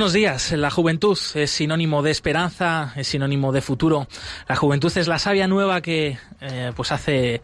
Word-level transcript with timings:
Buenos 0.00 0.14
días. 0.14 0.52
La 0.52 0.70
juventud 0.70 1.18
es 1.34 1.50
sinónimo 1.50 2.02
de 2.02 2.10
esperanza, 2.10 2.94
es 2.96 3.06
sinónimo 3.06 3.52
de 3.52 3.60
futuro. 3.60 4.08
La 4.48 4.56
juventud 4.56 4.90
es 4.96 5.06
la 5.08 5.18
savia 5.18 5.46
nueva 5.46 5.82
que 5.82 6.16
eh, 6.40 6.72
pues 6.74 6.90
hace 6.90 7.42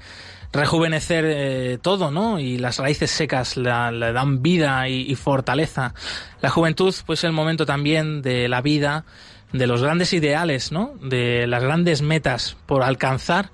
rejuvenecer 0.55 1.27
eh, 1.29 1.79
todo, 1.83 2.11
¿no? 2.11 2.41
Y 2.41 2.57
las 2.57 2.79
raíces 2.79 3.11
secas 3.11 3.59
le 3.59 3.69
dan 3.69 4.41
vida 4.41 4.89
y, 4.89 5.03
y, 5.03 5.17
fortaleza. 5.17 5.93
La 6.41 6.49
juventud, 6.49 6.95
pues, 7.05 7.21
es 7.21 7.25
el 7.25 7.33
momento 7.33 7.67
también 7.67 8.23
de 8.23 8.49
la 8.49 8.63
vida, 8.63 9.05
de 9.53 9.67
los 9.67 9.83
grandes 9.83 10.15
ideales, 10.15 10.73
¿no? 10.73 10.95
De 11.03 11.47
las 11.47 11.63
grandes 11.63 12.01
metas 12.01 12.57
por 12.65 12.83
alcanzar 12.83 13.51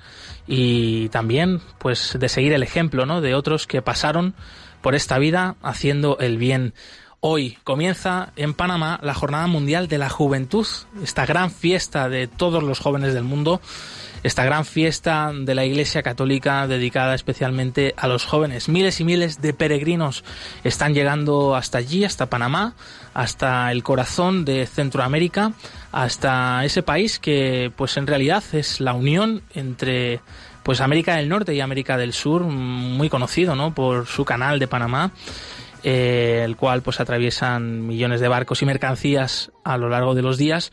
y 0.47 1.09
también, 1.09 1.61
pues, 1.81 2.17
de 2.21 2.29
seguir 2.29 2.53
el 2.53 2.63
ejemplo, 2.63 3.05
¿no? 3.05 3.21
De 3.21 3.35
otros 3.35 3.67
que 3.67 3.83
pasaron 3.83 4.37
por 4.81 4.95
esta 4.95 5.19
vida 5.19 5.57
haciendo 5.61 6.19
el 6.21 6.39
bien. 6.39 6.73
Hoy 7.25 7.57
comienza 7.63 8.33
en 8.35 8.53
Panamá 8.53 8.99
la 9.01 9.15
Jornada 9.15 9.47
Mundial 9.47 9.87
de 9.87 9.97
la 9.97 10.09
Juventud, 10.09 10.67
esta 11.05 11.25
gran 11.25 11.53
fiesta 11.53 12.09
de 12.09 12.27
todos 12.27 12.65
los 12.65 12.81
jóvenes 12.81 13.15
del 13.15 13.23
mundo, 13.23 13.61
esta 14.25 14.45
gran 14.45 14.65
fiesta 14.65 15.31
de 15.33 15.55
la 15.55 15.65
Iglesia 15.65 16.03
Católica 16.03 16.67
dedicada 16.67 17.15
especialmente 17.15 17.95
a 17.97 18.09
los 18.09 18.25
jóvenes. 18.25 18.69
Miles 18.69 18.99
y 18.99 19.05
miles 19.05 19.41
de 19.41 19.55
peregrinos 19.55 20.25
están 20.65 20.95
llegando 20.95 21.55
hasta 21.55 21.79
allí, 21.79 22.05
hasta 22.05 22.27
Panamá, 22.27 22.75
hasta 23.15 23.71
el 23.71 23.85
corazón 23.85 24.45
de 24.45 24.67
Centroamérica, 24.67 25.53
hasta 25.93 26.65
ese 26.65 26.83
país 26.83 27.21
que 27.21 27.71
pues 27.77 27.97
en 27.99 28.09
realidad 28.09 28.43
es 28.51 28.81
la 28.81 28.95
unión 28.95 29.43
entre 29.55 30.19
pues 30.65 30.81
América 30.81 31.15
del 31.15 31.29
Norte 31.29 31.55
y 31.55 31.61
América 31.61 31.97
del 31.97 32.15
Sur, 32.15 32.43
muy 32.43 33.09
conocido, 33.09 33.55
¿no? 33.55 33.73
por 33.73 34.09
su 34.09 34.25
canal 34.25 34.59
de 34.59 34.67
Panamá 34.67 35.13
eh, 35.83 36.43
el 36.45 36.57
cual 36.57 36.83
pues 36.83 37.01
atraviesan 37.01 37.87
millones 37.87 38.21
de 38.21 38.29
barcos 38.29 38.63
y 38.63 38.67
mercancías 38.67 39.51
a 39.65 39.77
lo 39.79 39.89
largo 39.89 40.15
de 40.15 40.23
los 40.23 40.39
días. 40.39 40.73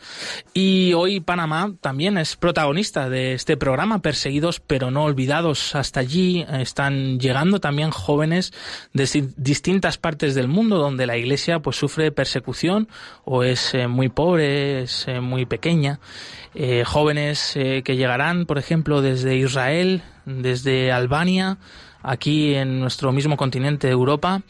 Y 0.53 0.93
hoy 0.93 1.19
Panamá 1.19 1.73
también 1.81 2.17
es 2.17 2.35
protagonista 2.35 3.09
de 3.09 3.33
este 3.33 3.57
programa, 3.57 4.01
Perseguidos 4.01 4.59
pero 4.59 4.91
no 4.91 5.03
olvidados. 5.03 5.75
Hasta 5.75 5.99
allí 5.99 6.45
están 6.51 7.19
llegando 7.19 7.59
también 7.59 7.91
jóvenes 7.91 8.53
de 8.93 9.31
distintas 9.37 9.97
partes 9.97 10.35
del 10.35 10.47
mundo 10.47 10.77
donde 10.77 11.05
la 11.05 11.17
iglesia 11.17 11.59
pues 11.59 11.75
sufre 11.75 12.11
persecución 12.11 12.87
o 13.25 13.43
es 13.43 13.73
eh, 13.73 13.87
muy 13.87 14.09
pobre, 14.09 14.83
es 14.83 15.07
eh, 15.07 15.19
muy 15.21 15.45
pequeña. 15.45 15.99
Eh, 16.55 16.83
jóvenes 16.83 17.55
eh, 17.55 17.83
que 17.83 17.95
llegarán, 17.95 18.45
por 18.45 18.57
ejemplo, 18.57 19.01
desde 19.01 19.35
Israel, 19.35 20.01
desde 20.25 20.91
Albania, 20.91 21.57
aquí 22.01 22.55
en 22.55 22.79
nuestro 22.79 23.11
mismo 23.11 23.37
continente, 23.37 23.89
Europa, 23.89 24.41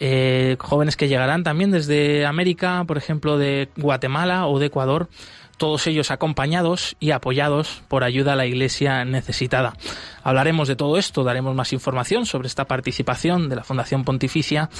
eh, 0.00 0.56
jóvenes 0.58 0.96
que 0.96 1.08
llegarán 1.08 1.44
también 1.44 1.70
desde 1.70 2.26
América, 2.26 2.84
por 2.86 2.98
ejemplo, 2.98 3.38
de 3.38 3.68
Guatemala 3.76 4.46
o 4.46 4.58
de 4.58 4.66
Ecuador, 4.66 5.08
todos 5.60 5.86
ellos 5.86 6.10
acompañados 6.10 6.96
y 7.00 7.10
apoyados 7.10 7.82
por 7.86 8.02
ayuda 8.02 8.32
a 8.32 8.36
la 8.36 8.46
Iglesia 8.46 9.04
necesitada. 9.04 9.74
Hablaremos 10.22 10.68
de 10.68 10.74
todo 10.74 10.96
esto, 10.96 11.22
daremos 11.22 11.54
más 11.54 11.74
información 11.74 12.24
sobre 12.24 12.48
esta 12.48 12.64
participación 12.64 13.50
de 13.50 13.56
la 13.56 13.62
Fundación 13.62 14.04
Pontificia 14.04 14.70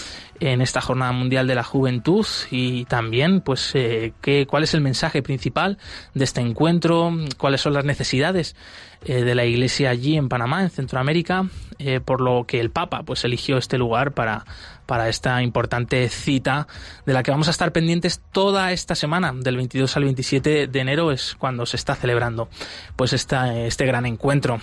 en 0.40 0.62
esta 0.62 0.80
Jornada 0.80 1.12
Mundial 1.12 1.46
de 1.46 1.54
la 1.54 1.64
Juventud 1.64 2.26
y 2.50 2.86
también, 2.86 3.42
pues, 3.42 3.72
eh, 3.74 4.14
qué, 4.22 4.46
cuál 4.46 4.62
es 4.62 4.72
el 4.72 4.80
mensaje 4.80 5.22
principal 5.22 5.76
de 6.14 6.24
este 6.24 6.40
encuentro, 6.40 7.12
cuáles 7.36 7.60
son 7.60 7.74
las 7.74 7.84
necesidades 7.84 8.56
eh, 9.04 9.22
de 9.22 9.34
la 9.34 9.44
Iglesia 9.44 9.90
allí 9.90 10.16
en 10.16 10.28
Panamá, 10.28 10.62
en 10.62 10.70
Centroamérica, 10.70 11.48
eh, 11.78 12.00
por 12.00 12.20
lo 12.20 12.44
que 12.46 12.60
el 12.60 12.70
Papa, 12.70 13.02
pues, 13.02 13.24
eligió 13.24 13.56
este 13.58 13.78
lugar 13.78 14.12
para 14.12 14.44
para 14.90 15.08
esta 15.08 15.40
importante 15.40 16.08
cita 16.08 16.66
de 17.06 17.12
la 17.12 17.22
que 17.22 17.30
vamos 17.30 17.46
a 17.46 17.52
estar 17.52 17.70
pendientes 17.70 18.20
toda 18.32 18.72
esta 18.72 18.96
semana, 18.96 19.32
del 19.32 19.54
22 19.54 19.96
al 19.96 20.02
27 20.02 20.66
de 20.66 20.80
enero 20.80 21.12
es 21.12 21.36
cuando 21.38 21.64
se 21.64 21.76
está 21.76 21.94
celebrando 21.94 22.48
pues 22.96 23.12
esta, 23.12 23.56
este 23.56 23.86
gran 23.86 24.04
encuentro. 24.04 24.58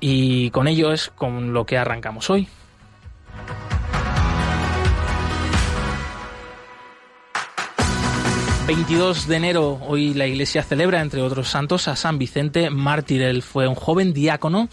Y 0.00 0.48
con 0.48 0.66
ello 0.66 0.94
es 0.94 1.10
con 1.10 1.52
lo 1.52 1.66
que 1.66 1.76
arrancamos 1.76 2.30
hoy. 2.30 2.48
22 8.70 9.26
de 9.26 9.34
enero, 9.34 9.80
hoy 9.88 10.14
la 10.14 10.28
iglesia 10.28 10.62
celebra, 10.62 11.00
entre 11.00 11.22
otros 11.22 11.48
santos, 11.48 11.88
a 11.88 11.96
San 11.96 12.18
Vicente 12.18 12.70
Mártir. 12.70 13.20
Él 13.20 13.42
fue 13.42 13.66
un 13.66 13.74
joven 13.74 14.12
diácono 14.12 14.68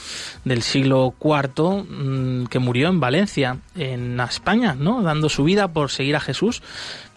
del 0.46 0.62
siglo 0.62 1.16
IV 1.20 1.84
mmm, 1.90 2.46
que 2.46 2.60
murió 2.60 2.90
en 2.90 3.00
Valencia, 3.00 3.58
en 3.76 4.20
España, 4.20 4.76
¿no? 4.76 5.02
Dando 5.02 5.30
su 5.30 5.44
vida 5.44 5.70
por 5.70 5.90
seguir 5.90 6.16
a 6.16 6.20
Jesús, 6.20 6.62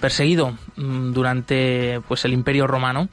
perseguido 0.00 0.56
mmm, 0.76 1.12
durante 1.12 2.00
pues 2.08 2.24
el 2.24 2.32
Imperio 2.32 2.66
Romano. 2.66 3.10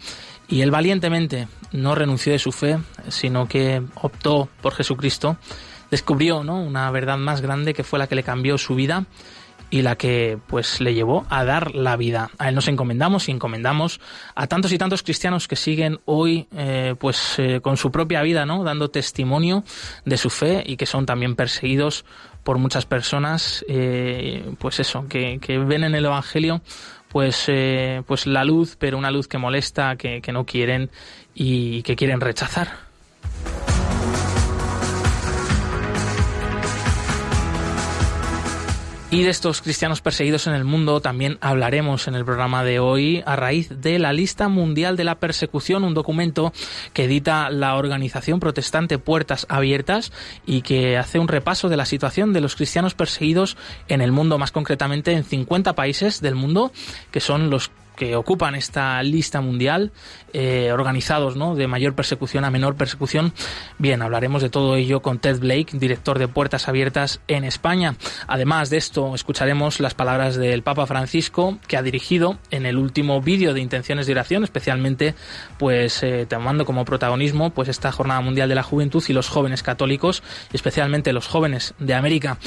Y 0.48 0.62
él 0.62 0.72
valientemente 0.72 1.50
no 1.74 1.94
renunció 1.94 2.32
de 2.32 2.40
su 2.40 2.54
fe, 2.54 2.80
sino 3.10 3.50
que 3.50 3.84
optó 3.96 4.48
por 4.62 4.76
Jesucristo. 4.76 5.36
Descubrió 5.92 6.42
¿no? 6.42 6.62
una 6.62 6.90
verdad 6.92 7.18
más 7.18 7.42
grande 7.42 7.74
que 7.74 7.84
fue 7.84 8.00
la 8.00 8.08
que 8.08 8.16
le 8.16 8.24
cambió 8.24 8.58
su 8.58 8.76
vida 8.76 9.06
y 9.70 9.82
la 9.82 9.96
que 9.96 10.40
pues 10.48 10.80
le 10.80 10.94
llevó 10.94 11.26
a 11.30 11.44
dar 11.44 11.76
la 11.76 11.98
vida. 11.98 12.30
A 12.38 12.50
él 12.50 12.56
nos 12.56 12.68
encomendamos 12.68 13.28
y 13.28 13.32
encomendamos 13.32 14.00
a 14.36 14.48
tantos 14.48 14.72
y 14.72 14.78
tantos 14.78 15.04
cristianos 15.04 15.48
que 15.48 15.56
siguen 15.56 16.00
hoy 16.06 16.48
eh, 16.56 16.96
pues 17.00 17.36
eh, 17.38 17.60
con 17.62 17.78
su 17.78 17.92
propia 17.92 18.22
vida, 18.22 18.46
¿no? 18.46 18.64
dando 18.64 18.90
testimonio 18.90 19.64
de 20.06 20.18
su 20.18 20.30
fe 20.30 20.64
y 20.66 20.78
que 20.78 20.86
son 20.86 21.06
también 21.06 21.36
perseguidos 21.36 22.06
por 22.44 22.60
muchas 22.60 22.86
personas, 22.86 23.66
eh, 23.68 24.54
pues 24.58 24.80
eso, 24.80 25.06
que, 25.10 25.40
ven 25.68 25.84
en 25.84 25.96
el 25.96 26.06
Evangelio 26.06 26.62
pues, 27.10 27.50
pues 28.06 28.28
la 28.28 28.46
luz, 28.46 28.78
pero 28.78 28.98
una 28.98 29.12
luz 29.12 29.28
que 29.28 29.38
molesta, 29.38 29.98
que 29.98 30.22
no 30.32 30.46
quieren 30.46 30.90
y 31.34 31.82
que 31.84 31.96
quieren 31.96 32.22
rechazar. 32.22 32.87
Y 39.10 39.24
de 39.24 39.30
estos 39.30 39.62
cristianos 39.62 40.02
perseguidos 40.02 40.48
en 40.48 40.54
el 40.54 40.66
mundo 40.66 41.00
también 41.00 41.38
hablaremos 41.40 42.10
en 42.10 42.16
el 42.16 42.26
programa 42.26 42.66
de 42.66 42.80
hoy 42.80 43.24
a 43.26 43.38
raíz 43.38 43.70
de 43.70 44.00
la 44.00 44.12
Lista 44.12 44.50
Mundial 44.50 44.98
de 44.98 45.06
la 45.06 45.16
Persecución, 45.16 45.86
un 45.86 45.94
documento 45.94 46.52
que 46.92 47.06
edita 47.06 47.50
la 47.50 47.76
organización 47.76 48.42
protestante 48.42 49.00
Puertas 49.00 49.46
Abiertas 49.48 50.12
y 50.46 50.62
que 50.62 50.98
hace 50.98 51.20
un 51.20 51.30
repaso 51.30 51.70
de 51.70 51.78
la 51.78 51.86
situación 51.86 52.34
de 52.34 52.42
los 52.42 52.58
cristianos 52.58 52.96
perseguidos 52.96 53.56
en 53.88 54.02
el 54.02 54.12
mundo, 54.12 54.38
más 54.38 54.52
concretamente 54.52 55.14
en 55.14 55.24
50 55.24 55.74
países 55.74 56.20
del 56.20 56.36
mundo, 56.36 56.74
que 57.10 57.22
son 57.22 57.50
los 57.50 57.72
que 57.98 58.16
ocupan 58.16 58.56
esta 58.56 59.04
lista 59.04 59.42
mundial, 59.42 59.92
eh, 60.32 60.72
organizados 60.72 61.36
¿no? 61.36 61.56
de 61.56 61.68
mayor 61.68 61.96
persecución 61.96 62.46
a 62.46 62.52
menor 62.52 62.76
persecución. 62.76 63.34
Bien, 63.80 64.02
hablaremos 64.02 64.42
de 64.42 64.50
todo 64.50 64.76
ello 64.76 65.02
con 65.02 65.20
Ted 65.20 65.40
Blake, 65.40 65.68
director 65.74 66.20
de 66.20 66.28
Puertas 66.28 66.70
Abiertas 66.70 67.20
en 67.28 67.44
España. 67.44 67.96
Además 68.28 68.70
de 68.70 68.78
esto, 68.78 69.16
escucharemos 69.16 69.80
las 69.80 69.96
palabras 69.96 70.36
del 70.36 70.62
Papa 70.62 70.86
Francisco, 70.86 71.58
que 71.68 71.76
ha 71.76 71.82
dirigido 71.82 72.38
en 72.52 72.66
el 72.66 72.78
último 72.78 73.20
vídeo 73.22 73.54
de 73.54 73.62
intenciones 73.62 74.06
de 74.06 74.14
oración, 74.14 74.44
especialmente 74.44 75.16
pues 75.58 76.04
eh, 76.04 76.28
tomando 76.30 76.66
como 76.66 76.86
protagonismo 76.86 77.50
pues 77.50 77.68
esta 77.68 77.92
Jornada 77.92 78.22
Mundial 78.22 78.48
de 78.48 78.56
la 78.56 78.64
Juventud 78.64 79.04
y 79.08 79.14
los 79.14 79.28
jóvenes 79.28 79.64
católicos, 79.64 80.22
especialmente 80.54 81.14
los 81.14 81.28
jóvenes 81.28 81.74
de 81.80 81.96
América. 81.96 82.38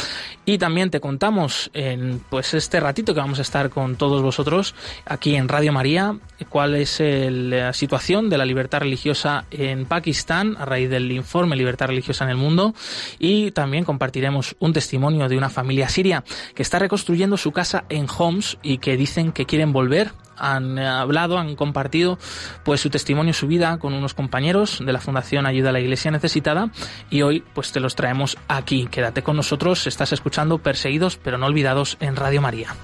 Y 0.45 0.59
también 0.59 0.91
te 0.91 1.01
contamos 1.01 1.71
en 1.75 2.21
pues 2.31 2.55
este 2.55 2.79
ratito 2.79 3.15
que 3.15 3.21
vamos 3.21 3.41
a 3.41 3.43
estar 3.43 3.71
con 3.71 3.97
todos 3.97 4.23
vosotros 4.23 4.75
aquí 5.07 5.35
en 5.35 5.40
Radio 5.49 5.73
María 5.73 6.17
cuál 6.49 6.75
es 6.75 7.01
la 7.01 7.73
situación 7.73 8.31
de 8.31 8.39
la 8.39 8.45
libertad 8.45 8.81
religiosa 8.81 9.45
en 9.51 9.87
Pakistán 9.87 10.57
a 10.59 10.65
raíz 10.65 10.91
del 10.91 11.11
informe 11.13 11.57
Libertad 11.57 11.89
religiosa 11.89 12.25
en 12.25 12.31
el 12.31 12.37
mundo 12.37 12.75
y 13.19 13.51
también 13.51 13.85
compartiremos 13.85 14.57
un 14.59 14.73
testimonio 14.73 15.29
de 15.29 15.37
una 15.37 15.51
familia 15.51 15.89
siria 15.89 16.25
que 16.55 16.63
está 16.63 16.79
reconstruyendo 16.79 17.37
su 17.37 17.53
casa 17.53 17.85
en 17.89 18.07
Homs 18.19 18.59
y 18.63 18.79
que 18.79 18.97
dicen 18.97 19.33
que 19.33 19.47
quieren 19.47 19.73
volver 19.73 20.13
han 20.37 20.79
hablado, 20.79 21.39
han 21.39 21.55
compartido 21.55 22.19
pues 22.65 22.81
su 22.81 22.89
testimonio, 22.89 23.35
su 23.35 23.47
vida 23.47 23.79
con 23.79 23.93
unos 23.93 24.15
compañeros 24.15 24.83
de 24.85 24.93
la 24.93 25.01
Fundación 25.01 25.45
Ayuda 25.45 25.69
a 25.69 25.73
la 25.73 25.81
Iglesia 25.81 26.11
Necesitada 26.11 26.71
y 27.11 27.21
hoy 27.21 27.45
pues 27.53 27.73
te 27.73 27.81
los 27.81 27.95
traemos 27.95 28.39
aquí. 28.49 28.89
Quédate 28.91 29.23
con 29.23 29.37
nosotros, 29.37 29.87
estás 29.87 30.13
escuchando 30.13 30.59
Perseguidos 30.59 31.19
pero 31.19 31.37
no 31.37 31.45
olvidados 31.45 31.99
en 32.01 32.17
Radio 32.17 32.41
María. 32.41 32.75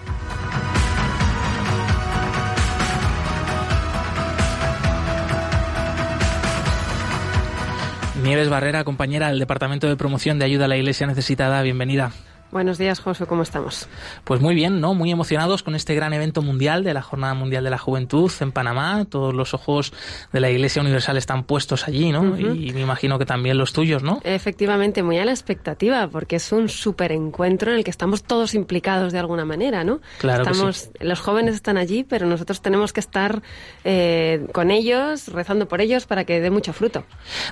Nieves 8.26 8.48
Barrera, 8.48 8.82
compañera 8.82 9.28
del 9.28 9.38
Departamento 9.38 9.86
de 9.86 9.94
Promoción 9.94 10.40
de 10.40 10.46
Ayuda 10.46 10.64
a 10.64 10.68
la 10.68 10.76
Iglesia 10.76 11.06
Necesitada, 11.06 11.62
bienvenida. 11.62 12.10
Buenos 12.56 12.78
días, 12.78 13.00
José, 13.00 13.26
¿cómo 13.26 13.42
estamos? 13.42 13.86
Pues 14.24 14.40
muy 14.40 14.54
bien, 14.54 14.80
¿no? 14.80 14.94
Muy 14.94 15.10
emocionados 15.10 15.62
con 15.62 15.74
este 15.74 15.94
gran 15.94 16.14
evento 16.14 16.40
mundial 16.40 16.84
de 16.84 16.94
la 16.94 17.02
Jornada 17.02 17.34
Mundial 17.34 17.62
de 17.64 17.68
la 17.68 17.76
Juventud 17.76 18.32
en 18.40 18.50
Panamá. 18.50 19.04
Todos 19.04 19.34
los 19.34 19.52
ojos 19.52 19.92
de 20.32 20.40
la 20.40 20.48
Iglesia 20.48 20.80
Universal 20.80 21.18
están 21.18 21.44
puestos 21.44 21.86
allí, 21.86 22.12
¿no? 22.12 22.38
Y 22.38 22.72
me 22.72 22.80
imagino 22.80 23.18
que 23.18 23.26
también 23.26 23.58
los 23.58 23.74
tuyos, 23.74 24.02
¿no? 24.02 24.20
Efectivamente, 24.24 25.02
muy 25.02 25.18
a 25.18 25.26
la 25.26 25.32
expectativa, 25.32 26.08
porque 26.08 26.36
es 26.36 26.50
un 26.50 26.70
súper 26.70 27.12
encuentro 27.12 27.72
en 27.72 27.76
el 27.76 27.84
que 27.84 27.90
estamos 27.90 28.22
todos 28.22 28.54
implicados 28.54 29.12
de 29.12 29.18
alguna 29.18 29.44
manera, 29.44 29.84
¿no? 29.84 30.00
Claro 30.16 30.44
estamos, 30.44 30.88
que 30.98 31.04
Los 31.04 31.20
jóvenes 31.20 31.56
están 31.56 31.76
allí, 31.76 32.04
pero 32.04 32.24
nosotros 32.24 32.62
tenemos 32.62 32.94
que 32.94 33.00
estar 33.00 33.42
eh, 33.84 34.46
con 34.54 34.70
ellos, 34.70 35.28
rezando 35.28 35.68
por 35.68 35.82
ellos 35.82 36.06
para 36.06 36.24
que 36.24 36.40
dé 36.40 36.48
mucho 36.48 36.72
fruto. 36.72 37.04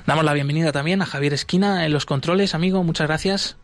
Damos 0.07 0.25
la 0.25 0.33
bienvenida 0.33 0.73
también 0.73 1.03
a 1.03 1.05
Javier 1.05 1.35
Esquina 1.35 1.85
en 1.85 1.93
los 1.93 2.07
controles, 2.07 2.55
amigo. 2.55 2.83
Muchas 2.83 3.07
gracias. 3.07 3.59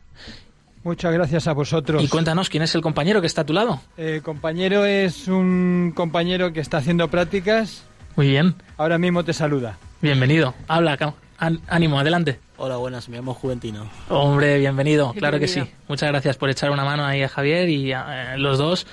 Muchas 0.82 1.12
gracias 1.12 1.47
a 1.47 1.53
vosotros. 1.53 2.03
Y 2.03 2.09
cuéntanos, 2.09 2.49
¿quién 2.49 2.62
es 2.62 2.75
el 2.75 2.81
compañero 2.81 3.21
que 3.21 3.27
está 3.27 3.43
a 3.43 3.47
tu 3.47 3.53
lado? 3.53 3.81
El 3.97 4.15
eh, 4.17 4.21
compañero 4.23 4.87
es 4.87 5.29
un 5.29 5.93
compañero 5.94 6.53
que 6.53 6.61
está 6.61 6.79
haciendo 6.79 7.09
prácticas. 7.09 7.85
Muy 8.17 8.29
bien. 8.29 8.55
Ahora 8.79 8.97
mismo 8.97 9.23
te 9.25 9.32
saluda. 9.32 9.79
Bienvenido. 10.00 10.55
Habla, 10.69 10.97
ánimo, 11.40 11.98
adelante. 11.98 12.38
Hola, 12.58 12.76
buenas, 12.76 13.08
me 13.08 13.16
llamo 13.16 13.32
Juventino. 13.32 13.90
Hombre, 14.10 14.58
bienvenido, 14.58 15.14
claro 15.14 15.40
que 15.40 15.48
sí. 15.48 15.62
Muchas 15.88 16.10
gracias 16.10 16.37
por 16.37 16.50
echar 16.50 16.70
una 16.70 16.84
mano 16.84 17.06
ahí 17.06 17.22
a 17.22 17.28
Javier 17.28 17.69
y 17.70 17.92
a, 17.92 18.34
eh, 18.34 18.38
los 18.38 18.58
dos, 18.58 18.87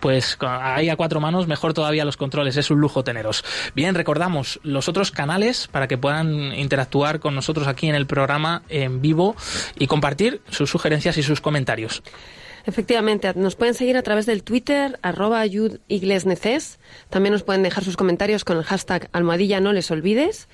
pues 0.00 0.36
ahí 0.40 0.90
a 0.90 0.96
cuatro 0.96 1.20
manos, 1.20 1.46
mejor 1.46 1.72
todavía 1.72 2.04
los 2.04 2.18
controles, 2.18 2.56
es 2.58 2.70
un 2.70 2.80
lujo 2.80 3.02
teneros. 3.02 3.42
Bien, 3.74 3.94
recordamos 3.94 4.60
los 4.62 4.88
otros 4.88 5.10
canales 5.10 5.68
para 5.68 5.88
que 5.88 5.96
puedan 5.96 6.52
interactuar 6.54 7.20
con 7.20 7.34
nosotros 7.34 7.66
aquí 7.66 7.88
en 7.88 7.94
el 7.94 8.06
programa 8.06 8.62
en 8.68 9.00
vivo 9.00 9.34
y 9.78 9.86
compartir 9.86 10.42
sus 10.50 10.68
sugerencias 10.68 11.16
y 11.16 11.22
sus 11.22 11.40
comentarios. 11.40 12.02
Efectivamente, 12.66 13.30
nos 13.34 13.56
pueden 13.56 13.74
seguir 13.74 13.96
a 13.98 14.02
través 14.02 14.24
del 14.24 14.42
Twitter, 14.42 14.98
arroba 15.02 15.44
iglesneces. 15.46 16.78
También 17.10 17.34
nos 17.34 17.42
pueden 17.42 17.62
dejar 17.62 17.84
sus 17.84 17.96
comentarios 17.96 18.44
con 18.44 18.56
el 18.56 18.64
hashtag 18.64 19.10
almohadilla 19.12 19.60
no 19.60 19.72
les 19.74 19.90
olvides. 19.90 20.48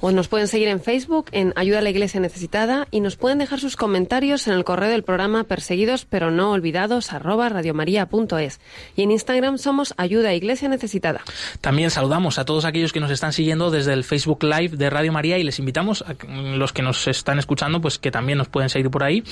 O 0.00 0.10
nos 0.10 0.28
pueden 0.28 0.48
seguir 0.48 0.68
en 0.68 0.80
Facebook 0.80 1.26
en 1.32 1.52
Ayuda 1.56 1.78
a 1.78 1.82
la 1.82 1.90
Iglesia 1.90 2.20
Necesitada 2.20 2.88
y 2.90 3.00
nos 3.00 3.16
pueden 3.16 3.38
dejar 3.38 3.60
sus 3.60 3.76
comentarios 3.76 4.46
en 4.46 4.54
el 4.54 4.64
correo 4.64 4.90
del 4.90 5.02
programa 5.02 5.44
perseguidos 5.44 6.04
pero 6.04 6.30
no 6.30 6.52
olvidados 6.52 7.12
arroba 7.12 7.48
radiomaria.es. 7.48 8.60
Y 8.96 9.02
en 9.02 9.10
Instagram 9.10 9.58
somos 9.58 9.94
Ayuda 9.96 10.34
Iglesia 10.34 10.68
Necesitada. 10.68 11.22
También 11.60 11.90
saludamos 11.90 12.38
a 12.38 12.44
todos 12.44 12.64
aquellos 12.64 12.92
que 12.92 13.00
nos 13.00 13.10
están 13.10 13.32
siguiendo 13.32 13.70
desde 13.70 13.92
el 13.92 14.04
Facebook 14.04 14.42
Live 14.42 14.76
de 14.76 14.90
Radio 14.90 15.12
María 15.12 15.38
y 15.38 15.44
les 15.44 15.58
invitamos 15.58 16.02
a 16.02 16.14
los 16.28 16.72
que 16.72 16.82
nos 16.82 17.06
están 17.08 17.38
escuchando 17.38 17.80
pues 17.80 17.98
que 17.98 18.10
también 18.10 18.38
nos 18.38 18.48
pueden 18.48 18.68
seguir 18.68 18.90
por 18.90 19.04
ahí 19.04 19.24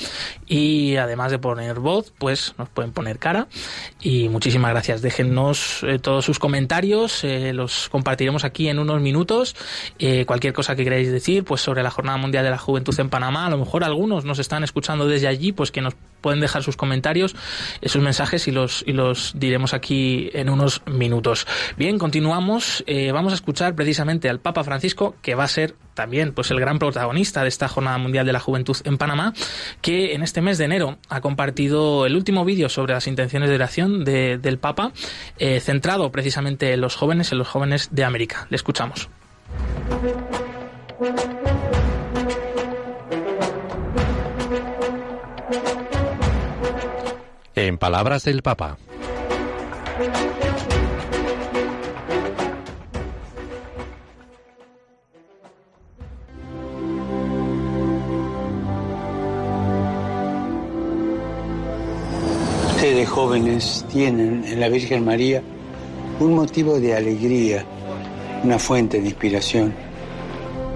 y 0.47 0.95
además 0.95 1.31
de 1.31 1.39
poner 1.39 1.79
voz 1.79 2.13
pues 2.17 2.53
nos 2.57 2.69
pueden 2.69 2.91
poner 2.91 3.19
cara. 3.19 3.47
Y 3.99 4.29
muchísimas 4.29 4.71
gracias. 4.71 5.01
Déjennos 5.01 5.83
eh, 5.83 5.99
todos 5.99 6.25
sus 6.25 6.39
comentarios, 6.39 7.23
eh, 7.23 7.53
los 7.53 7.89
compartiremos 7.89 8.43
aquí 8.43 8.67
en 8.67 8.79
unos 8.79 9.01
minutos. 9.01 9.55
Eh, 9.99 10.25
cosa 10.53 10.75
que 10.75 10.83
queráis 10.83 11.11
decir, 11.11 11.43
pues 11.43 11.61
sobre 11.61 11.83
la 11.83 11.91
Jornada 11.91 12.17
Mundial 12.17 12.43
de 12.43 12.49
la 12.49 12.57
Juventud 12.57 12.99
en 12.99 13.09
Panamá, 13.09 13.45
a 13.45 13.49
lo 13.49 13.57
mejor 13.57 13.83
algunos 13.83 14.25
nos 14.25 14.39
están 14.39 14.63
escuchando 14.63 15.07
desde 15.07 15.27
allí, 15.27 15.51
pues 15.51 15.71
que 15.71 15.81
nos 15.81 15.95
pueden 16.21 16.39
dejar 16.39 16.63
sus 16.63 16.77
comentarios, 16.77 17.35
sus 17.83 18.01
mensajes 18.01 18.47
y 18.47 18.51
los, 18.51 18.83
y 18.85 18.93
los 18.93 19.33
diremos 19.35 19.73
aquí 19.73 20.29
en 20.33 20.49
unos 20.49 20.83
minutos. 20.85 21.47
Bien, 21.77 21.97
continuamos. 21.97 22.83
vamos 23.11 23.31
a 23.31 23.35
escuchar 23.35 23.75
precisamente 23.75 24.29
al 24.29 24.39
Papa 24.39 24.63
Francisco, 24.63 25.15
que 25.21 25.35
va 25.35 25.45
a 25.45 25.47
ser 25.47 25.75
también 25.93 26.33
pues 26.33 26.51
el 26.51 26.59
gran 26.59 26.79
protagonista 26.79 27.43
de 27.43 27.49
esta 27.49 27.67
Jornada 27.67 27.97
Mundial 27.97 28.25
de 28.25 28.33
la 28.33 28.39
Juventud 28.39 28.77
en 28.83 28.97
Panamá, 28.97 29.33
que 29.81 30.13
en 30.13 30.23
este 30.23 30.41
mes 30.41 30.57
de 30.57 30.65
enero 30.65 30.97
ha 31.09 31.21
compartido 31.21 32.05
el 32.05 32.15
último 32.15 32.45
vídeo 32.45 32.69
sobre 32.69 32.93
las 32.93 33.07
intenciones 33.07 33.49
de 33.49 33.55
oración 33.55 34.03
del 34.03 34.57
Papa, 34.57 34.91
eh, 35.37 35.59
centrado 35.59 36.11
precisamente 36.11 36.73
en 36.73 36.81
los 36.81 36.95
jóvenes, 36.95 37.31
en 37.31 37.37
los 37.37 37.47
jóvenes 37.47 37.89
de 37.91 38.03
América. 38.03 38.47
Le 38.49 38.55
escuchamos. 38.55 39.09
En 47.55 47.77
palabras 47.77 48.23
del 48.23 48.41
Papa. 48.41 48.77
Ustedes 62.67 63.09
jóvenes 63.09 63.85
tienen 63.91 64.43
en 64.43 64.59
la 64.59 64.67
Virgen 64.67 65.05
María 65.05 65.43
un 66.19 66.33
motivo 66.33 66.79
de 66.79 66.95
alegría, 66.95 67.63
una 68.43 68.57
fuente 68.57 68.99
de 68.99 69.07
inspiración. 69.07 69.73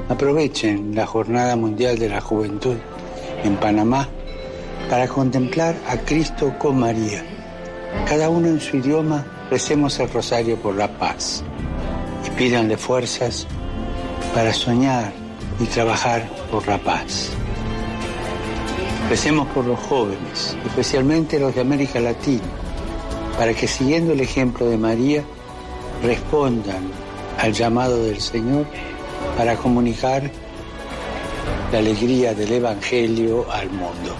Aprovechen 0.09 0.93
la 0.93 1.05
Jornada 1.05 1.55
Mundial 1.55 1.97
de 1.97 2.09
la 2.09 2.21
Juventud 2.21 2.75
en 3.43 3.55
Panamá 3.55 4.07
para 4.89 5.07
contemplar 5.07 5.75
a 5.87 5.97
Cristo 5.97 6.53
con 6.59 6.79
María. 6.79 7.23
Cada 8.07 8.29
uno 8.29 8.47
en 8.47 8.59
su 8.59 8.77
idioma 8.77 9.25
recemos 9.49 9.99
el 9.99 10.09
rosario 10.11 10.57
por 10.57 10.75
la 10.75 10.87
paz 10.87 11.43
y 12.25 12.29
pídanle 12.31 12.77
fuerzas 12.77 13.47
para 14.33 14.53
soñar 14.53 15.11
y 15.59 15.65
trabajar 15.65 16.29
por 16.51 16.67
la 16.67 16.77
paz. 16.77 17.31
Recemos 19.09 19.47
por 19.49 19.65
los 19.65 19.79
jóvenes, 19.79 20.55
especialmente 20.65 21.39
los 21.39 21.55
de 21.55 21.61
América 21.61 21.99
Latina, 21.99 22.43
para 23.37 23.53
que 23.53 23.67
siguiendo 23.67 24.13
el 24.13 24.21
ejemplo 24.21 24.67
de 24.67 24.77
María, 24.77 25.23
respondan 26.03 27.04
al 27.37 27.53
llamado 27.53 28.03
del 28.03 28.19
Señor 28.19 28.65
para 29.37 29.55
comunicar 29.55 30.29
la 31.71 31.79
alegría 31.79 32.33
del 32.33 32.53
Evangelio 32.53 33.45
al 33.51 33.69
mundo. 33.69 34.15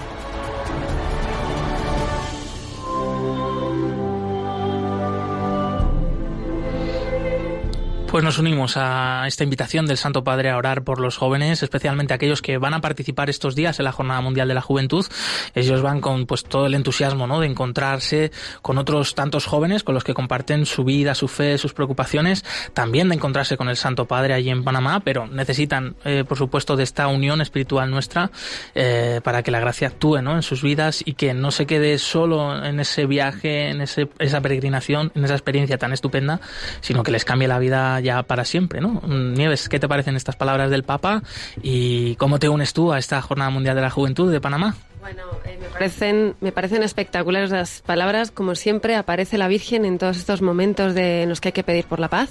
Pues 8.16 8.24
nos 8.24 8.40
unimos 8.40 8.78
a 8.78 9.26
esta 9.28 9.44
invitación 9.44 9.88
del 9.88 9.98
Santo 9.98 10.24
Padre 10.24 10.50
a 10.50 10.56
orar 10.56 10.86
por 10.86 11.02
los 11.02 11.18
jóvenes, 11.18 11.62
especialmente 11.62 12.14
aquellos 12.14 12.42
que 12.42 12.58
van 12.58 12.74
a 12.74 12.80
participar 12.80 13.30
estos 13.30 13.56
días 13.56 13.78
en 13.78 13.84
la 13.84 13.92
Jornada 13.92 14.22
Mundial 14.22 14.48
de 14.48 14.54
la 14.54 14.62
Juventud. 14.62 15.06
Ellos 15.54 15.82
van 15.82 16.00
con 16.00 16.26
pues 16.26 16.46
todo 16.46 16.68
el 16.68 16.76
entusiasmo, 16.76 17.28
¿no? 17.28 17.42
de 17.42 17.48
encontrarse 17.48 18.32
con 18.62 18.78
otros 18.78 19.16
tantos 19.16 19.46
jóvenes 19.46 19.84
con 19.84 19.96
los 19.96 20.06
que 20.06 20.14
comparten 20.14 20.66
su 20.66 20.86
vida, 20.86 21.14
su 21.14 21.28
fe, 21.28 21.58
sus 21.58 21.74
preocupaciones, 21.74 22.46
también 22.74 23.10
de 23.10 23.16
encontrarse 23.16 23.58
con 23.58 23.68
el 23.68 23.76
Santo 23.76 24.06
Padre 24.06 24.34
allí 24.34 24.50
en 24.50 24.64
Panamá, 24.64 25.02
pero 25.02 25.28
necesitan, 25.28 25.98
eh, 26.06 26.24
por 26.26 26.38
supuesto, 26.38 26.78
de 26.78 26.84
esta 26.84 27.10
unión 27.10 27.42
espiritual 27.42 27.92
nuestra 27.92 28.32
eh, 28.76 29.20
para 29.26 29.44
que 29.44 29.52
la 29.52 29.60
gracia 29.60 29.90
actúe, 29.90 30.22
¿no? 30.22 30.38
en 30.38 30.42
sus 30.42 30.64
vidas 30.64 31.04
y 31.04 31.16
que 31.16 31.34
no 31.34 31.52
se 31.52 31.66
quede 31.66 31.98
solo 31.98 32.64
en 32.64 32.80
ese 32.80 33.08
viaje, 33.08 33.72
en 33.72 33.82
ese, 33.82 34.08
esa 34.20 34.40
peregrinación, 34.40 35.12
en 35.16 35.26
esa 35.26 35.34
experiencia 35.34 35.78
tan 35.78 35.92
estupenda, 35.92 36.40
sino 36.80 37.04
que 37.04 37.12
les 37.12 37.26
cambie 37.26 37.50
la 37.50 37.60
vida 37.60 38.00
ya 38.06 38.24
para 38.24 38.46
siempre, 38.46 38.80
¿no? 38.80 39.02
Nieves, 39.06 39.68
¿qué 39.68 39.80
te 39.80 39.90
parecen 39.90 40.16
estas 40.16 40.38
palabras 40.38 40.70
del 40.70 40.84
Papa 40.84 41.24
y 41.62 42.16
cómo 42.16 42.40
te 42.40 42.48
unes 42.48 42.72
tú 42.74 42.94
a 42.94 43.00
esta 43.00 43.22
Jornada 43.22 43.50
Mundial 43.50 43.76
de 43.76 43.82
la 43.82 43.90
Juventud 43.90 44.32
de 44.32 44.40
Panamá? 44.40 44.76
Bueno, 45.02 45.22
eh, 45.46 45.60
me, 45.62 45.68
parecen, 45.68 46.36
me 46.42 46.52
parecen 46.52 46.82
espectaculares 46.82 47.52
las 47.52 47.82
palabras. 47.82 48.32
Como 48.32 48.56
siempre, 48.56 48.96
aparece 48.96 49.38
la 49.38 49.48
Virgen 49.48 49.86
en 49.86 50.00
todos 50.00 50.18
estos 50.18 50.42
momentos 50.42 50.96
de, 50.96 51.24
en 51.24 51.30
los 51.30 51.42
que 51.42 51.50
hay 51.50 51.54
que 51.54 51.62
pedir 51.62 51.86
por 51.86 52.00
la 52.00 52.08
paz. 52.08 52.30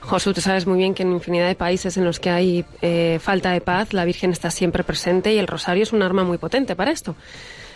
Josu, 0.00 0.34
tú 0.34 0.42
sabes 0.42 0.66
muy 0.66 0.76
bien 0.76 0.94
que 0.94 1.02
en 1.02 1.12
infinidad 1.12 1.48
de 1.48 1.54
países 1.54 1.96
en 1.96 2.04
los 2.04 2.20
que 2.20 2.28
hay 2.28 2.64
eh, 2.82 3.18
falta 3.22 3.52
de 3.52 3.62
paz, 3.62 3.94
la 3.94 4.04
Virgen 4.04 4.32
está 4.32 4.50
siempre 4.50 4.84
presente 4.84 5.32
y 5.32 5.38
el 5.38 5.46
rosario 5.46 5.82
es 5.82 5.94
un 5.94 6.02
arma 6.02 6.22
muy 6.22 6.36
potente 6.36 6.76
para 6.76 6.90
esto. 6.90 7.16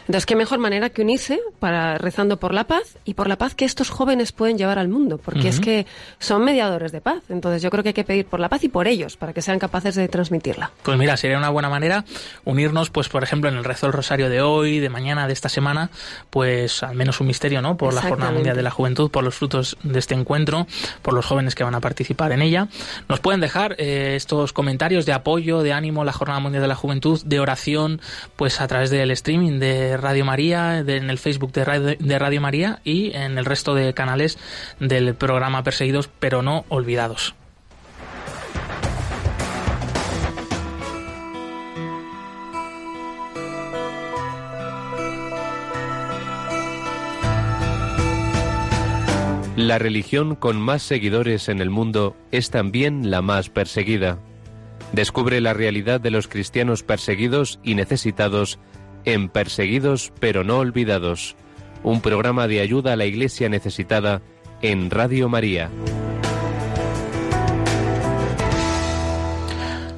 Entonces, 0.06 0.26
qué 0.26 0.37
mejor 0.37 0.58
manera 0.58 0.90
que 0.90 1.02
unirse 1.02 1.40
para 1.58 1.99
rezando 1.99 2.38
por 2.38 2.52
la 2.52 2.64
paz 2.64 2.99
y 3.04 3.14
por 3.14 3.28
la 3.28 3.37
paz 3.37 3.54
que 3.54 3.64
estos 3.64 3.90
jóvenes 3.90 4.32
pueden 4.32 4.58
llevar 4.58 4.78
al 4.78 4.88
mundo, 4.88 5.18
porque 5.18 5.49
es 5.49 5.61
que 5.61 5.87
son 6.18 6.44
mediadores 6.44 6.92
de 6.92 7.00
paz. 7.00 7.23
Entonces, 7.28 7.62
yo 7.62 7.70
creo 7.70 7.82
que 7.82 7.90
hay 7.90 7.94
que 7.94 8.04
pedir 8.04 8.26
por 8.26 8.40
la 8.40 8.49
paz 8.49 8.64
y 8.64 8.68
por 8.68 8.87
ellos, 8.87 9.16
para 9.16 9.32
que 9.32 9.42
sean 9.42 9.58
capaces 9.58 9.94
de 9.94 10.08
transmitirla. 10.08 10.70
Pues 10.82 10.99
mira, 10.99 11.16
sería 11.16 11.38
una 11.38 11.49
buena 11.49 11.68
manera 11.68 12.04
unirnos, 12.44 12.90
pues 12.90 13.08
por 13.08 13.23
ejemplo, 13.23 13.49
en 13.49 13.56
el 13.56 13.64
rezo 13.64 13.87
del 13.87 13.92
rosario 13.92 14.28
de 14.28 14.42
hoy, 14.42 14.80
de 14.80 14.88
mañana, 14.88 15.26
de 15.26 15.32
esta 15.32 15.49
semana, 15.49 15.90
pues 16.30 16.82
al 16.82 16.96
menos 16.96 17.20
un 17.20 17.26
misterio, 17.26 17.62
¿no? 17.62 17.76
Por 17.76 17.94
la 17.94 18.02
Jornada 18.02 18.32
Mundial 18.32 18.56
de 18.56 18.62
la 18.62 18.70
Juventud, 18.70 19.11
por 19.11 19.25
los 19.25 19.34
frutos 19.34 19.76
de 19.82 19.99
este 19.99 20.14
encuentro, 20.14 20.66
por 21.02 21.14
los 21.14 21.25
jóvenes 21.25 21.54
que 21.54 21.64
van 21.64 21.75
a 21.75 21.80
participar 21.80 22.32
en 22.32 22.42
ella. 22.42 22.68
Nos 23.08 23.20
pueden 23.20 23.40
dejar 23.40 23.75
eh, 23.78 24.14
estos 24.16 24.52
comentarios 24.52 25.06
de 25.06 25.12
apoyo, 25.12 25.62
de 25.62 25.73
ánimo, 25.73 26.04
la 26.04 26.12
Jornada 26.12 26.40
Mundial 26.40 26.62
de 26.62 26.68
la 26.68 26.75
Juventud, 26.75 27.20
de 27.25 27.40
oración, 27.40 28.00
pues 28.37 28.61
a 28.61 28.66
través 28.66 28.90
del 28.90 29.11
streaming 29.11 29.58
de 29.58 29.94
Radio 29.97 30.25
María, 30.25 30.79
en 30.79 31.11
el 31.11 31.19
Facebook 31.19 31.53
de 31.53 32.19
Radio 32.19 32.41
María 32.41 32.81
y 32.85 33.13
en 33.15 33.39
el 33.39 33.45
resto 33.45 33.75
de 33.75 33.95
canales 33.95 34.39
del 34.81 35.15
programa 35.15 35.63
Perseguidos 35.63 36.09
pero 36.19 36.43
no 36.43 36.65
olvidados. 36.69 37.35
La 49.57 49.79
religión 49.79 50.35
con 50.35 50.61
más 50.61 50.83
seguidores 50.83 51.49
en 51.49 51.61
el 51.61 51.71
mundo 51.71 52.17
es 52.33 52.51
también 52.51 53.13
la 53.13 53.23
más 53.23 53.51
perseguida. 53.51 54.19
Descubre 54.93 55.41
la 55.41 55.55
realidad 55.55 56.01
de 56.01 56.11
los 56.11 56.27
cristianos 56.27 56.83
perseguidos 56.83 57.61
y 57.63 57.77
necesitados 57.77 58.59
en 59.04 59.28
Perseguidos 59.28 60.12
pero 60.20 60.44
no 60.44 60.58
olvidados, 60.58 61.37
un 61.82 62.00
programa 62.00 62.49
de 62.49 62.61
ayuda 62.61 62.94
a 62.94 62.96
la 62.96 63.04
Iglesia 63.04 63.49
necesitada 63.49 64.23
en 64.62 64.90
Radio 64.90 65.28
María. 65.28 65.70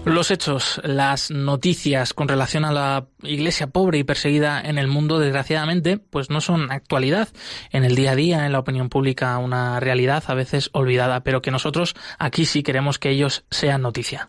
Los 0.06 0.30
hechos, 0.30 0.80
las 0.84 1.32
noticias 1.32 2.14
con 2.14 2.28
relación 2.28 2.64
a 2.64 2.70
la 2.70 3.08
iglesia 3.24 3.66
pobre 3.66 3.98
y 3.98 4.04
perseguida 4.04 4.60
en 4.60 4.78
el 4.78 4.86
mundo, 4.86 5.18
desgraciadamente, 5.18 5.98
pues 5.98 6.30
no 6.30 6.40
son 6.40 6.70
actualidad 6.70 7.28
en 7.72 7.82
el 7.84 7.96
día 7.96 8.12
a 8.12 8.14
día, 8.14 8.46
en 8.46 8.52
la 8.52 8.60
opinión 8.60 8.88
pública, 8.88 9.36
una 9.38 9.80
realidad 9.80 10.22
a 10.28 10.34
veces 10.34 10.70
olvidada, 10.72 11.24
pero 11.24 11.42
que 11.42 11.50
nosotros 11.50 11.96
aquí 12.20 12.46
sí 12.46 12.62
queremos 12.62 13.00
que 13.00 13.10
ellos 13.10 13.44
sean 13.50 13.82
noticia. 13.82 14.28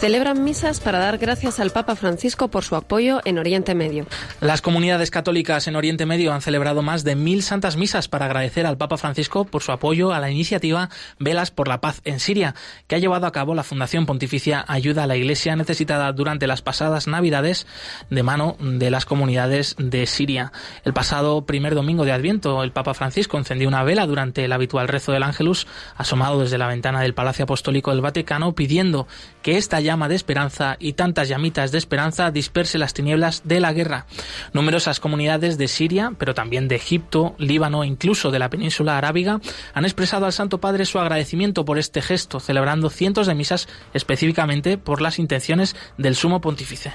Celebran 0.00 0.44
misas 0.44 0.78
para 0.78 1.00
dar 1.00 1.18
gracias 1.18 1.58
al 1.58 1.70
Papa 1.70 1.96
Francisco 1.96 2.46
por 2.46 2.62
su 2.62 2.76
apoyo 2.76 3.20
en 3.24 3.36
Oriente 3.36 3.74
Medio. 3.74 4.06
Las 4.40 4.62
comunidades 4.62 5.10
católicas 5.10 5.66
en 5.66 5.74
Oriente 5.74 6.06
Medio 6.06 6.32
han 6.32 6.40
celebrado 6.40 6.82
más 6.82 7.02
de 7.02 7.16
mil 7.16 7.42
santas 7.42 7.76
misas 7.76 8.06
para 8.06 8.26
agradecer 8.26 8.64
al 8.64 8.78
Papa 8.78 8.96
Francisco 8.96 9.44
por 9.44 9.60
su 9.60 9.72
apoyo 9.72 10.12
a 10.12 10.20
la 10.20 10.30
iniciativa 10.30 10.88
Velas 11.18 11.50
por 11.50 11.66
la 11.66 11.80
Paz 11.80 12.00
en 12.04 12.20
Siria, 12.20 12.54
que 12.86 12.94
ha 12.94 13.00
llevado 13.00 13.26
a 13.26 13.32
cabo 13.32 13.56
la 13.56 13.64
Fundación 13.64 14.06
Pontificia 14.06 14.64
Ayuda 14.68 15.02
a 15.02 15.06
la 15.08 15.16
Iglesia 15.16 15.56
necesitada 15.56 16.12
durante 16.12 16.46
las 16.46 16.62
pasadas 16.62 17.08
Navidades 17.08 17.66
de 18.08 18.22
mano 18.22 18.56
de 18.60 18.92
las 18.92 19.04
comunidades 19.04 19.74
de 19.80 20.06
Siria. 20.06 20.52
El 20.84 20.92
pasado 20.92 21.44
primer 21.44 21.74
domingo 21.74 22.04
de 22.04 22.12
Adviento, 22.12 22.62
el 22.62 22.70
Papa 22.70 22.94
Francisco 22.94 23.36
encendió 23.36 23.66
una 23.66 23.82
vela 23.82 24.06
durante 24.06 24.44
el 24.44 24.52
habitual 24.52 24.86
rezo 24.86 25.10
del 25.10 25.24
Ángelus, 25.24 25.66
asomado 25.96 26.40
desde 26.40 26.56
la 26.56 26.68
ventana 26.68 27.00
del 27.00 27.14
Palacio 27.14 27.42
Apostólico 27.42 27.90
del 27.90 28.00
Vaticano, 28.00 28.54
pidiendo 28.54 29.08
que 29.42 29.56
esta 29.56 29.80
llama 29.88 30.06
de 30.10 30.16
esperanza 30.16 30.76
y 30.78 30.92
tantas 30.92 31.30
llamitas 31.30 31.72
de 31.72 31.78
esperanza 31.78 32.30
disperse 32.30 32.76
las 32.76 32.92
tinieblas 32.92 33.40
de 33.44 33.58
la 33.58 33.72
guerra. 33.72 34.04
Numerosas 34.52 35.00
comunidades 35.00 35.56
de 35.56 35.66
Siria, 35.66 36.12
pero 36.18 36.34
también 36.34 36.68
de 36.68 36.76
Egipto, 36.76 37.34
Líbano 37.38 37.84
e 37.84 37.86
incluso 37.86 38.30
de 38.30 38.38
la 38.38 38.50
península 38.50 38.98
arábiga 38.98 39.40
han 39.72 39.84
expresado 39.86 40.26
al 40.26 40.34
Santo 40.34 40.60
Padre 40.60 40.84
su 40.84 40.98
agradecimiento 40.98 41.64
por 41.64 41.78
este 41.78 42.02
gesto, 42.02 42.38
celebrando 42.38 42.90
cientos 42.90 43.26
de 43.26 43.34
misas 43.34 43.66
específicamente 43.94 44.76
por 44.76 45.00
las 45.00 45.18
intenciones 45.18 45.74
del 45.96 46.16
sumo 46.16 46.42
pontífice. 46.42 46.92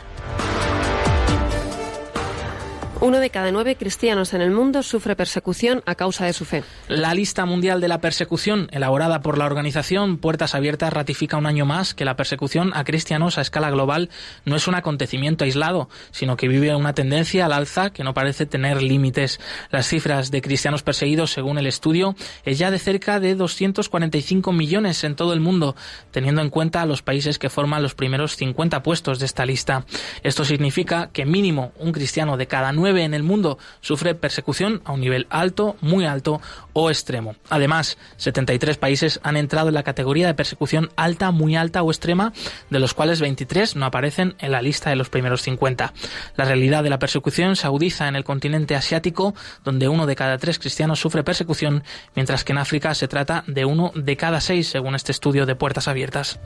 Uno 3.03 3.19
de 3.19 3.31
cada 3.31 3.51
nueve 3.51 3.75
cristianos 3.75 4.33
en 4.33 4.39
el 4.39 4.51
mundo 4.51 4.81
sufre 4.81 5.17
persecución 5.17 5.83
a 5.85 5.95
causa 5.95 6.25
de 6.25 6.31
su 6.31 6.45
fe. 6.45 6.63
La 6.87 7.13
lista 7.13 7.45
mundial 7.45 7.81
de 7.81 7.89
la 7.89 7.99
persecución, 7.99 8.69
elaborada 8.71 9.21
por 9.21 9.37
la 9.37 9.45
organización 9.45 10.15
Puertas 10.15 10.55
Abiertas, 10.55 10.93
ratifica 10.93 11.35
un 11.35 11.45
año 11.45 11.65
más 11.65 11.93
que 11.93 12.05
la 12.05 12.15
persecución 12.15 12.71
a 12.73 12.85
cristianos 12.85 13.37
a 13.37 13.41
escala 13.41 13.69
global 13.71 14.09
no 14.45 14.55
es 14.55 14.69
un 14.69 14.75
acontecimiento 14.75 15.43
aislado, 15.43 15.89
sino 16.11 16.37
que 16.37 16.47
vive 16.47 16.73
una 16.77 16.93
tendencia 16.93 17.45
al 17.45 17.51
alza 17.51 17.89
que 17.89 18.05
no 18.05 18.13
parece 18.13 18.45
tener 18.45 18.81
límites. 18.81 19.41
Las 19.69 19.89
cifras 19.89 20.31
de 20.31 20.41
cristianos 20.41 20.81
perseguidos, 20.81 21.33
según 21.33 21.57
el 21.57 21.67
estudio, 21.67 22.15
es 22.45 22.57
ya 22.57 22.71
de 22.71 22.79
cerca 22.79 23.19
de 23.19 23.35
245 23.35 24.53
millones 24.53 25.03
en 25.03 25.17
todo 25.17 25.33
el 25.33 25.41
mundo, 25.41 25.75
teniendo 26.11 26.39
en 26.39 26.49
cuenta 26.49 26.81
a 26.81 26.85
los 26.85 27.01
países 27.01 27.37
que 27.37 27.49
forman 27.49 27.83
los 27.83 27.95
primeros 27.95 28.37
50 28.37 28.81
puestos 28.81 29.19
de 29.19 29.25
esta 29.25 29.45
lista. 29.45 29.85
Esto 30.23 30.45
significa 30.45 31.09
que 31.11 31.25
mínimo 31.25 31.73
un 31.77 31.91
cristiano 31.91 32.37
de 32.37 32.47
cada 32.47 32.71
nueve 32.71 32.92
en 33.01 33.13
el 33.13 33.23
mundo 33.23 33.57
sufre 33.81 34.15
persecución 34.15 34.81
a 34.85 34.91
un 34.91 35.01
nivel 35.01 35.27
alto, 35.29 35.75
muy 35.81 36.05
alto 36.05 36.41
o 36.73 36.89
extremo. 36.89 37.35
Además, 37.49 37.97
73 38.17 38.77
países 38.77 39.19
han 39.23 39.37
entrado 39.37 39.69
en 39.69 39.73
la 39.73 39.83
categoría 39.83 40.27
de 40.27 40.33
persecución 40.33 40.91
alta, 40.95 41.31
muy 41.31 41.55
alta 41.55 41.83
o 41.83 41.91
extrema, 41.91 42.33
de 42.69 42.79
los 42.79 42.93
cuales 42.93 43.21
23 43.21 43.75
no 43.75 43.85
aparecen 43.85 44.35
en 44.39 44.51
la 44.51 44.61
lista 44.61 44.89
de 44.89 44.95
los 44.95 45.09
primeros 45.09 45.41
50. 45.41 45.93
La 46.35 46.45
realidad 46.45 46.83
de 46.83 46.89
la 46.89 46.99
persecución 46.99 47.55
se 47.55 47.67
agudiza 47.67 48.07
en 48.07 48.15
el 48.15 48.23
continente 48.23 48.75
asiático, 48.75 49.33
donde 49.63 49.87
uno 49.87 50.05
de 50.05 50.15
cada 50.15 50.37
tres 50.37 50.59
cristianos 50.59 50.99
sufre 50.99 51.23
persecución, 51.23 51.83
mientras 52.15 52.43
que 52.43 52.53
en 52.53 52.59
África 52.59 52.93
se 52.93 53.07
trata 53.07 53.43
de 53.47 53.65
uno 53.65 53.91
de 53.95 54.17
cada 54.17 54.41
seis, 54.41 54.67
según 54.67 54.95
este 54.95 55.11
estudio 55.11 55.45
de 55.45 55.55
Puertas 55.55 55.87
Abiertas. 55.87 56.39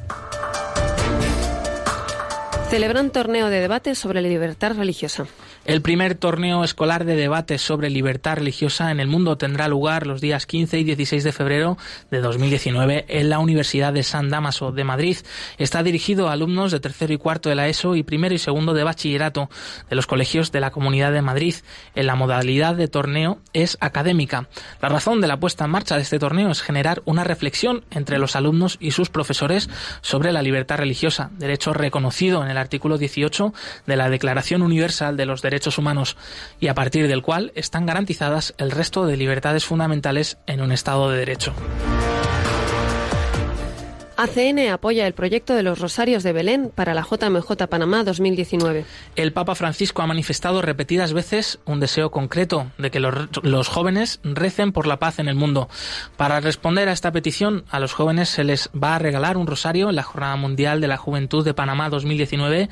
Celebran 2.69 3.11
torneo 3.11 3.49
de 3.49 3.61
debate 3.61 3.95
sobre 3.95 4.21
la 4.21 4.27
libertad 4.27 4.73
religiosa. 4.75 5.25
El 5.67 5.81
primer 5.81 6.15
torneo 6.15 6.63
escolar 6.63 7.03
de 7.03 7.17
debate 7.17 7.57
sobre 7.57 7.89
libertad 7.89 8.37
religiosa 8.37 8.89
en 8.89 9.01
el 9.01 9.09
mundo 9.09 9.37
tendrá 9.37 9.67
lugar 9.67 10.07
los 10.07 10.21
días 10.21 10.45
15 10.45 10.79
y 10.79 10.85
16 10.85 11.25
de 11.25 11.33
febrero 11.33 11.77
de 12.09 12.21
2019 12.21 13.03
en 13.09 13.29
la 13.29 13.39
Universidad 13.39 13.91
de 13.91 14.03
San 14.03 14.29
Damaso 14.29 14.71
de 14.71 14.85
Madrid. 14.85 15.17
Está 15.57 15.83
dirigido 15.83 16.29
a 16.29 16.31
alumnos 16.31 16.71
de 16.71 16.79
tercero 16.79 17.11
y 17.11 17.17
cuarto 17.17 17.49
de 17.49 17.55
la 17.55 17.67
ESO 17.67 17.97
y 17.97 18.03
primero 18.03 18.33
y 18.33 18.37
segundo 18.37 18.73
de 18.73 18.85
bachillerato 18.85 19.49
de 19.89 19.97
los 19.97 20.07
colegios 20.07 20.53
de 20.53 20.61
la 20.61 20.71
Comunidad 20.71 21.11
de 21.11 21.21
Madrid. 21.21 21.55
En 21.95 22.07
la 22.07 22.15
modalidad 22.15 22.75
de 22.75 22.87
torneo 22.87 23.39
es 23.51 23.77
académica. 23.81 24.47
La 24.81 24.87
razón 24.87 25.19
de 25.19 25.27
la 25.27 25.41
puesta 25.41 25.65
en 25.65 25.71
marcha 25.71 25.97
de 25.97 26.03
este 26.03 26.17
torneo 26.17 26.49
es 26.49 26.61
generar 26.61 27.01
una 27.03 27.25
reflexión 27.25 27.83
entre 27.91 28.19
los 28.19 28.37
alumnos 28.37 28.77
y 28.79 28.91
sus 28.91 29.09
profesores 29.09 29.69
sobre 29.99 30.31
la 30.31 30.41
libertad 30.41 30.77
religiosa, 30.77 31.29
derecho 31.37 31.73
reconocido 31.73 32.41
en 32.41 32.51
el 32.51 32.57
artículo 32.57 32.97
18 32.97 33.53
de 33.85 33.97
la 33.97 34.09
Declaración 34.09 34.61
Universal 34.61 35.17
de 35.17 35.25
los 35.25 35.41
Derechos 35.41 35.56
derechos 35.57 35.79
humanos 35.79 36.17
y 36.59 36.67
a 36.67 36.75
partir 36.75 37.07
del 37.07 37.23
cual 37.23 37.51
están 37.55 37.87
garantizadas 37.87 38.53
el 38.59 38.69
resto 38.69 39.07
de 39.07 39.17
libertades 39.17 39.65
fundamentales 39.65 40.37
en 40.45 40.61
un 40.61 40.71
Estado 40.71 41.09
de 41.09 41.17
Derecho. 41.17 41.53
ACN 44.17 44.69
apoya 44.71 45.05
el 45.05 45.13
proyecto 45.13 45.53
de 45.53 45.61
los 45.61 45.77
Rosarios 45.77 46.23
de 46.23 46.33
Belén 46.33 46.71
para 46.73 46.95
la 46.95 47.03
JMJ 47.03 47.67
Panamá 47.69 48.03
2019. 48.03 48.83
El 49.15 49.31
Papa 49.31 49.53
Francisco 49.53 50.01
ha 50.01 50.07
manifestado 50.07 50.63
repetidas 50.63 51.13
veces 51.13 51.59
un 51.65 51.79
deseo 51.79 52.09
concreto 52.09 52.71
de 52.79 52.89
que 52.89 52.99
los, 52.99 53.13
los, 53.43 53.67
jóvenes 53.67 54.19
recen 54.23 54.71
por 54.71 54.87
la 54.87 54.97
paz 54.97 55.19
en 55.19 55.27
el 55.27 55.35
mundo. 55.35 55.69
Para 56.17 56.39
responder 56.39 56.89
a 56.89 56.93
esta 56.93 57.11
petición, 57.11 57.65
a 57.69 57.79
los 57.79 57.93
jóvenes 57.93 58.29
se 58.29 58.43
les 58.43 58.71
va 58.71 58.95
a 58.95 58.99
regalar 58.99 59.37
un 59.37 59.45
rosario 59.45 59.89
en 59.91 59.95
la 59.95 60.01
Jornada 60.01 60.35
Mundial 60.35 60.81
de 60.81 60.87
la 60.87 60.97
Juventud 60.97 61.45
de 61.45 61.53
Panamá 61.53 61.91
2019 61.91 62.69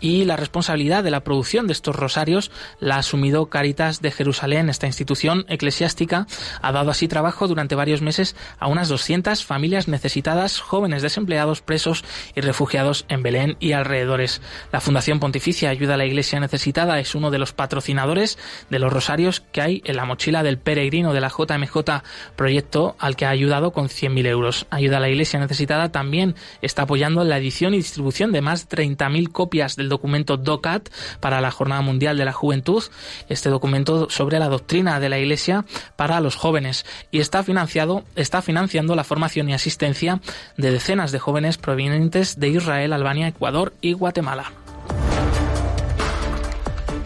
y 0.00 0.24
la 0.24 0.36
responsabilidad 0.36 1.04
de 1.04 1.10
la 1.10 1.24
producción 1.24 1.66
de 1.66 1.74
estos 1.74 1.94
rosarios 1.94 2.50
la 2.80 2.96
ha 2.96 3.00
asumido 3.00 3.50
Caritas 3.50 4.00
de 4.00 4.12
Jerusalén. 4.12 4.70
Esta 4.70 4.86
institución 4.86 5.44
eclesiástica 5.48 6.26
ha 6.62 6.72
dado 6.72 6.90
así 6.90 7.06
trabajo 7.06 7.48
durante 7.48 7.74
varios 7.74 8.00
meses 8.00 8.34
a 8.58 8.68
unas 8.68 8.88
200 8.88 9.44
familias 9.44 9.88
necesitadas 9.88 10.62
jóvenes 10.86 11.02
desempleados, 11.02 11.62
presos 11.62 12.04
y 12.36 12.42
refugiados 12.42 13.06
en 13.08 13.24
Belén 13.24 13.56
y 13.58 13.72
alrededores. 13.72 14.40
La 14.70 14.80
Fundación 14.80 15.18
Pontificia 15.18 15.68
Ayuda 15.68 15.94
a 15.94 15.96
la 15.96 16.04
Iglesia 16.04 16.38
Necesitada 16.38 17.00
es 17.00 17.16
uno 17.16 17.32
de 17.32 17.38
los 17.38 17.52
patrocinadores 17.52 18.38
de 18.70 18.78
los 18.78 18.92
rosarios 18.92 19.40
que 19.40 19.62
hay 19.62 19.82
en 19.84 19.96
la 19.96 20.04
mochila 20.04 20.44
del 20.44 20.58
peregrino 20.58 21.12
de 21.12 21.20
la 21.20 21.28
JMJ, 21.28 22.04
proyecto 22.36 22.94
al 23.00 23.16
que 23.16 23.26
ha 23.26 23.30
ayudado 23.30 23.72
con 23.72 23.88
100.000 23.88 24.26
euros. 24.28 24.66
Ayuda 24.70 24.98
a 24.98 25.00
la 25.00 25.08
Iglesia 25.08 25.40
Necesitada 25.40 25.90
también 25.90 26.36
está 26.62 26.82
apoyando 26.82 27.24
la 27.24 27.38
edición 27.38 27.74
y 27.74 27.78
distribución 27.78 28.30
de 28.30 28.42
más 28.42 28.68
de 28.68 28.76
30.000 28.76 29.32
copias 29.32 29.74
del 29.74 29.88
documento 29.88 30.36
DOCAT 30.36 30.88
para 31.18 31.40
la 31.40 31.50
Jornada 31.50 31.82
Mundial 31.82 32.16
de 32.16 32.26
la 32.26 32.32
Juventud, 32.32 32.84
este 33.28 33.48
documento 33.48 34.08
sobre 34.08 34.38
la 34.38 34.48
doctrina 34.48 35.00
de 35.00 35.08
la 35.08 35.18
Iglesia 35.18 35.64
para 35.96 36.20
los 36.20 36.36
jóvenes 36.36 36.86
y 37.10 37.18
está 37.18 37.42
financiado 37.42 38.04
está 38.14 38.40
financiando 38.40 38.94
la 38.94 39.02
formación 39.02 39.48
y 39.48 39.54
asistencia 39.54 40.20
de 40.56 40.75
decenas 40.76 41.10
de 41.10 41.18
jóvenes 41.18 41.56
provenientes 41.56 42.38
de 42.38 42.48
Israel, 42.48 42.92
Albania, 42.92 43.28
Ecuador 43.28 43.72
y 43.80 43.94
Guatemala. 43.94 44.52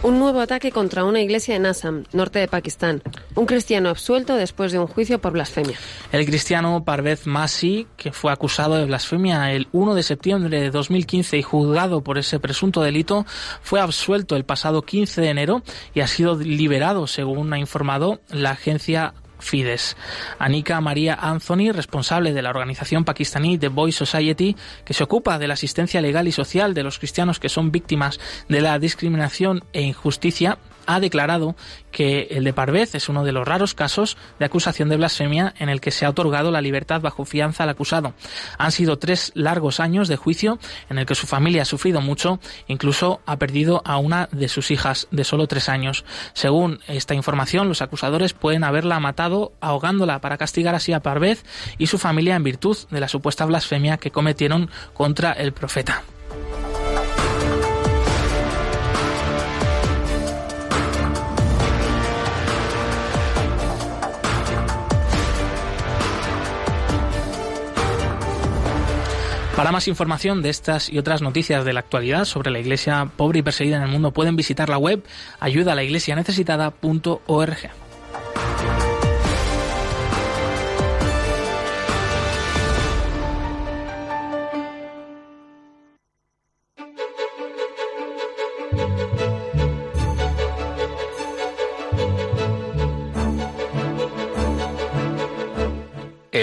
Un 0.03 0.19
nuevo 0.19 0.41
ataque 0.41 0.73
contra 0.73 1.05
una 1.05 1.21
iglesia 1.21 1.55
en 1.55 1.65
Assam, 1.65 2.03
norte 2.11 2.39
de 2.39 2.49
Pakistán. 2.49 3.01
Un 3.33 3.45
cristiano 3.45 3.87
absuelto 3.87 4.35
después 4.35 4.73
de 4.73 4.79
un 4.79 4.87
juicio 4.87 5.21
por 5.21 5.31
blasfemia. 5.31 5.77
El 6.11 6.25
cristiano 6.25 6.83
Parvez 6.83 7.27
Masi, 7.27 7.87
que 7.95 8.11
fue 8.11 8.33
acusado 8.33 8.75
de 8.75 8.83
blasfemia 8.83 9.53
el 9.53 9.69
1 9.71 9.95
de 9.95 10.03
septiembre 10.03 10.59
de 10.59 10.69
2015 10.69 11.37
y 11.37 11.41
juzgado 11.41 12.03
por 12.03 12.17
ese 12.17 12.41
presunto 12.41 12.81
delito, 12.81 13.25
fue 13.61 13.79
absuelto 13.79 14.35
el 14.35 14.43
pasado 14.43 14.81
15 14.81 15.21
de 15.21 15.29
enero 15.29 15.63
y 15.93 16.01
ha 16.01 16.07
sido 16.07 16.35
liberado, 16.35 17.07
según 17.07 17.53
ha 17.53 17.57
informado 17.57 18.19
la 18.31 18.51
agencia 18.51 19.13
Fides. 19.41 19.97
Anika 20.39 20.79
María 20.81 21.15
Anthony, 21.15 21.71
responsable 21.73 22.33
de 22.33 22.41
la 22.41 22.49
organización 22.49 23.03
pakistaní 23.03 23.57
The 23.57 23.67
Boy 23.67 23.91
Society, 23.91 24.55
que 24.85 24.93
se 24.93 25.03
ocupa 25.03 25.39
de 25.39 25.47
la 25.47 25.55
asistencia 25.55 26.01
legal 26.01 26.27
y 26.27 26.31
social 26.31 26.73
de 26.73 26.83
los 26.83 26.99
cristianos 26.99 27.39
que 27.39 27.49
son 27.49 27.71
víctimas 27.71 28.19
de 28.47 28.61
la 28.61 28.79
discriminación 28.79 29.63
e 29.73 29.81
injusticia, 29.81 30.57
ha 30.85 30.99
declarado 30.99 31.55
que 31.91 32.27
el 32.31 32.43
de 32.43 32.53
Parvez 32.53 32.95
es 32.95 33.09
uno 33.09 33.23
de 33.23 33.31
los 33.31 33.47
raros 33.47 33.73
casos 33.73 34.17
de 34.39 34.45
acusación 34.45 34.89
de 34.89 34.97
blasfemia 34.97 35.53
en 35.59 35.69
el 35.69 35.81
que 35.81 35.91
se 35.91 36.05
ha 36.05 36.09
otorgado 36.09 36.51
la 36.51 36.61
libertad 36.61 37.01
bajo 37.01 37.25
fianza 37.25 37.63
al 37.63 37.69
acusado. 37.69 38.13
Han 38.57 38.71
sido 38.71 38.97
tres 38.97 39.31
largos 39.35 39.79
años 39.79 40.07
de 40.07 40.15
juicio 40.15 40.59
en 40.89 40.97
el 40.97 41.05
que 41.05 41.15
su 41.15 41.27
familia 41.27 41.63
ha 41.63 41.65
sufrido 41.65 42.01
mucho, 42.01 42.39
incluso 42.67 43.21
ha 43.25 43.37
perdido 43.37 43.81
a 43.85 43.97
una 43.97 44.29
de 44.31 44.47
sus 44.47 44.71
hijas 44.71 45.07
de 45.11 45.23
solo 45.23 45.47
tres 45.47 45.69
años. 45.69 46.05
Según 46.33 46.79
esta 46.87 47.13
información, 47.13 47.67
los 47.67 47.81
acusadores 47.81 48.33
pueden 48.33 48.63
haberla 48.63 48.99
matado 48.99 49.53
ahogándola 49.61 50.21
para 50.21 50.37
castigar 50.37 50.75
así 50.75 50.93
a 50.93 51.01
Parvez 51.01 51.43
y 51.77 51.87
su 51.87 51.97
familia 51.97 52.35
en 52.35 52.43
virtud 52.43 52.77
de 52.89 52.99
la 52.99 53.07
supuesta 53.07 53.45
blasfemia 53.45 53.97
que 53.97 54.11
cometieron 54.11 54.69
contra 54.93 55.31
el 55.33 55.53
profeta. 55.53 56.03
Para 69.61 69.71
más 69.71 69.87
información 69.87 70.41
de 70.41 70.49
estas 70.49 70.89
y 70.89 70.97
otras 70.97 71.21
noticias 71.21 71.63
de 71.63 71.71
la 71.71 71.81
actualidad 71.81 72.25
sobre 72.25 72.49
la 72.49 72.57
iglesia 72.57 73.11
pobre 73.15 73.37
y 73.37 73.41
perseguida 73.43 73.77
en 73.77 73.83
el 73.83 73.89
mundo 73.89 74.09
pueden 74.09 74.35
visitar 74.35 74.69
la 74.69 74.79
web 74.79 75.03
ayudalaiglesianecesitada.org. 75.39 77.90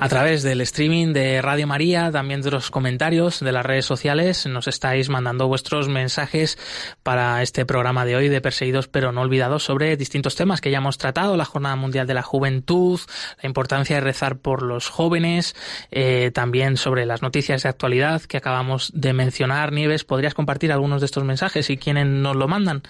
A 0.00 0.08
través 0.08 0.44
del 0.44 0.60
streaming 0.60 1.12
de 1.12 1.42
Radio 1.42 1.66
María, 1.66 2.12
también 2.12 2.40
de 2.40 2.52
los 2.52 2.70
comentarios 2.70 3.40
de 3.40 3.50
las 3.50 3.66
redes 3.66 3.84
sociales, 3.84 4.46
nos 4.46 4.68
estáis 4.68 5.08
mandando 5.08 5.48
vuestros 5.48 5.88
mensajes 5.88 6.56
para 7.02 7.42
este 7.42 7.66
programa 7.66 8.04
de 8.04 8.14
hoy 8.14 8.28
de 8.28 8.40
Perseguidos 8.40 8.86
pero 8.86 9.10
no 9.10 9.22
olvidados 9.22 9.64
sobre 9.64 9.96
distintos 9.96 10.36
temas 10.36 10.60
que 10.60 10.70
ya 10.70 10.78
hemos 10.78 10.98
tratado, 10.98 11.36
la 11.36 11.44
Jornada 11.44 11.74
Mundial 11.74 12.06
de 12.06 12.14
la 12.14 12.22
Juventud, 12.22 13.00
la 13.42 13.48
importancia 13.48 13.96
de 13.96 14.00
rezar 14.00 14.38
por 14.38 14.62
los 14.62 14.88
jóvenes, 14.88 15.56
eh, 15.90 16.30
también 16.32 16.76
sobre 16.76 17.04
las 17.04 17.20
noticias 17.20 17.64
de 17.64 17.68
actualidad 17.68 18.22
que 18.22 18.36
acabamos 18.36 18.92
de 18.94 19.12
mencionar. 19.12 19.72
Nieves, 19.72 20.04
¿podrías 20.04 20.34
compartir 20.34 20.70
algunos 20.70 21.00
de 21.00 21.06
estos 21.06 21.24
mensajes 21.24 21.70
y 21.70 21.76
quiénes 21.76 22.06
nos 22.06 22.36
lo 22.36 22.46
mandan? 22.46 22.82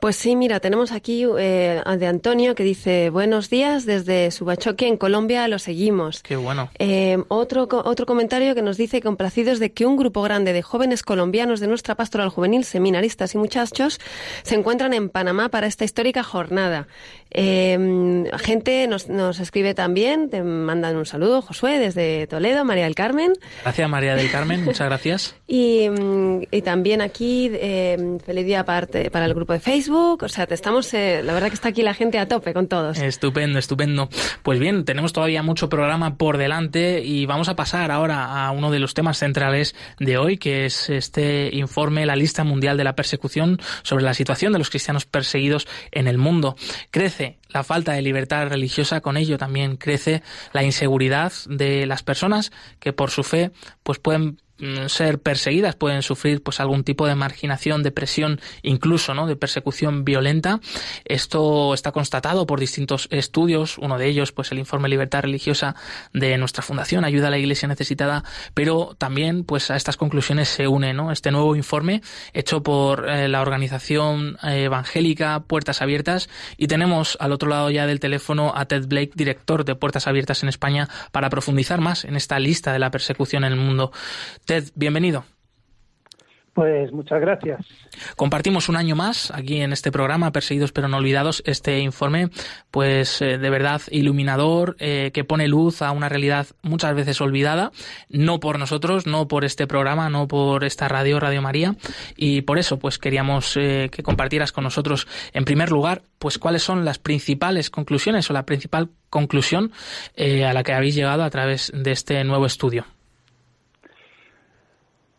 Pues 0.00 0.16
sí, 0.16 0.34
mira, 0.34 0.60
tenemos 0.60 0.92
aquí 0.92 1.26
eh, 1.38 1.82
de 1.98 2.06
Antonio 2.06 2.54
que 2.54 2.64
dice 2.64 3.10
buenos 3.10 3.50
días 3.50 3.84
desde 3.84 4.30
Subachoque 4.30 4.88
en 4.88 4.96
Colombia, 4.96 5.46
lo 5.46 5.58
seguimos. 5.58 6.22
Qué 6.22 6.36
bueno. 6.36 6.70
Eh, 6.78 7.18
otro, 7.28 7.68
otro 7.70 8.06
comentario 8.06 8.54
que 8.54 8.62
nos 8.62 8.78
dice 8.78 9.02
complacidos 9.02 9.58
de 9.58 9.72
que 9.72 9.84
un 9.84 9.98
grupo 9.98 10.22
grande 10.22 10.54
de 10.54 10.62
jóvenes 10.62 11.02
colombianos 11.02 11.60
de 11.60 11.66
nuestra 11.66 11.96
pastoral 11.96 12.30
juvenil, 12.30 12.64
seminaristas 12.64 13.34
y 13.34 13.38
muchachos, 13.38 14.00
se 14.42 14.54
encuentran 14.54 14.94
en 14.94 15.10
Panamá 15.10 15.50
para 15.50 15.66
esta 15.66 15.84
histórica 15.84 16.22
jornada. 16.22 16.88
Eh, 17.30 18.24
gente 18.42 18.86
nos, 18.88 19.08
nos 19.08 19.38
escribe 19.38 19.74
también, 19.74 20.30
te 20.30 20.42
mandan 20.42 20.96
un 20.96 21.04
saludo, 21.04 21.42
Josué, 21.42 21.78
desde 21.78 22.26
Toledo, 22.26 22.64
María 22.64 22.84
del 22.84 22.94
Carmen. 22.94 23.34
Gracias, 23.62 23.88
María 23.90 24.16
del 24.16 24.30
Carmen, 24.30 24.64
muchas 24.64 24.86
gracias. 24.88 25.36
y, 25.46 25.90
mm, 25.90 26.44
y, 26.50 26.62
también 26.62 27.02
aquí, 27.02 27.50
eh, 27.52 28.18
feliz 28.24 28.46
día 28.46 28.64
parte 28.64 29.10
para 29.10 29.26
el 29.26 29.34
grupo 29.34 29.52
de 29.52 29.60
Facebook. 29.60 29.89
O 29.90 30.28
sea, 30.28 30.46
te 30.46 30.54
estamos, 30.54 30.92
eh, 30.94 31.22
la 31.24 31.32
verdad 31.32 31.48
que 31.48 31.54
está 31.54 31.68
aquí 31.68 31.82
la 31.82 31.94
gente 31.94 32.18
a 32.18 32.28
tope 32.28 32.54
con 32.54 32.68
todos. 32.68 32.98
Estupendo, 32.98 33.58
estupendo. 33.58 34.08
Pues 34.42 34.58
bien, 34.58 34.84
tenemos 34.84 35.12
todavía 35.12 35.42
mucho 35.42 35.68
programa 35.68 36.16
por 36.16 36.38
delante 36.38 37.02
y 37.04 37.26
vamos 37.26 37.48
a 37.48 37.56
pasar 37.56 37.90
ahora 37.90 38.46
a 38.46 38.50
uno 38.52 38.70
de 38.70 38.78
los 38.78 38.94
temas 38.94 39.18
centrales 39.18 39.74
de 39.98 40.18
hoy, 40.18 40.38
que 40.38 40.66
es 40.66 40.90
este 40.90 41.50
informe, 41.52 42.06
la 42.06 42.16
lista 42.16 42.44
mundial 42.44 42.76
de 42.76 42.84
la 42.84 42.94
persecución 42.94 43.58
sobre 43.82 44.04
la 44.04 44.14
situación 44.14 44.52
de 44.52 44.58
los 44.58 44.70
cristianos 44.70 45.06
perseguidos 45.06 45.66
en 45.90 46.06
el 46.06 46.18
mundo. 46.18 46.56
Crece 46.90 47.38
la 47.48 47.64
falta 47.64 47.92
de 47.92 48.02
libertad 48.02 48.48
religiosa, 48.48 49.00
con 49.00 49.16
ello 49.16 49.38
también 49.38 49.76
crece 49.76 50.22
la 50.52 50.62
inseguridad 50.62 51.32
de 51.48 51.86
las 51.86 52.02
personas 52.02 52.52
que 52.78 52.92
por 52.92 53.10
su 53.10 53.22
fe 53.24 53.50
pues 53.82 53.98
pueden 53.98 54.40
ser 54.88 55.20
perseguidas, 55.20 55.76
pueden 55.76 56.02
sufrir 56.02 56.42
pues 56.42 56.60
algún 56.60 56.84
tipo 56.84 57.06
de 57.06 57.14
marginación, 57.14 57.82
depresión, 57.82 58.40
incluso 58.62 59.14
¿no? 59.14 59.26
de 59.26 59.36
persecución 59.36 60.04
violenta. 60.04 60.60
Esto 61.04 61.74
está 61.74 61.92
constatado 61.92 62.46
por 62.46 62.60
distintos 62.60 63.08
estudios, 63.10 63.78
uno 63.78 63.98
de 63.98 64.06
ellos 64.06 64.32
pues 64.32 64.52
el 64.52 64.58
informe 64.58 64.88
Libertad 64.88 65.22
Religiosa 65.22 65.74
de 66.12 66.36
nuestra 66.38 66.62
fundación 66.62 67.04
Ayuda 67.04 67.28
a 67.28 67.30
la 67.30 67.38
Iglesia 67.38 67.68
Necesitada, 67.68 68.24
pero 68.54 68.94
también 68.98 69.44
pues 69.44 69.70
a 69.70 69.76
estas 69.76 69.96
conclusiones 69.96 70.48
se 70.48 70.66
une 70.66 70.92
¿no? 70.92 71.12
este 71.12 71.30
nuevo 71.30 71.56
informe 71.56 72.02
hecho 72.32 72.62
por 72.62 73.08
eh, 73.08 73.28
la 73.28 73.40
organización 73.40 74.36
evangélica 74.42 75.40
Puertas 75.40 75.82
Abiertas 75.82 76.28
y 76.56 76.66
tenemos 76.66 77.16
al 77.20 77.32
otro 77.32 77.48
lado 77.48 77.70
ya 77.70 77.86
del 77.86 78.00
teléfono 78.00 78.52
a 78.54 78.66
Ted 78.66 78.86
Blake, 78.86 79.12
director 79.14 79.64
de 79.64 79.74
Puertas 79.74 80.06
Abiertas 80.06 80.42
en 80.42 80.48
España, 80.48 80.88
para 81.12 81.30
profundizar 81.30 81.80
más 81.80 82.04
en 82.04 82.16
esta 82.16 82.38
lista 82.38 82.72
de 82.72 82.78
la 82.78 82.90
persecución 82.90 83.44
en 83.44 83.52
el 83.52 83.58
mundo. 83.58 83.92
Ted, 84.50 84.64
bienvenido. 84.74 85.24
Pues 86.54 86.90
muchas 86.90 87.20
gracias. 87.20 87.64
Compartimos 88.16 88.68
un 88.68 88.74
año 88.74 88.96
más 88.96 89.30
aquí 89.30 89.60
en 89.60 89.72
este 89.72 89.92
programa, 89.92 90.32
Perseguidos 90.32 90.72
pero 90.72 90.88
no 90.88 90.96
olvidados, 90.96 91.40
este 91.46 91.78
informe, 91.78 92.30
pues 92.72 93.22
eh, 93.22 93.38
de 93.38 93.48
verdad 93.48 93.80
iluminador, 93.92 94.74
eh, 94.80 95.12
que 95.14 95.22
pone 95.22 95.46
luz 95.46 95.82
a 95.82 95.92
una 95.92 96.08
realidad 96.08 96.48
muchas 96.62 96.96
veces 96.96 97.20
olvidada, 97.20 97.70
no 98.08 98.40
por 98.40 98.58
nosotros, 98.58 99.06
no 99.06 99.28
por 99.28 99.44
este 99.44 99.68
programa, 99.68 100.10
no 100.10 100.26
por 100.26 100.64
esta 100.64 100.88
radio, 100.88 101.20
Radio 101.20 101.42
María, 101.42 101.76
y 102.16 102.42
por 102.42 102.58
eso 102.58 102.80
pues 102.80 102.98
queríamos 102.98 103.56
eh, 103.56 103.88
que 103.92 104.02
compartieras 104.02 104.50
con 104.50 104.64
nosotros, 104.64 105.06
en 105.32 105.44
primer 105.44 105.70
lugar, 105.70 106.02
pues 106.18 106.38
cuáles 106.38 106.64
son 106.64 106.84
las 106.84 106.98
principales 106.98 107.70
conclusiones 107.70 108.28
o 108.30 108.32
la 108.32 108.46
principal 108.46 108.88
conclusión 109.10 109.70
a 110.18 110.52
la 110.52 110.64
que 110.64 110.72
habéis 110.72 110.96
llegado 110.96 111.22
a 111.22 111.30
través 111.30 111.70
de 111.72 111.92
este 111.92 112.24
nuevo 112.24 112.46
estudio. 112.46 112.84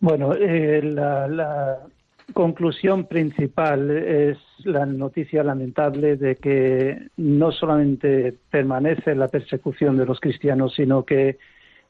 Bueno, 0.01 0.33
eh, 0.33 0.81
la, 0.83 1.79
conclusión 2.33 3.05
principal 3.05 3.91
es 3.91 4.37
la 4.63 4.85
noticia 4.85 5.43
lamentable 5.43 6.15
de 6.15 6.37
que 6.37 7.09
no 7.17 7.51
solamente 7.51 8.35
permanece 8.49 9.15
la 9.15 9.27
persecución 9.27 9.97
de 9.97 10.05
los 10.05 10.19
cristianos, 10.19 10.73
sino 10.75 11.05
que 11.05 11.37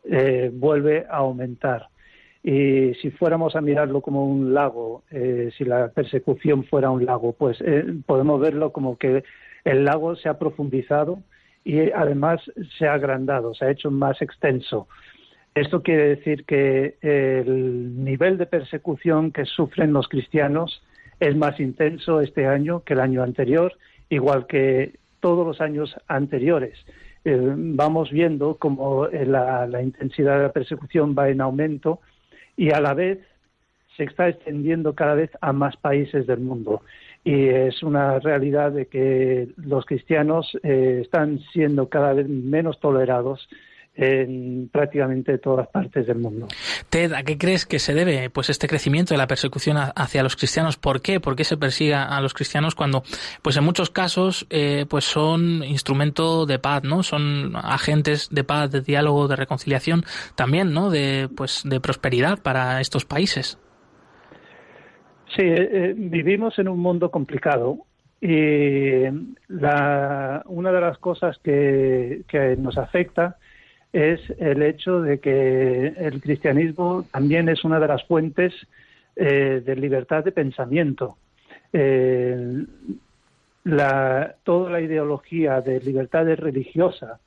eh, 0.03 0.49
vuelve 0.53 1.05
a 1.09 1.17
aumentar. 1.17 1.87
Y 2.43 2.95
si 2.95 3.11
fuéramos 3.11 3.55
a 3.55 3.61
mirarlo 3.61 4.01
como 4.01 4.25
un 4.25 4.53
lago, 4.53 5.03
eh, 5.11 5.51
si 5.57 5.63
la 5.63 5.89
persecución 5.89 6.63
fuera 6.63 6.89
un 6.89 7.05
lago, 7.05 7.33
pues 7.33 7.61
eh, 7.61 7.85
podemos 8.05 8.41
verlo 8.41 8.71
como 8.71 8.97
que 8.97 9.23
el 9.63 9.85
lago 9.85 10.15
se 10.15 10.27
ha 10.27 10.39
profundizado 10.39 11.19
y 11.63 11.91
además 11.91 12.41
se 12.77 12.87
ha 12.87 12.93
agrandado, 12.93 13.53
se 13.53 13.65
ha 13.65 13.71
hecho 13.71 13.91
más 13.91 14.21
extenso. 14.21 14.87
Esto 15.53 15.83
quiere 15.83 16.15
decir 16.15 16.45
que 16.45 16.97
el 17.01 18.03
nivel 18.03 18.37
de 18.37 18.45
persecución 18.45 19.31
que 19.31 19.45
sufren 19.45 19.91
los 19.91 20.07
cristianos 20.07 20.81
es 21.19 21.35
más 21.35 21.59
intenso 21.59 22.21
este 22.21 22.47
año 22.47 22.83
que 22.83 22.93
el 22.93 23.01
año 23.01 23.21
anterior, 23.21 23.73
igual 24.09 24.47
que 24.47 24.95
todos 25.19 25.45
los 25.45 25.61
años 25.61 25.95
anteriores. 26.07 26.77
Eh, 27.25 27.37
vamos 27.55 28.09
viendo 28.11 28.55
cómo 28.55 29.07
la, 29.07 29.67
la 29.67 29.81
intensidad 29.83 30.37
de 30.37 30.43
la 30.43 30.51
persecución 30.51 31.15
va 31.17 31.29
en 31.29 31.41
aumento 31.41 31.99
y 32.57 32.71
a 32.71 32.79
la 32.79 32.93
vez 32.93 33.19
se 33.97 34.05
está 34.05 34.29
extendiendo 34.29 34.95
cada 34.95 35.15
vez 35.15 35.31
a 35.41 35.53
más 35.53 35.75
países 35.77 36.25
del 36.27 36.39
mundo. 36.39 36.81
Y 37.23 37.49
es 37.49 37.83
una 37.83 38.19
realidad 38.19 38.71
de 38.71 38.87
que 38.87 39.49
los 39.57 39.85
cristianos 39.85 40.57
eh, 40.63 40.99
están 41.03 41.39
siendo 41.53 41.89
cada 41.89 42.13
vez 42.13 42.27
menos 42.27 42.79
tolerados 42.79 43.47
en 43.93 44.69
prácticamente 44.69 45.37
todas 45.37 45.67
partes 45.67 46.07
del 46.07 46.17
mundo. 46.17 46.47
Ted, 46.89 47.11
¿a 47.13 47.23
qué 47.23 47.37
crees 47.37 47.65
que 47.65 47.77
se 47.79 47.93
debe 47.93 48.29
pues 48.29 48.49
este 48.49 48.67
crecimiento 48.67 49.13
de 49.13 49.17
la 49.17 49.27
persecución 49.27 49.77
hacia 49.77 50.23
los 50.23 50.35
cristianos? 50.35 50.77
¿Por 50.77 51.01
qué? 51.01 51.19
¿Por 51.19 51.35
qué 51.35 51.43
se 51.43 51.57
persiga 51.57 52.05
a 52.05 52.21
los 52.21 52.33
cristianos 52.33 52.73
cuando, 52.73 53.03
pues 53.41 53.57
en 53.57 53.63
muchos 53.63 53.89
casos, 53.89 54.47
eh, 54.49 54.85
pues 54.89 55.03
son 55.03 55.63
instrumento 55.63 56.45
de 56.45 56.57
paz, 56.57 56.83
¿no? 56.83 57.03
Son 57.03 57.55
agentes 57.55 58.29
de 58.31 58.43
paz, 58.43 58.71
de 58.71 58.81
diálogo, 58.81 59.27
de 59.27 59.35
reconciliación, 59.35 60.03
también, 60.35 60.73
¿no? 60.73 60.89
De, 60.89 61.29
pues, 61.35 61.63
de 61.65 61.79
prosperidad 61.81 62.39
para 62.41 62.79
estos 62.79 63.05
países. 63.05 63.59
Sí, 65.35 65.43
eh, 65.43 65.69
eh, 65.71 65.93
vivimos 65.95 66.57
en 66.59 66.67
un 66.67 66.79
mundo 66.79 67.11
complicado 67.11 67.77
y 68.21 69.03
la, 69.47 70.43
una 70.45 70.71
de 70.71 70.81
las 70.81 70.97
cosas 70.97 71.37
que, 71.43 72.21
que 72.27 72.55
nos 72.57 72.77
afecta 72.77 73.37
es 73.93 74.21
el 74.39 74.61
hecho 74.61 75.01
de 75.01 75.19
que 75.19 75.87
el 75.97 76.21
cristianismo 76.21 77.05
también 77.11 77.49
es 77.49 77.63
una 77.63 77.79
de 77.79 77.87
las 77.87 78.03
fuentes 78.05 78.53
eh, 79.15 79.61
de 79.65 79.75
libertad 79.75 80.23
de 80.23 80.31
pensamiento. 80.31 81.17
Eh, 81.73 82.65
la, 83.63 84.35
toda 84.43 84.71
la 84.71 84.81
ideología 84.81 85.61
de 85.61 85.79
libertad 85.81 86.25
religiosa 86.35 87.19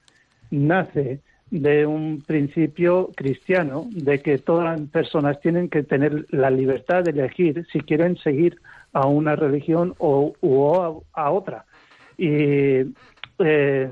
nace 0.50 1.20
de 1.50 1.86
un 1.86 2.22
principio 2.26 3.10
cristiano 3.14 3.86
de 3.90 4.20
que 4.20 4.38
todas 4.38 4.78
las 4.78 4.88
personas 4.88 5.40
tienen 5.40 5.68
que 5.68 5.82
tener 5.82 6.26
la 6.30 6.50
libertad 6.50 7.04
de 7.04 7.10
elegir 7.12 7.66
si 7.70 7.80
quieren 7.80 8.16
seguir 8.16 8.58
a 8.92 9.06
una 9.06 9.36
religión 9.36 9.94
o, 9.98 11.04
a, 11.12 11.30
otra. 11.30 11.64
Y 12.16 12.92
eh, 13.38 13.90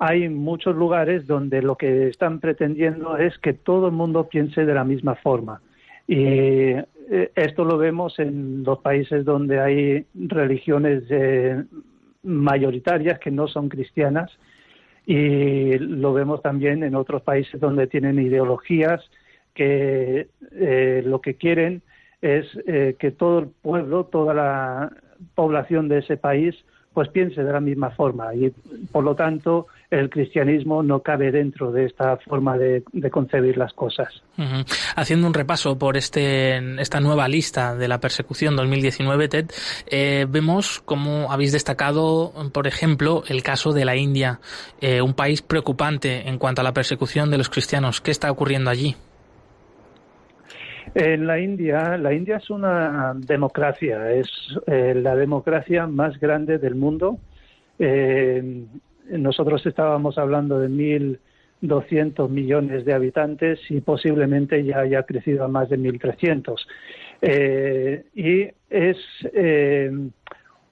hay 0.00 0.30
muchos 0.30 0.74
lugares 0.74 1.26
donde 1.26 1.60
lo 1.60 1.76
que 1.76 2.08
están 2.08 2.40
pretendiendo 2.40 3.18
es 3.18 3.36
que 3.38 3.52
todo 3.52 3.88
el 3.88 3.92
mundo 3.92 4.30
piense 4.30 4.64
de 4.64 4.72
la 4.72 4.82
misma 4.82 5.14
forma. 5.16 5.60
Y 6.08 6.16
eh, 6.24 6.86
esto 7.34 7.66
lo 7.66 7.76
vemos 7.76 8.18
en 8.18 8.64
los 8.64 8.78
países 8.78 9.26
donde 9.26 9.60
hay 9.60 10.06
religiones 10.14 11.02
eh, 11.10 11.62
mayoritarias 12.22 13.18
que 13.18 13.30
no 13.30 13.46
son 13.46 13.68
cristianas 13.68 14.30
y 15.04 15.76
lo 15.76 16.14
vemos 16.14 16.40
también 16.40 16.82
en 16.82 16.94
otros 16.94 17.20
países 17.20 17.60
donde 17.60 17.86
tienen 17.86 18.18
ideologías 18.18 19.02
que 19.52 20.28
eh, 20.52 21.02
lo 21.04 21.20
que 21.20 21.34
quieren 21.34 21.82
es 22.22 22.46
que 22.98 23.10
todo 23.12 23.38
el 23.38 23.48
pueblo, 23.48 24.04
toda 24.04 24.34
la 24.34 24.92
población 25.34 25.88
de 25.88 25.98
ese 25.98 26.18
país 26.18 26.54
pues 26.92 27.08
piense 27.08 27.42
de 27.42 27.52
la 27.52 27.60
misma 27.60 27.90
forma 27.90 28.34
y 28.34 28.50
por 28.90 29.04
lo 29.04 29.14
tanto 29.14 29.66
el 29.90 30.08
cristianismo 30.08 30.82
no 30.82 31.00
cabe 31.00 31.30
dentro 31.32 31.72
de 31.72 31.86
esta 31.86 32.16
forma 32.16 32.56
de, 32.56 32.82
concebir 33.10 33.56
las 33.56 33.72
cosas. 33.72 34.22
Haciendo 34.94 35.26
un 35.26 35.34
repaso 35.34 35.78
por 35.78 35.96
este, 35.96 36.80
esta 36.80 37.00
nueva 37.00 37.26
lista 37.28 37.74
de 37.74 37.88
la 37.88 37.98
persecución 37.98 38.54
2019, 38.54 39.28
Ted, 39.28 39.50
eh, 39.88 40.26
vemos 40.28 40.80
cómo 40.84 41.32
habéis 41.32 41.52
destacado, 41.52 42.32
por 42.52 42.66
ejemplo, 42.66 43.24
el 43.28 43.42
caso 43.42 43.72
de 43.72 43.84
la 43.84 43.96
India, 43.96 44.40
eh, 44.80 45.02
un 45.02 45.14
país 45.14 45.42
preocupante 45.42 46.28
en 46.28 46.38
cuanto 46.38 46.60
a 46.60 46.64
la 46.64 46.72
persecución 46.72 47.30
de 47.30 47.38
los 47.38 47.50
cristianos. 47.50 48.00
¿Qué 48.00 48.12
está 48.12 48.30
ocurriendo 48.30 48.70
allí? 48.70 48.96
En 50.94 51.26
la 51.26 51.38
India, 51.38 51.96
la 51.98 52.12
India 52.12 52.38
es 52.38 52.50
una 52.50 53.14
democracia, 53.14 54.10
es 54.12 54.28
eh, 54.66 54.94
la 54.96 55.14
democracia 55.14 55.86
más 55.86 56.18
grande 56.18 56.58
del 56.58 56.74
mundo. 56.74 57.18
Eh, 57.78 58.64
nosotros 59.10 59.64
estábamos 59.66 60.18
hablando 60.18 60.58
de 60.58 60.68
1.200 60.68 62.28
millones 62.28 62.84
de 62.84 62.92
habitantes 62.92 63.60
y 63.68 63.80
posiblemente 63.80 64.64
ya 64.64 64.80
haya 64.80 65.04
crecido 65.04 65.44
a 65.44 65.48
más 65.48 65.68
de 65.68 65.78
1.300. 65.78 66.56
Eh, 67.22 68.04
y 68.14 68.48
es 68.68 68.96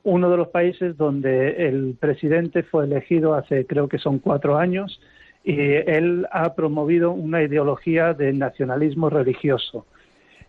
uno 0.02 0.30
de 0.30 0.36
los 0.36 0.48
países 0.48 0.96
donde 0.96 1.68
el 1.68 1.96
presidente 1.98 2.64
fue 2.64 2.86
elegido 2.86 3.34
hace 3.34 3.66
creo 3.66 3.88
que 3.88 3.98
son 3.98 4.18
cuatro 4.18 4.56
años 4.56 5.00
y 5.44 5.60
él 5.60 6.26
ha 6.32 6.54
promovido 6.54 7.12
una 7.12 7.42
ideología 7.42 8.14
de 8.14 8.32
nacionalismo 8.32 9.10
religioso. 9.10 9.86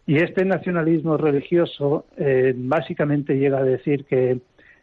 Y 0.09 0.17
este 0.17 0.43
nacionalismo 0.43 1.17
religioso 1.17 2.07
eh, 2.17 2.55
básicamente 2.57 3.37
llega 3.37 3.59
a 3.59 3.63
decir 3.63 4.05
que 4.05 4.39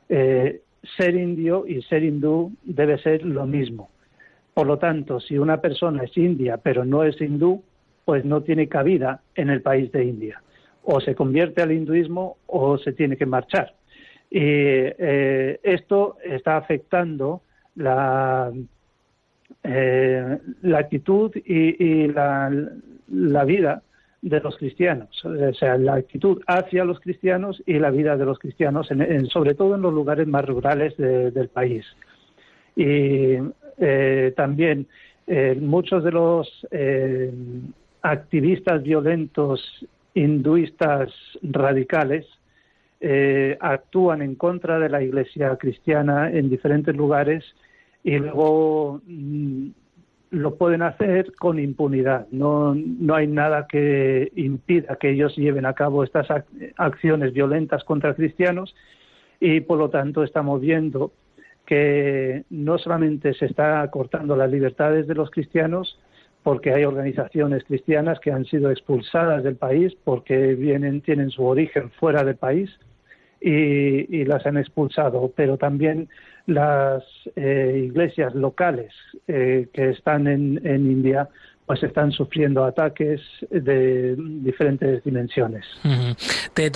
eh, 0.08 0.60
ser 0.96 1.16
indio 1.16 1.66
y 1.66 1.82
ser 1.82 2.04
hindú 2.04 2.52
debe 2.62 2.96
ser 2.98 3.24
lo 3.24 3.44
mismo. 3.44 3.90
Por 4.54 4.68
lo 4.68 4.78
tanto, 4.78 5.18
si 5.18 5.36
una 5.36 5.60
persona 5.60 6.04
es 6.04 6.16
india 6.16 6.58
pero 6.58 6.84
no 6.84 7.02
es 7.02 7.20
hindú, 7.20 7.64
pues 8.04 8.24
no 8.24 8.42
tiene 8.44 8.68
cabida 8.68 9.20
en 9.34 9.50
el 9.50 9.62
país 9.62 9.90
de 9.90 10.04
India. 10.04 10.40
O 10.84 11.00
se 11.00 11.16
convierte 11.16 11.60
al 11.60 11.72
hinduismo 11.72 12.36
o 12.46 12.78
se 12.78 12.92
tiene 12.92 13.16
que 13.16 13.26
marchar. 13.26 13.74
Y 14.30 14.38
eh, 14.38 15.58
esto 15.64 16.18
está 16.22 16.56
afectando 16.56 17.42
la, 17.74 18.52
la 19.64 20.78
actitud 20.78 21.32
y, 21.34 22.06
la, 22.12 22.52
la 23.08 23.44
vida 23.44 23.82
de 24.26 24.40
los 24.40 24.56
cristianos, 24.56 25.24
o 25.24 25.54
sea, 25.54 25.78
la 25.78 25.94
actitud 25.94 26.42
hacia 26.48 26.84
los 26.84 26.98
cristianos 26.98 27.62
y 27.64 27.78
la 27.78 27.92
vida 27.92 28.16
de 28.16 28.24
los 28.24 28.40
cristianos, 28.40 28.88
sobre 29.32 29.54
todo 29.54 29.76
en 29.76 29.82
los 29.82 29.94
lugares 29.94 30.26
más 30.26 30.44
rurales 30.44 30.96
del 30.96 31.48
país. 31.48 31.84
Y 32.74 33.36
eh, 33.78 34.34
también 34.36 34.88
eh, 35.28 35.56
muchos 35.60 36.02
de 36.02 36.10
los 36.10 36.66
eh, 36.72 37.32
activistas 38.02 38.82
violentos 38.82 39.62
hinduistas 40.12 41.12
radicales 41.42 42.26
actúan 43.60 44.22
en 44.22 44.34
contra 44.34 44.80
de 44.80 44.88
la 44.88 45.02
iglesia 45.02 45.54
cristiana 45.56 46.30
en 46.30 46.48
diferentes 46.50 46.96
lugares 46.96 47.44
y 48.02 48.18
luego 48.18 49.00
mm, 49.06 49.68
lo 50.30 50.56
pueden 50.56 50.82
hacer 50.82 51.32
con 51.34 51.58
impunidad. 51.58 52.26
No, 52.30 52.74
no 52.74 53.14
hay 53.14 53.26
nada 53.26 53.66
que 53.68 54.32
impida 54.34 54.96
que 54.96 55.10
ellos 55.10 55.36
lleven 55.36 55.66
a 55.66 55.74
cabo 55.74 56.02
estas 56.02 56.26
acciones 56.76 57.32
violentas 57.32 57.84
contra 57.84 58.14
cristianos 58.14 58.74
y 59.40 59.60
por 59.60 59.78
lo 59.78 59.90
tanto 59.90 60.22
estamos 60.24 60.60
viendo 60.60 61.12
que 61.64 62.44
no 62.50 62.78
solamente 62.78 63.34
se 63.34 63.46
está 63.46 63.88
cortando 63.90 64.36
las 64.36 64.50
libertades 64.50 65.06
de 65.06 65.14
los 65.14 65.30
cristianos, 65.30 65.98
porque 66.42 66.72
hay 66.72 66.84
organizaciones 66.84 67.64
cristianas 67.64 68.20
que 68.20 68.30
han 68.30 68.44
sido 68.44 68.70
expulsadas 68.70 69.42
del 69.42 69.56
país 69.56 69.96
porque 70.04 70.54
vienen, 70.54 71.00
tienen 71.00 71.30
su 71.30 71.44
origen 71.44 71.90
fuera 71.90 72.22
del 72.22 72.36
país 72.36 72.70
y, 73.40 74.16
y 74.16 74.24
las 74.24 74.46
han 74.46 74.56
expulsado, 74.56 75.32
pero 75.34 75.58
también 75.58 76.08
las 76.46 77.02
eh, 77.34 77.82
iglesias 77.86 78.34
locales 78.34 78.92
eh, 79.26 79.68
que 79.72 79.90
están 79.90 80.26
en, 80.26 80.60
en, 80.64 80.90
India 80.90 81.28
pues 81.66 81.82
están 81.82 82.12
sufriendo 82.12 82.64
ataques 82.64 83.20
de 83.50 84.14
diferentes 84.16 85.02
dimensiones. 85.02 85.64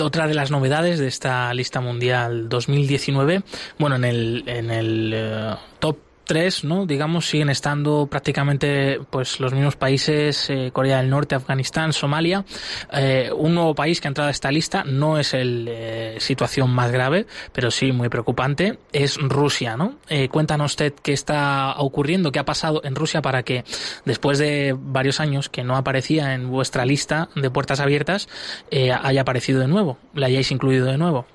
otra 0.01 0.27
de 0.27 0.33
las 0.33 0.51
novedades 0.51 0.99
de 0.99 1.07
esta 1.07 1.53
lista 1.53 1.79
mundial 1.79 2.49
2019, 2.49 3.41
bueno, 3.79 3.95
en 3.95 4.03
el, 4.03 4.43
en 4.47 4.69
el 4.69 5.13
eh, 5.15 5.55
top 5.79 5.97
tres, 6.31 6.63
¿no? 6.63 6.85
Digamos, 6.85 7.27
siguen 7.27 7.49
estando 7.49 8.07
prácticamente 8.09 9.01
pues 9.09 9.41
los 9.41 9.51
mismos 9.51 9.75
países, 9.75 10.49
eh, 10.49 10.71
Corea 10.71 10.99
del 10.99 11.09
Norte, 11.09 11.35
Afganistán, 11.35 11.91
Somalia. 11.91 12.45
Eh, 12.93 13.29
un 13.35 13.53
nuevo 13.53 13.75
país 13.75 13.99
que 13.99 14.07
ha 14.07 14.11
entrado 14.11 14.29
a 14.29 14.31
esta 14.31 14.49
lista 14.49 14.85
no 14.85 15.19
es 15.19 15.33
el 15.33 15.67
eh, 15.69 16.15
situación 16.21 16.69
más 16.69 16.89
grave, 16.89 17.25
pero 17.51 17.69
sí 17.69 17.91
muy 17.91 18.07
preocupante, 18.07 18.79
es 18.93 19.17
Rusia, 19.17 19.75
¿no? 19.75 19.95
cuéntanos 20.29 20.71
usted 20.71 20.93
qué 21.03 21.11
está 21.11 21.75
ocurriendo, 21.77 22.31
qué 22.31 22.39
ha 22.39 22.45
pasado 22.45 22.79
en 22.85 22.95
Rusia 22.95 23.21
para 23.21 23.43
que 23.43 23.65
después 24.05 24.39
de 24.39 24.73
varios 24.77 25.19
años 25.19 25.49
que 25.49 25.65
no 25.65 25.75
aparecía 25.75 26.33
en 26.33 26.49
vuestra 26.49 26.85
lista 26.85 27.27
de 27.35 27.49
puertas 27.49 27.81
abiertas, 27.81 28.29
haya 28.71 29.21
aparecido 29.21 29.59
de 29.59 29.67
nuevo, 29.67 29.97
la 30.13 30.27
hayáis 30.27 30.49
incluido 30.51 30.85
de 30.85 30.97
nuevo. 30.97 31.25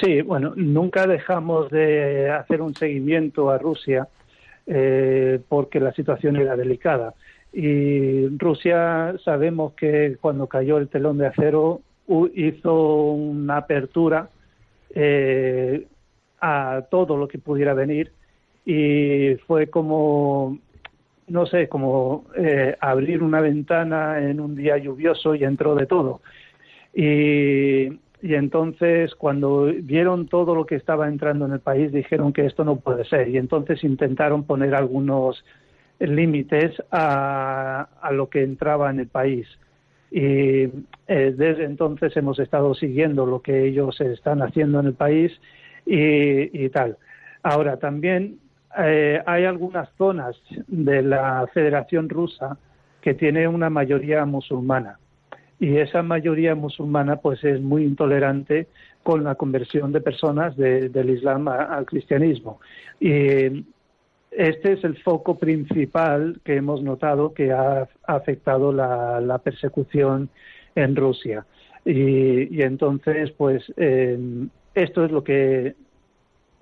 Sí, 0.00 0.20
bueno, 0.20 0.52
nunca 0.56 1.06
dejamos 1.06 1.70
de 1.70 2.30
hacer 2.30 2.60
un 2.60 2.74
seguimiento 2.74 3.50
a 3.50 3.58
Rusia 3.58 4.08
eh, 4.66 5.40
porque 5.48 5.80
la 5.80 5.92
situación 5.92 6.36
era 6.36 6.56
delicada. 6.56 7.14
Y 7.52 8.28
Rusia 8.36 9.14
sabemos 9.24 9.72
que 9.72 10.18
cuando 10.20 10.46
cayó 10.48 10.76
el 10.76 10.88
telón 10.88 11.16
de 11.16 11.28
acero 11.28 11.80
hizo 12.34 13.12
una 13.12 13.58
apertura 13.58 14.28
eh, 14.94 15.86
a 16.40 16.82
todo 16.90 17.16
lo 17.16 17.26
que 17.26 17.38
pudiera 17.38 17.72
venir 17.72 18.12
y 18.66 19.36
fue 19.46 19.68
como, 19.68 20.58
no 21.28 21.46
sé, 21.46 21.68
como 21.68 22.26
eh, 22.36 22.76
abrir 22.80 23.22
una 23.22 23.40
ventana 23.40 24.20
en 24.20 24.40
un 24.40 24.54
día 24.56 24.76
lluvioso 24.76 25.34
y 25.34 25.44
entró 25.44 25.74
de 25.74 25.86
todo. 25.86 26.20
Y 26.92 27.98
y 28.22 28.34
entonces 28.34 29.14
cuando 29.14 29.66
vieron 29.82 30.26
todo 30.26 30.54
lo 30.54 30.66
que 30.66 30.76
estaba 30.76 31.08
entrando 31.08 31.46
en 31.46 31.52
el 31.52 31.60
país 31.60 31.92
dijeron 31.92 32.32
que 32.32 32.46
esto 32.46 32.64
no 32.64 32.76
puede 32.76 33.04
ser 33.04 33.28
y 33.28 33.36
entonces 33.36 33.84
intentaron 33.84 34.44
poner 34.44 34.74
algunos 34.74 35.44
límites 35.98 36.82
a, 36.90 37.88
a, 38.00 38.12
lo 38.12 38.28
que 38.28 38.42
entraba 38.42 38.90
en 38.90 39.00
el 39.00 39.08
país. 39.08 39.46
Y 40.10 40.64
eh, 41.08 41.34
desde 41.36 41.64
entonces 41.64 42.16
hemos 42.16 42.38
estado 42.38 42.74
siguiendo 42.74 43.26
lo 43.26 43.40
que 43.40 43.64
ellos 43.64 44.00
están 44.00 44.42
haciendo 44.42 44.80
en 44.80 44.86
el 44.86 44.94
país 44.94 45.32
y, 45.84 46.64
y 46.64 46.68
tal. 46.70 46.96
Ahora, 47.42 47.78
también 47.78 48.38
eh, 48.78 49.22
hay 49.26 49.44
algunas 49.44 49.88
zonas 49.96 50.36
de 50.66 51.02
la 51.02 51.48
Federación 51.52 52.08
Rusa 52.08 52.58
que 53.00 53.14
tiene 53.14 53.48
una 53.48 53.70
mayoría 53.70 54.24
musulmana 54.24 54.98
y 55.58 55.76
esa 55.76 56.02
mayoría 56.02 56.54
musulmana 56.54 57.16
pues 57.16 57.42
es 57.44 57.60
muy 57.60 57.84
intolerante 57.84 58.66
con 59.02 59.24
la 59.24 59.36
conversión 59.36 59.92
de 59.92 60.00
personas 60.00 60.56
del 60.56 61.10
Islam 61.10 61.48
al 61.48 61.86
cristianismo 61.86 62.60
y 63.00 63.64
este 64.36 64.72
es 64.72 64.84
el 64.84 64.98
foco 64.98 65.38
principal 65.38 66.40
que 66.44 66.56
hemos 66.56 66.82
notado 66.82 67.32
que 67.32 67.52
ha 67.52 67.88
afectado 68.06 68.70
la, 68.70 69.40
persecución 69.42 70.28
en 70.74 70.94
Rusia. 70.94 71.46
Y, 71.86 72.60
entonces, 72.60 73.30
pues, 73.30 73.64
eh, 73.78 74.18
esto 74.74 75.04
es 75.06 75.10
lo 75.10 75.24
que 75.24 75.74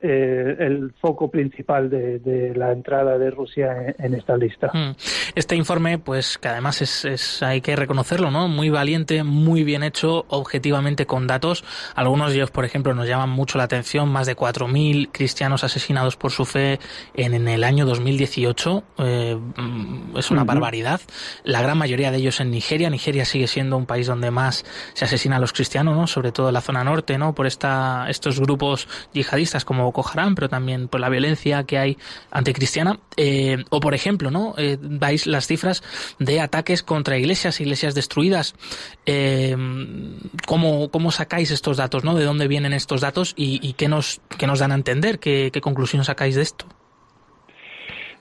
eh, 0.07 0.57
el 0.59 0.93
foco 1.01 1.31
principal 1.31 1.88
de, 1.88 2.53
la 2.55 2.73
entrada 2.73 3.17
de 3.17 3.31
Rusia 3.31 3.95
en, 3.99 4.12
esta 4.12 4.37
lista. 4.37 4.71
Hmm. 4.71 4.95
Este 5.35 5.57
informe, 5.57 5.99
pues 5.99 6.37
que 6.37 6.49
además 6.49 6.83
es, 6.83 7.43
hay 7.43 7.62
que 7.62 7.75
reconocerlo, 7.75 8.31
¿no? 8.31 8.47
Muy 8.47 8.69
valiente, 8.69 9.25
muy 9.25 9.64
bien 9.64 9.83
hecho, 9.83 10.27
objetivamente 10.29 11.07
con 11.07 11.27
datos. 11.27 11.64
Algunos 11.95 12.29
de 12.33 12.37
ellos, 12.37 12.51
por 12.51 12.67
ejemplo, 12.67 12.93
nos 12.93 13.09
llaman 13.09 13.31
mucho 13.31 13.57
la 13.57 13.64
atención. 13.64 14.11
Más 14.11 14.27
de 14.27 14.37
4.000 14.37 15.09
cristianos 15.11 15.64
asesinados 15.64 16.17
por 16.17 16.33
su 16.33 16.45
fe 16.45 16.81
en, 17.14 17.49
el 17.49 17.64
año 17.64 17.87
2018. 17.87 18.85
Eh, 18.99 19.38
mm, 19.57 20.19
es 20.19 20.31
una 20.31 20.45
barbaridad. 20.45 21.01
La 21.45 21.62
gran 21.62 21.79
mayoría 21.79 22.11
de 22.11 22.19
ellos 22.19 22.40
en 22.40 22.51
Nigeria. 22.51 22.90
Nigeria 22.90 23.25
sigue 23.25 23.47
siendo 23.47 23.79
un 23.79 23.87
país 23.87 24.07
donde 24.07 24.31
más 24.31 24.67
se 24.93 25.07
asesina 25.07 25.37
a 25.37 25.38
los 25.38 25.55
cristianos, 25.55 25.97
¿no? 25.97 26.07
Sobre 26.07 26.31
todo 26.31 26.49
en 26.49 26.55
la 26.55 26.61
zona 26.61 26.85
norte, 26.85 27.17
¿no? 27.17 27.35
Por 27.35 27.47
esta, 27.47 28.05
estos 28.11 28.38
grupos 28.38 28.87
yihadistas 29.14 29.64
como 29.64 29.93
Boko 29.94 30.35
pero 30.35 30.48
también 30.48 30.88
por 30.88 31.00
la 31.00 31.09
violencia 31.09 31.64
que 31.64 31.78
hay 31.78 31.98
anticristiana. 32.30 32.98
Eh, 33.16 33.64
o, 33.70 33.80
por 33.80 33.94
ejemplo, 33.94 34.30
¿no? 34.30 34.54
Eh, 34.59 34.76
vais 34.80 35.26
las 35.26 35.46
cifras 35.46 35.83
de 36.18 36.40
ataques 36.40 36.83
contra 36.83 37.16
iglesias, 37.16 37.61
iglesias 37.61 37.94
destruidas. 37.94 38.54
Eh, 39.07 39.57
¿cómo, 40.46 40.90
¿cómo, 40.90 41.12
sacáis 41.12 41.50
estos 41.50 41.76
datos, 41.76 42.04
¿no? 42.04 42.14
¿De 42.14 42.24
dónde 42.24 42.48
vienen 42.48 42.72
estos 42.72 43.00
datos 43.00 43.35
y, 43.37 43.72
qué, 43.74 43.88
nos, 43.88 44.20
qué 44.37 44.46
nos 44.46 44.59
dan 44.59 44.72
a 44.72 44.74
entender? 44.74 45.18
¿Qué, 45.18 45.50
qué 45.52 45.61
conclusión 45.61 46.04
sacáis 46.04 46.35
de 46.35 46.42
esto? 46.42 46.66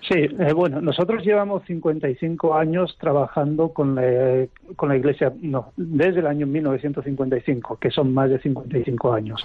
Sí, 0.10 0.16
eh, 0.16 0.54
bueno, 0.54 0.82
nosotros 0.82 1.24
llevamos 1.24 1.63
55 1.66 2.56
años 2.56 2.98
trabajando 3.00 3.70
con 3.70 3.96
la, 3.96 4.48
con 4.76 4.89
la 4.89 4.98
Iglesia, 4.98 5.32
no, 5.42 5.72
desde 5.78 6.20
el 6.20 6.28
año 6.28 6.46
1955, 6.46 7.78
que 7.78 7.89
son 7.89 8.13
más 8.13 8.30
de 8.30 8.39
55 8.39 9.13
años, 9.13 9.42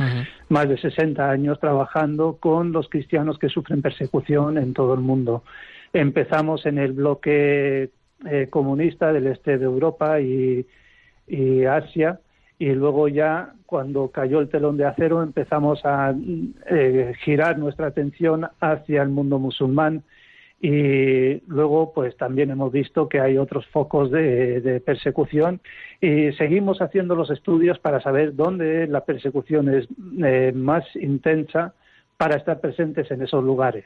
más 0.48 0.68
de 0.68 0.76
60 0.76 1.30
años 1.30 1.60
trabajando 1.60 2.38
con 2.40 2.72
los 2.72 2.88
cristianos 2.88 3.38
que 3.38 3.48
sufren 3.48 3.82
persecución 3.82 4.58
en 4.58 4.74
todo 4.74 4.94
el 4.94 5.00
mundo. 5.00 5.44
Empezamos 5.92 6.66
en 6.66 6.78
el 6.78 6.92
bloque 6.92 7.90
eh, 8.28 8.48
comunista 8.50 9.12
del 9.12 9.28
este 9.28 9.58
de 9.58 9.64
Europa 9.64 10.20
y, 10.20 10.66
y 11.28 11.64
Asia, 11.66 12.18
y 12.58 12.72
luego 12.72 13.06
ya 13.06 13.52
cuando 13.64 14.08
cayó 14.08 14.40
el 14.40 14.48
telón 14.48 14.76
de 14.76 14.86
acero 14.86 15.22
empezamos 15.22 15.84
a 15.84 16.12
eh, 16.68 17.12
girar 17.22 17.58
nuestra 17.58 17.86
atención 17.86 18.48
hacia 18.60 19.02
el 19.02 19.10
mundo 19.10 19.38
musulmán 19.38 20.02
y 20.60 21.40
luego 21.46 21.92
pues 21.92 22.16
también 22.16 22.50
hemos 22.50 22.72
visto 22.72 23.08
que 23.08 23.20
hay 23.20 23.38
otros 23.38 23.66
focos 23.68 24.10
de, 24.10 24.82
persecución 24.84 25.60
y 26.00 26.32
seguimos 26.32 26.82
haciendo 26.82 27.14
los 27.14 27.30
estudios 27.30 27.78
para 27.78 28.00
saber 28.00 28.34
dónde 28.34 28.88
la 28.88 29.04
persecución 29.04 29.72
es 29.72 29.86
eh, 30.24 30.52
más 30.54 30.84
intensa 30.96 31.74
para 32.16 32.36
estar 32.36 32.60
presentes 32.60 33.10
en 33.10 33.22
esos 33.22 33.44
lugares. 33.44 33.84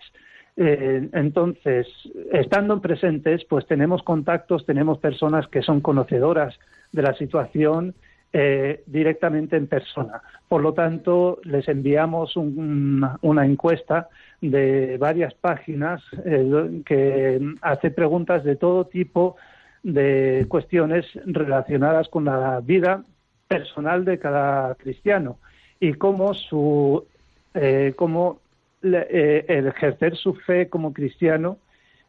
Eh, 0.57 1.09
entonces, 1.13 1.87
estando 2.33 2.81
presentes, 2.81 3.45
pues 3.45 3.67
tenemos 3.67 4.03
contactos, 4.03 4.65
tenemos 4.65 4.99
personas 4.99 5.49
que 5.49 5.63
son 5.63 5.81
conocedoras 5.81 6.59
de 6.93 7.03
la 7.03 7.15
situación 7.15 7.95
eh, 8.33 8.83
directamente 8.87 9.57
en 9.57 9.67
persona. 9.67 10.23
Por 10.49 10.63
lo 10.63 10.73
tanto, 10.73 11.39
les 11.45 11.69
enviamos 11.69 12.35
una 12.37 13.45
encuesta 13.45 14.09
de 14.43 14.99
varias 14.99 15.33
páginas 15.35 16.03
eh, 16.27 16.83
que 16.85 17.41
hace 17.63 17.91
preguntas 17.91 18.43
de 18.43 18.57
todo 18.57 18.87
tipo 18.87 19.37
de 19.85 20.47
cuestiones 20.49 21.07
relacionadas 21.25 22.09
con 22.09 22.25
la 22.25 22.61
vida 22.61 23.05
personal 23.49 24.05
de 24.05 24.19
cada 24.19 24.75
cristiano 24.75 25.39
y 25.79 25.95
cómo 25.95 26.35
su 26.35 27.07
eh, 27.55 27.95
cómo 27.97 28.41
el 28.83 29.67
ejercer 29.69 30.17
su 30.17 30.35
fe 30.35 30.69
como 30.69 30.93
cristiano 30.93 31.59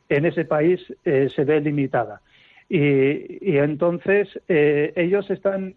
en 0.09 0.25
ese 0.25 0.43
país 0.43 0.81
se 1.03 1.43
ve 1.43 1.61
limitada. 1.61 2.21
Y, 2.67 3.51
y 3.51 3.57
entonces 3.57 4.27
ellos 4.47 5.29
están 5.29 5.75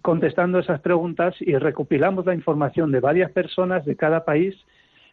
contestando 0.00 0.58
esas 0.58 0.80
preguntas 0.80 1.34
y 1.40 1.54
recopilamos 1.56 2.24
la 2.24 2.34
información 2.34 2.90
de 2.90 3.00
varias 3.00 3.30
personas 3.32 3.84
de 3.84 3.96
cada 3.96 4.24
país 4.24 4.56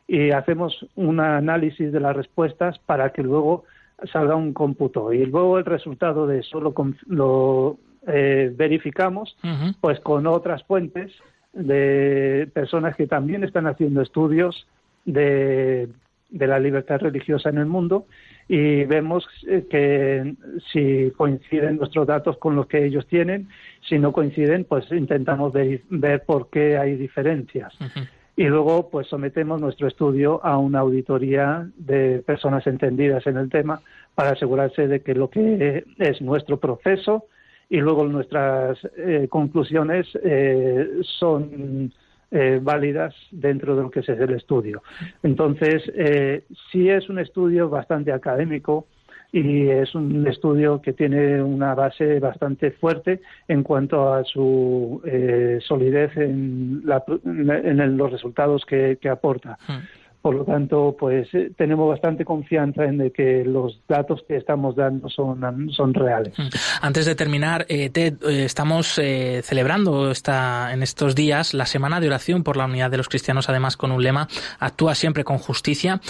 y 0.07 0.31
hacemos 0.31 0.85
un 0.95 1.19
análisis 1.19 1.91
de 1.91 1.99
las 1.99 2.15
respuestas 2.15 2.79
para 2.79 3.11
que 3.11 3.23
luego 3.23 3.65
salga 4.11 4.35
un 4.35 4.53
cómputo. 4.53 5.11
Y 5.11 5.25
luego 5.25 5.57
el 5.57 5.65
resultado 5.65 6.27
de 6.27 6.39
eso 6.39 6.61
lo, 7.07 7.77
eh, 8.07 8.53
verificamos 8.55 9.37
pues 9.81 9.99
con 9.99 10.27
otras 10.27 10.63
fuentes 10.63 11.11
de 11.53 12.49
personas 12.53 12.95
que 12.95 13.07
también 13.07 13.43
están 13.43 13.67
haciendo 13.67 14.01
estudios 14.01 14.67
de, 15.05 15.89
de 16.29 16.47
la 16.47 16.59
libertad 16.59 16.99
religiosa 16.99 17.49
en 17.49 17.57
el 17.57 17.65
mundo 17.65 18.05
y 18.47 18.85
vemos 18.85 19.27
eh, 19.47 19.65
que 19.69 20.35
si 20.71 21.11
coinciden 21.17 21.77
nuestros 21.77 22.07
datos 22.07 22.37
con 22.37 22.55
los 22.55 22.67
que 22.67 22.85
ellos 22.85 23.05
tienen, 23.07 23.49
si 23.87 23.99
no 23.99 24.13
coinciden, 24.13 24.63
pues 24.65 24.89
intentamos 24.91 25.51
ver, 25.51 25.81
ver 25.89 26.23
por 26.23 26.49
qué 26.49 26.77
hay 26.77 26.95
diferencias. 26.95 27.73
Y 28.37 28.45
luego, 28.45 28.89
pues 28.89 29.07
sometemos 29.07 29.59
nuestro 29.59 29.87
estudio 29.87 30.39
a 30.45 30.59
una 30.59 30.79
auditoría 30.79 31.67
de 31.75 32.21
personas 32.23 32.67
entendidas 32.67 33.25
en 33.25 33.35
el 33.35 33.49
tema 33.49 33.81
para 34.13 34.29
asegurarse 34.29 34.87
de 34.87 35.01
que 35.01 35.15
lo 35.15 35.27
que 35.29 35.83
es 35.97 36.21
nuestro 36.21 36.57
proceso 36.57 37.25
y 37.67 37.77
luego 37.77 38.05
nuestras 38.05 38.77
eh, 38.95 39.27
conclusiones 39.27 40.07
eh, 40.23 40.99
son 41.19 41.91
eh, 42.29 42.59
válidas 42.61 43.15
dentro 43.31 43.75
de 43.75 43.81
lo 43.81 43.89
que 43.89 44.01
es 44.01 44.09
el 44.09 44.33
estudio. 44.33 44.83
Entonces, 45.23 45.81
eh, 45.95 46.43
sí 46.71 46.89
es 46.89 47.09
un 47.09 47.19
estudio 47.19 47.69
bastante 47.69 48.11
académico 48.11 48.85
y 49.31 49.69
es 49.69 49.93
un 49.93 50.25
estudio 50.27 50.81
que 50.81 50.93
tiene 50.93 51.41
una 51.41 51.75
base 51.75 52.19
bastante 52.19 52.71
fuerte 52.71 53.21
en 53.47 53.63
cuanto 53.63 54.13
a 54.13 54.23
su 54.23 55.01
eh, 55.05 55.59
solidez 55.61 56.15
en, 56.17 56.83
los 56.85 58.11
resultados 58.11 58.65
que, 58.65 58.97
aporta. 59.09 59.57
Por 60.27 60.35
lo 60.35 60.43
tanto, 60.43 60.93
pues 60.99 61.33
eh, 61.33 61.51
tenemos 61.55 61.87
bastante 61.87 62.25
confianza 62.25 62.83
en 62.83 62.97
de 62.97 63.13
que 63.13 63.45
los 63.45 63.79
datos 63.87 64.25
que 64.27 64.35
estamos 64.35 64.75
dando 64.75 65.09
son, 65.09 65.71
son 65.71 65.93
reales. 65.93 66.37
Mm. 66.37 66.49
Antes 66.81 67.05
de 67.05 67.15
terminar, 67.15 67.65
eh, 67.69 67.89
Ted, 67.89 68.15
eh, 68.27 68.43
estamos 68.43 68.87
celebrando 68.87 70.11
esta, 70.11 70.73
en 70.73 70.83
estos 70.83 71.15
días 71.15 71.53
la 71.53 71.65
Semana 71.65 72.01
de 72.01 72.07
Oración 72.07 72.43
por 72.43 72.57
la 72.57 72.65
Unidad 72.65 72.91
de 72.91 72.97
los 72.97 73.07
Cristianos, 73.07 73.47
además 73.47 73.77
con 73.77 73.93
un 73.93 74.03
lema, 74.03 74.27
actúa 74.59 74.95
siempre 74.95 75.23
con 75.23 75.37
justicia. 75.37 76.01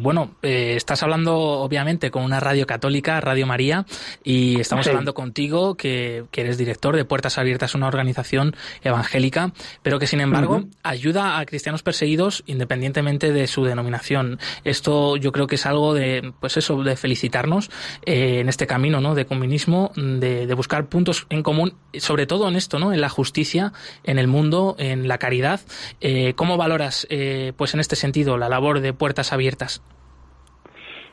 bueno, 0.00 0.32
estás 0.42 1.04
hablando 1.04 1.36
obviamente 1.38 2.10
con 2.10 2.24
una 2.24 2.40
radio 2.40 2.66
católica, 2.66 3.20
Radio 3.20 3.46
María, 3.46 3.86
y 4.24 4.58
estamos 4.58 4.88
hablando 4.88 5.14
contigo, 5.14 5.76
que, 5.76 6.24
eres 6.32 6.58
director 6.58 6.96
de 6.96 7.04
Puertas 7.04 7.38
Abiertas, 7.38 7.76
una 7.76 7.86
organización 7.86 8.56
evangélica, 8.82 9.52
pero 9.82 10.00
que 10.00 10.08
sin 10.08 10.20
embargo 10.20 10.64
ayuda 10.82 11.38
a 11.38 11.46
cristianos 11.46 11.84
perseguidos 11.84 12.42
independientemente 12.46 13.27
de 13.32 13.46
su 13.46 13.64
denominación. 13.64 14.38
Esto 14.64 15.16
yo 15.16 15.32
creo 15.32 15.46
que 15.46 15.56
es 15.56 15.66
algo 15.66 15.94
de, 15.94 16.32
pues 16.40 16.56
eso, 16.56 16.82
de 16.82 16.96
felicitarnos 16.96 17.70
eh, 18.06 18.40
en 18.40 18.48
este 18.48 18.66
camino, 18.66 19.00
¿no? 19.00 19.14
De 19.14 19.26
comunismo, 19.26 19.92
de, 19.96 20.52
buscar 20.54 20.86
puntos 20.86 21.26
en 21.30 21.42
común, 21.42 21.74
sobre 21.94 22.26
todo 22.26 22.48
en 22.48 22.56
esto, 22.56 22.78
¿no? 22.78 22.92
En 22.92 23.00
la 23.00 23.08
justicia, 23.08 23.72
en 24.04 24.18
el 24.18 24.26
mundo, 24.26 24.74
en 24.78 25.06
la 25.06 25.18
caridad. 25.18 25.60
Eh, 26.00 26.34
¿Cómo 26.34 26.56
valoras, 26.56 27.06
eh, 27.10 27.52
pues 27.56 27.74
en 27.74 27.80
este 27.80 27.96
sentido, 27.96 28.36
la 28.38 28.48
labor 28.48 28.80
de 28.80 28.92
puertas 28.92 29.32
abiertas? 29.32 29.82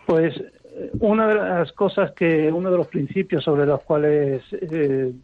Pues 0.08 0.34
una 1.00 1.28
de 1.28 1.36
las 1.36 1.72
cosas 1.74 2.12
que, 2.12 2.52
uno 2.52 2.72
de 2.72 2.78
los 2.78 2.88
principios 2.88 3.44
sobre 3.44 3.66
los 3.66 3.82
cuales 3.84 4.44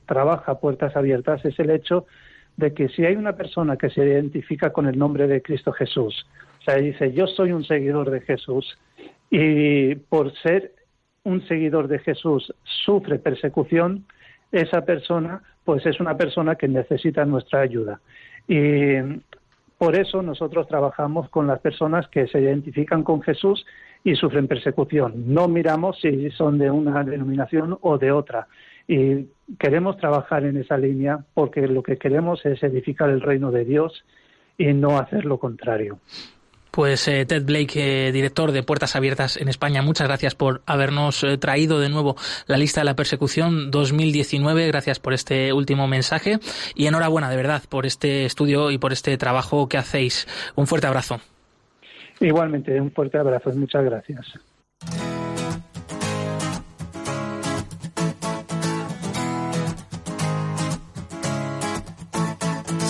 trabaja 0.06 0.60
Puertas 0.60 0.96
Abiertas 0.96 1.44
es 1.44 1.60
el 1.60 1.72
hecho 1.72 2.06
de 2.58 2.74
que 2.74 2.90
si 2.90 3.06
hay 3.06 3.16
una 3.16 3.34
persona 3.34 3.78
que 3.78 3.90
se 3.90 4.06
identifica 4.06 4.72
con 4.72 4.88
el 4.88 4.98
nombre 4.98 5.28
de 5.28 5.42
Cristo 5.42 5.72
Jesús, 5.72 6.26
o 6.62 6.64
sea, 6.64 6.76
dice, 6.76 7.12
yo 7.12 7.26
soy 7.26 7.52
un 7.54 7.64
seguidor 7.66 8.12
de 8.12 8.22
Jesús 8.22 8.78
y 9.32 9.96
por 9.96 10.32
ser 10.38 10.74
un 11.24 11.46
seguidor 11.48 11.88
de 11.88 11.98
Jesús 12.00 12.54
sufre 12.86 13.18
persecución, 13.18 14.06
esa 14.52 14.86
persona 14.86 15.42
pues 15.64 15.86
es 15.88 16.00
una 16.00 16.16
persona 16.18 16.56
que 16.56 16.68
necesita 16.68 17.26
nuestra 17.26 17.62
ayuda. 17.62 18.00
Y 18.48 18.94
por 19.78 19.96
eso 19.96 20.22
nosotros 20.22 20.68
trabajamos 20.68 21.30
con 21.30 21.48
las 21.48 21.60
personas 21.60 22.08
que 22.10 22.28
se 22.28 22.40
identifican 22.40 23.04
con 23.04 23.24
Jesús 23.24 23.66
y 24.04 24.16
sufren 24.16 24.48
persecución. 24.48 25.34
No 25.34 25.48
miramos 25.48 26.00
si 26.00 26.30
son 26.32 26.60
de 26.60 26.70
una 26.70 27.04
denominación 27.04 27.78
o 27.82 27.98
de 27.98 28.12
otra. 28.12 28.48
Y 28.88 29.28
queremos 29.58 29.98
trabajar 29.98 30.46
en 30.46 30.58
esa 30.58 30.78
línea 30.78 31.24
porque 31.34 31.68
lo 31.68 31.82
que 31.82 31.98
queremos 31.98 32.46
es 32.46 32.62
edificar 32.62 33.10
el 33.10 33.22
reino 33.22 33.52
de 33.52 33.66
Dios 33.66 34.04
y 34.58 34.74
no 34.74 35.00
hacer 35.00 35.26
lo 35.26 35.40
contrario. 35.40 36.00
Pues 36.72 37.06
eh, 37.10 37.26
Ted 37.26 37.44
Blake, 37.44 38.08
eh, 38.08 38.12
director 38.14 38.54
de 38.54 38.64
Puertas 38.64 38.96
Abiertas 38.96 39.36
en 39.36 39.50
España, 39.50 39.82
muchas 39.82 40.08
gracias 40.08 40.36
por 40.36 40.62
habernos 40.66 41.22
eh, 41.24 41.38
traído 41.38 41.82
de 41.82 41.90
nuevo 41.90 42.16
la 42.48 42.58
lista 42.58 42.80
de 42.80 42.86
la 42.86 42.96
persecución 42.96 43.72
2019. 43.72 44.68
Gracias 44.68 45.00
por 45.00 45.14
este 45.14 45.52
último 45.52 45.90
mensaje 45.90 46.40
y 46.74 46.88
enhorabuena 46.88 47.30
de 47.30 47.36
verdad 47.36 47.62
por 47.68 47.86
este 47.86 48.24
estudio 48.24 48.72
y 48.72 48.78
por 48.78 48.94
este 48.94 49.18
trabajo 49.18 49.68
que 49.68 49.78
hacéis. 49.78 50.28
Un 50.56 50.66
fuerte 50.66 50.88
abrazo. 50.88 51.20
Igualmente, 52.22 52.80
un 52.80 52.92
fuerte 52.92 53.18
abrazo. 53.18 53.52
Muchas 53.52 53.84
gracias. 53.84 54.26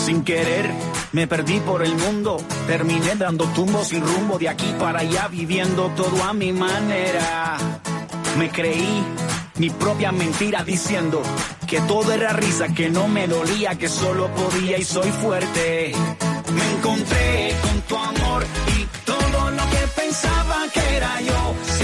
Sin 0.05 0.23
querer 0.23 0.90
me 1.13 1.27
perdí 1.27 1.59
por 1.59 1.83
el 1.83 1.95
mundo, 1.95 2.37
terminé 2.67 3.15
dando 3.15 3.45
tumbos 3.45 3.89
sin 3.89 4.01
rumbo 4.01 4.37
de 4.37 4.49
aquí 4.49 4.73
para 4.79 4.99
allá, 4.99 5.27
viviendo 5.27 5.89
todo 5.95 6.23
a 6.23 6.33
mi 6.33 6.53
manera. 6.53 7.57
Me 8.37 8.49
creí 8.49 9.03
mi 9.55 9.69
propia 9.69 10.11
mentira 10.11 10.63
diciendo 10.63 11.21
que 11.67 11.81
todo 11.81 12.13
era 12.13 12.33
risa, 12.33 12.69
que 12.69 12.89
no 12.89 13.07
me 13.07 13.27
dolía, 13.27 13.75
que 13.75 13.89
solo 13.89 14.29
podía 14.33 14.77
y 14.77 14.83
soy 14.83 15.11
fuerte. 15.11 15.93
Me 16.53 16.71
encontré 16.77 17.55
con 17.61 17.81
tu 17.81 17.97
amor 17.97 18.45
y 18.77 19.05
todo 19.05 19.51
lo 19.51 19.69
que 19.69 19.87
pensaba 19.95 20.65
que 20.73 20.95
era 20.97 21.21
yo 21.21 21.80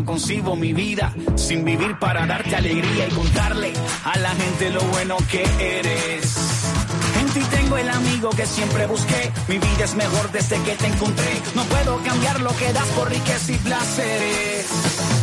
no 0.00 0.06
concibo 0.06 0.56
mi 0.56 0.72
vida 0.72 1.12
sin 1.36 1.64
vivir 1.64 1.98
para 1.98 2.24
darte 2.26 2.56
alegría 2.56 3.06
y 3.06 3.10
contarle 3.10 3.72
a 4.04 4.18
la 4.18 4.30
gente 4.30 4.70
lo 4.70 4.80
bueno 4.82 5.16
que 5.30 5.42
eres. 5.58 6.36
En 7.20 7.26
ti 7.28 7.40
tengo 7.50 7.76
el 7.76 7.88
amigo 7.90 8.30
que 8.30 8.46
siempre 8.46 8.86
busqué. 8.86 9.30
Mi 9.48 9.58
vida 9.58 9.84
es 9.84 9.94
mejor 9.94 10.32
desde 10.32 10.56
que 10.62 10.74
te 10.76 10.86
encontré. 10.86 11.32
No 11.54 11.64
puedo 11.64 11.98
cambiar 12.02 12.40
lo 12.40 12.50
que 12.56 12.72
das 12.72 12.86
por 12.96 13.10
riqueza 13.10 13.52
y 13.52 13.56
placeres. 13.56 15.19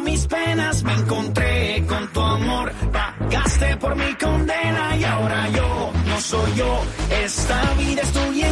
Mis 0.00 0.26
penas. 0.26 0.82
Me 0.82 0.92
encontré 0.92 1.84
con 1.86 2.08
tu 2.12 2.20
amor. 2.20 2.72
Pagaste 2.92 3.76
por 3.76 3.96
mi 3.96 4.14
condena 4.14 4.96
y 4.96 5.04
ahora 5.04 5.48
yo 5.48 5.92
no 6.06 6.20
soy 6.20 6.54
yo. 6.54 6.82
Esta 7.24 7.74
vida 7.78 8.02
es 8.02 8.12
tuya. 8.12 8.46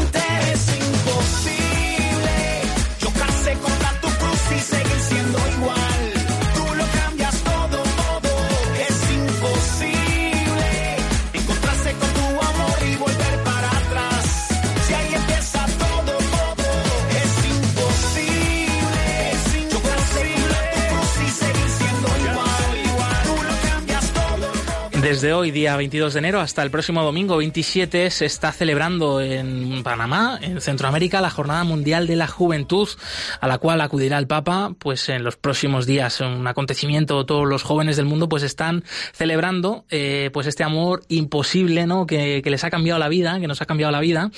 Desde 25.24 25.32
hoy, 25.32 25.52
día 25.52 25.74
22 25.74 26.12
de 26.12 26.18
enero, 26.18 26.40
hasta 26.40 26.62
el 26.62 26.70
próximo 26.70 27.02
domingo 27.02 27.38
27, 27.38 28.10
se 28.10 28.26
está 28.26 28.52
celebrando 28.52 29.22
en 29.22 29.82
Panamá, 29.82 30.38
en 30.42 30.60
Centroamérica, 30.60 31.22
la 31.22 31.30
Jornada 31.30 31.64
Mundial 31.64 32.06
de 32.06 32.14
la 32.14 32.26
Juventud, 32.26 32.90
a 33.40 33.48
la 33.48 33.56
cual 33.56 33.80
acudirá 33.80 34.18
el 34.18 34.26
Papa, 34.26 34.74
pues 34.78 35.08
en 35.08 35.24
los 35.24 35.38
próximos 35.38 35.86
días, 35.86 36.20
un 36.20 36.46
acontecimiento, 36.46 37.24
todos 37.24 37.48
los 37.48 37.62
jóvenes 37.62 37.96
del 37.96 38.04
mundo, 38.04 38.28
pues 38.28 38.42
están 38.42 38.84
celebrando, 39.14 39.86
eh, 39.88 40.28
pues 40.34 40.46
este 40.46 40.62
amor 40.62 41.04
imposible, 41.08 41.86
¿no? 41.86 42.06
Que, 42.06 42.42
les 42.44 42.62
ha 42.62 42.68
cambiado 42.68 43.00
la 43.00 43.08
vida, 43.08 43.40
que 43.40 43.46
nos 43.46 43.62
ha 43.62 43.64
cambiado 43.64 43.92
la 43.92 44.00
vida, 44.00 44.30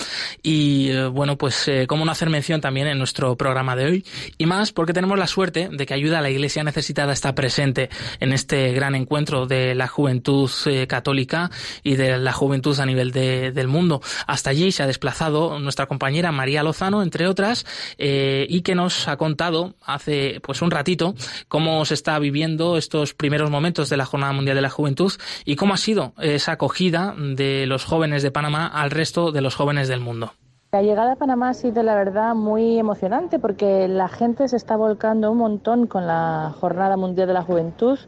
y 0.45 0.91
eh, 0.91 1.07
bueno, 1.07 1.37
pues 1.37 1.67
eh, 1.67 1.87
cómo 1.89 2.05
no 2.05 2.13
hacer 2.13 2.31
mención 2.31 2.61
también 2.61 2.87
en 2.87 2.99
nuestro 2.99 3.35
programa 3.35 3.75
de 3.75 3.87
hoy, 3.87 4.05
y 4.39 4.47
más 4.47 4.71
porque 4.71 4.93
tenemos 4.93 5.19
la 5.19 5.27
suerte 5.27 5.69
de 5.69 5.85
que 5.85 5.95
ayuda 5.95 6.21
a 6.21 6.23
la 6.23 6.31
Iglesia 6.31 6.63
necesitada 6.63 7.13
está 7.13 7.35
presente 7.35 7.91
en 8.21 8.33
este 8.33 8.71
gran 8.73 8.95
encuentro 8.95 9.47
de 9.47 9.75
la 9.75 9.89
juventud 9.89 10.49
eh, 10.83 10.87
católica 10.87 11.51
y 11.83 11.97
de 11.97 12.19
la 12.19 12.33
juventud 12.33 12.79
a 12.79 12.87
nivel 12.87 13.13
de, 13.13 13.53
del 13.53 13.69
mundo. 13.69 14.01
Hasta 14.27 14.51
allí 14.51 14.73
se 14.73 14.83
ha 14.83 14.87
desplazado 14.87 15.59
nuestra 15.59 15.87
compañera 15.87 16.33
María 16.33 16.63
Lozano, 16.63 17.03
entre 17.03 17.27
otras, 17.27 17.67
eh, 17.99 18.47
y 18.49 18.63
que 18.63 18.75
nos 18.75 19.09
ha 19.09 19.17
contado 19.17 19.75
hace 19.85 20.41
pues 20.43 20.63
un 20.63 20.71
ratito 20.71 21.15
cómo 21.49 21.85
se 21.85 21.95
está 21.95 22.19
viviendo 22.19 22.77
estos 22.77 23.15
primeros 23.15 23.51
momentos 23.51 23.89
de 23.89 23.97
la 23.97 24.07
Jornada 24.07 24.33
Mundial 24.33 24.57
de 24.57 24.63
la 24.63 24.71
Juventud 24.71 25.13
y 25.45 25.57
cómo 25.57 25.75
ha 25.75 25.79
sido 25.79 26.15
esa 26.19 26.53
acogida 26.53 27.15
de 27.17 27.67
los 27.67 27.85
jóvenes 27.85 28.23
de 28.23 28.31
Panamá 28.31 28.67
al 28.67 28.91
resto 28.91 29.33
de 29.33 29.41
los 29.41 29.55
jóvenes 29.55 29.89
del 29.89 30.01
mundo. 30.01 30.33
La 30.73 30.83
llegada 30.83 31.13
a 31.13 31.17
Panamá 31.17 31.51
ha 31.51 31.55
sido, 31.55 31.85
la 31.85 31.95
verdad, 31.95 32.35
muy 32.35 32.79
emocionante 32.79 33.39
porque 33.39 33.87
la 33.87 34.09
gente 34.09 34.49
se 34.49 34.57
está 34.57 34.77
volcando 34.77 35.31
un 35.31 35.39
montón 35.39 35.87
con 35.87 36.09
la 36.09 36.53
Jornada 36.61 36.97
Mundial 36.97 37.29
de 37.29 37.35
la 37.35 37.43
Juventud. 37.43 37.99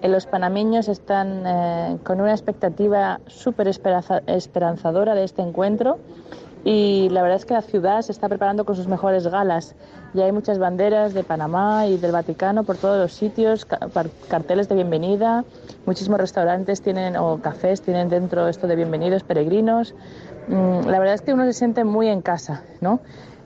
Eh, 0.00 0.08
los 0.08 0.26
panameños 0.26 0.88
están 0.88 1.42
eh, 1.46 1.98
con 2.04 2.20
una 2.20 2.32
expectativa 2.32 3.20
súper 3.26 3.68
esperanzadora 3.68 5.14
de 5.14 5.24
este 5.24 5.42
encuentro 5.42 5.98
y 6.64 7.08
la 7.10 7.22
verdad 7.22 7.38
es 7.38 7.44
que 7.44 7.54
la 7.54 7.62
ciudad 7.62 8.02
se 8.02 8.12
está 8.12 8.28
preparando 8.28 8.64
con 8.64 8.76
sus 8.76 8.88
mejores 8.88 9.26
galas. 9.26 9.74
Ya 10.14 10.24
hay 10.24 10.32
muchas 10.32 10.58
banderas 10.58 11.14
de 11.14 11.22
Panamá 11.22 11.86
y 11.86 11.98
del 11.98 12.12
Vaticano 12.12 12.64
por 12.64 12.76
todos 12.76 12.98
los 12.98 13.12
sitios, 13.12 13.66
carteles 14.28 14.68
de 14.68 14.74
bienvenida, 14.74 15.44
muchísimos 15.86 16.18
restaurantes 16.18 16.82
tienen 16.82 17.16
o 17.16 17.40
cafés 17.40 17.82
tienen 17.82 18.08
dentro 18.08 18.48
esto 18.48 18.66
de 18.66 18.76
bienvenidos 18.76 19.22
peregrinos. 19.22 19.94
Mm, 20.48 20.88
la 20.88 20.98
verdad 20.98 21.14
es 21.14 21.22
que 21.22 21.34
uno 21.34 21.44
se 21.44 21.52
siente 21.52 21.84
muy 21.84 22.08
en 22.08 22.22
casa, 22.22 22.62
¿no? 22.80 23.00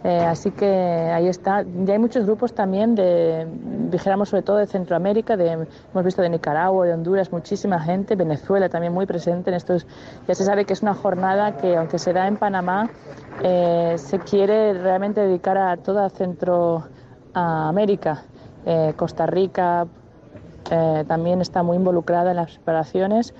Eh, 0.04 0.24
así 0.24 0.50
que 0.50 0.66
ahí 0.66 1.28
está. 1.28 1.64
Ya 1.84 1.92
hay 1.92 1.98
muchos 1.98 2.26
grupos 2.26 2.52
también 2.54 2.96
de, 2.96 3.46
dijéramos 3.90 4.30
sobre 4.30 4.42
todo 4.42 4.56
de 4.56 4.66
Centroamérica, 4.66 5.36
de, 5.36 5.52
hemos 5.52 6.04
visto 6.04 6.22
de 6.22 6.28
Nicaragua, 6.28 6.86
de 6.86 6.94
Honduras, 6.94 7.30
muchísima 7.30 7.78
gente, 7.78 8.16
Venezuela 8.16 8.68
también 8.68 8.92
muy 8.92 9.06
presente 9.06 9.50
en 9.50 9.54
estos. 9.54 9.86
Ya 10.26 10.34
se 10.34 10.44
sabe 10.44 10.64
que 10.64 10.72
es 10.72 10.82
una 10.82 10.94
jornada 10.94 11.56
que, 11.56 11.76
aunque 11.76 12.00
se 12.00 12.12
da 12.12 12.26
en 12.26 12.36
Panamá, 12.36 12.90
eh, 13.42 13.94
se 13.96 14.18
quiere 14.18 14.74
realmente 14.74 15.20
dedicar 15.20 15.56
a 15.56 15.76
toda 15.76 16.10
Centroamérica. 16.10 18.24
Eh, 18.66 18.94
Costa 18.96 19.26
Rica 19.26 19.86
también 21.06 21.42
está 21.42 21.62
muy 21.62 21.76
involucrada 21.76 22.30
en 22.30 22.38
las 22.38 22.52
preparaciones 22.52 23.34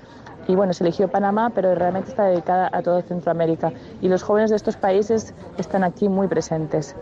y 0.49 0.55
bueno, 0.55 0.73
se 0.73 0.85
eligió 0.85 1.09
Panamá, 1.09 1.51
pero 1.55 1.75
realmente 1.75 2.11
está 2.11 2.25
dedicada 2.25 2.69
a 2.73 2.83
todo 2.83 3.03
Centroamérica 3.03 3.73
y 4.01 4.09
los 4.09 4.23
jóvenes 4.23 4.51
de 4.51 4.57
estos 4.57 4.77
países 4.77 5.35
están 5.59 5.85
aquí 5.85 6.09
muy 6.09 6.29
presentes. 6.29 6.95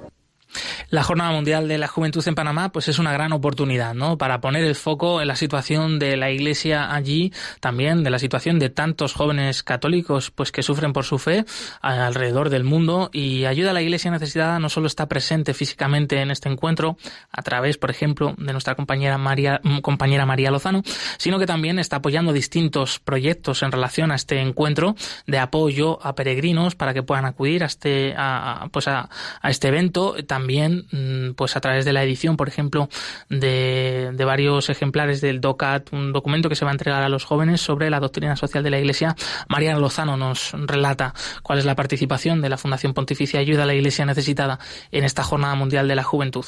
La 0.90 1.04
Jornada 1.04 1.30
Mundial 1.30 1.68
de 1.68 1.78
la 1.78 1.86
Juventud 1.86 2.26
en 2.26 2.34
Panamá 2.34 2.72
pues 2.72 2.88
es 2.88 2.98
una 2.98 3.12
gran 3.12 3.32
oportunidad, 3.32 3.94
¿no? 3.94 4.18
Para 4.18 4.40
poner 4.40 4.64
el 4.64 4.74
foco 4.74 5.20
en 5.20 5.28
la 5.28 5.36
situación 5.36 6.00
de 6.00 6.16
la 6.16 6.32
Iglesia 6.32 6.92
allí, 6.92 7.32
también 7.60 8.02
de 8.02 8.10
la 8.10 8.18
situación 8.18 8.58
de 8.58 8.70
tantos 8.70 9.14
jóvenes 9.14 9.62
católicos 9.62 10.32
pues 10.32 10.50
que 10.50 10.64
sufren 10.64 10.92
por 10.92 11.04
su 11.04 11.18
fe 11.18 11.44
alrededor 11.80 12.50
del 12.50 12.64
mundo 12.64 13.08
y 13.12 13.44
ayuda 13.44 13.70
a 13.70 13.72
la 13.72 13.82
Iglesia 13.82 14.10
necesitada 14.10 14.58
no 14.58 14.68
solo 14.68 14.88
está 14.88 15.06
presente 15.06 15.54
físicamente 15.54 16.20
en 16.20 16.32
este 16.32 16.48
encuentro 16.48 16.96
a 17.30 17.42
través, 17.42 17.78
por 17.78 17.90
ejemplo, 17.90 18.34
de 18.36 18.50
nuestra 18.50 18.74
compañera 18.74 19.16
María 19.16 19.60
compañera 19.82 20.26
María 20.26 20.50
Lozano, 20.50 20.82
sino 21.18 21.38
que 21.38 21.46
también 21.46 21.78
está 21.78 21.96
apoyando 21.96 22.32
distintos 22.32 22.98
proyectos 22.98 23.62
en 23.62 23.70
relación 23.70 24.10
a 24.10 24.16
este 24.16 24.40
encuentro 24.40 24.96
de 25.28 25.38
apoyo 25.38 26.04
a 26.04 26.16
peregrinos 26.16 26.74
para 26.74 26.94
que 26.94 27.04
puedan 27.04 27.26
acudir 27.26 27.62
a 27.62 27.66
este 27.66 28.12
a, 28.16 28.68
pues 28.72 28.88
a, 28.88 29.08
a 29.40 29.50
este 29.50 29.68
evento, 29.68 30.16
también 30.26 30.79
Mm, 30.90 31.32
pues 31.32 31.56
a 31.56 31.60
través 31.60 31.84
de 31.84 31.92
la 31.92 32.02
edición, 32.02 32.36
por 32.36 32.48
ejemplo, 32.48 32.88
de, 33.28 34.10
de, 34.12 34.24
varios 34.24 34.70
ejemplares 34.70 35.20
del 35.20 35.40
DOCAT, 35.40 35.92
un 35.92 36.12
documento 36.12 36.48
que 36.48 36.56
se 36.56 36.64
va 36.64 36.70
a 36.70 36.74
entregar 36.74 37.02
a 37.02 37.08
los 37.08 37.24
jóvenes 37.24 37.60
sobre 37.60 37.90
la 37.90 38.00
doctrina 38.00 38.36
social 38.36 38.62
de 38.62 38.70
la 38.70 38.78
Iglesia. 38.78 39.16
Mariana 39.48 39.78
Lozano 39.78 40.16
nos 40.16 40.52
relata 40.52 41.14
cuál 41.42 41.58
es 41.58 41.64
la 41.64 41.76
participación 41.76 42.40
de 42.40 42.48
la 42.48 42.56
Fundación 42.56 42.94
Pontificia 42.94 43.40
Ayuda 43.40 43.64
a 43.64 43.66
la 43.66 43.74
Iglesia 43.74 44.06
Necesitada 44.06 44.58
en 44.90 45.04
esta 45.04 45.22
Jornada 45.22 45.54
Mundial 45.54 45.88
de 45.88 45.94
la 45.94 46.02
Juventud. 46.02 46.44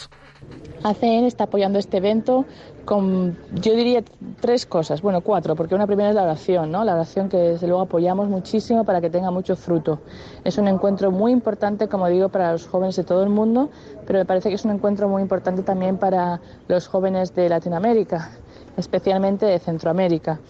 ACN 0.83 1.27
está 1.27 1.45
apoyando 1.45 1.79
este 1.79 1.99
evento 1.99 2.45
con, 2.85 3.37
yo 3.53 3.75
diría, 3.75 4.03
tres 4.41 4.67
cosas, 4.67 5.01
bueno, 5.01 5.21
cuatro, 5.21 5.55
porque 5.55 5.75
una 5.75 5.87
primera 5.87 6.09
es 6.09 6.15
la 6.17 6.25
oración, 6.25 6.73
¿no? 6.73 6.83
La 6.83 6.95
oración 6.95 7.29
que 7.29 7.37
desde 7.37 7.69
luego 7.69 7.83
apoyamos 7.83 8.29
muchísimo 8.29 8.85
para 8.85 9.01
que 9.01 9.09
tenga 9.09 9.31
mucho 9.31 9.55
fruto. 9.55 10.01
Es 10.45 10.59
un 10.59 10.67
encuentro 10.67 11.13
muy 11.13 11.31
importante, 11.31 11.87
como 11.87 12.09
digo, 12.09 12.29
para 12.29 12.51
los 12.53 12.67
jóvenes 12.67 12.97
de 12.97 13.05
todo 13.05 13.23
el 13.23 13.29
mundo, 13.29 13.71
pero 14.07 14.19
me 14.19 14.25
parece 14.25 14.49
que 14.49 14.57
es 14.57 14.65
un 14.65 14.73
encuentro 14.73 15.09
muy 15.09 15.23
importante 15.23 15.63
también 15.63 15.97
para 15.99 16.41
los 16.67 16.89
jóvenes 16.89 17.33
de 17.35 17.49
Latinoamérica, 17.49 18.33
especialmente 18.77 19.47
de 19.47 19.61
Centroamérica. 19.61 20.41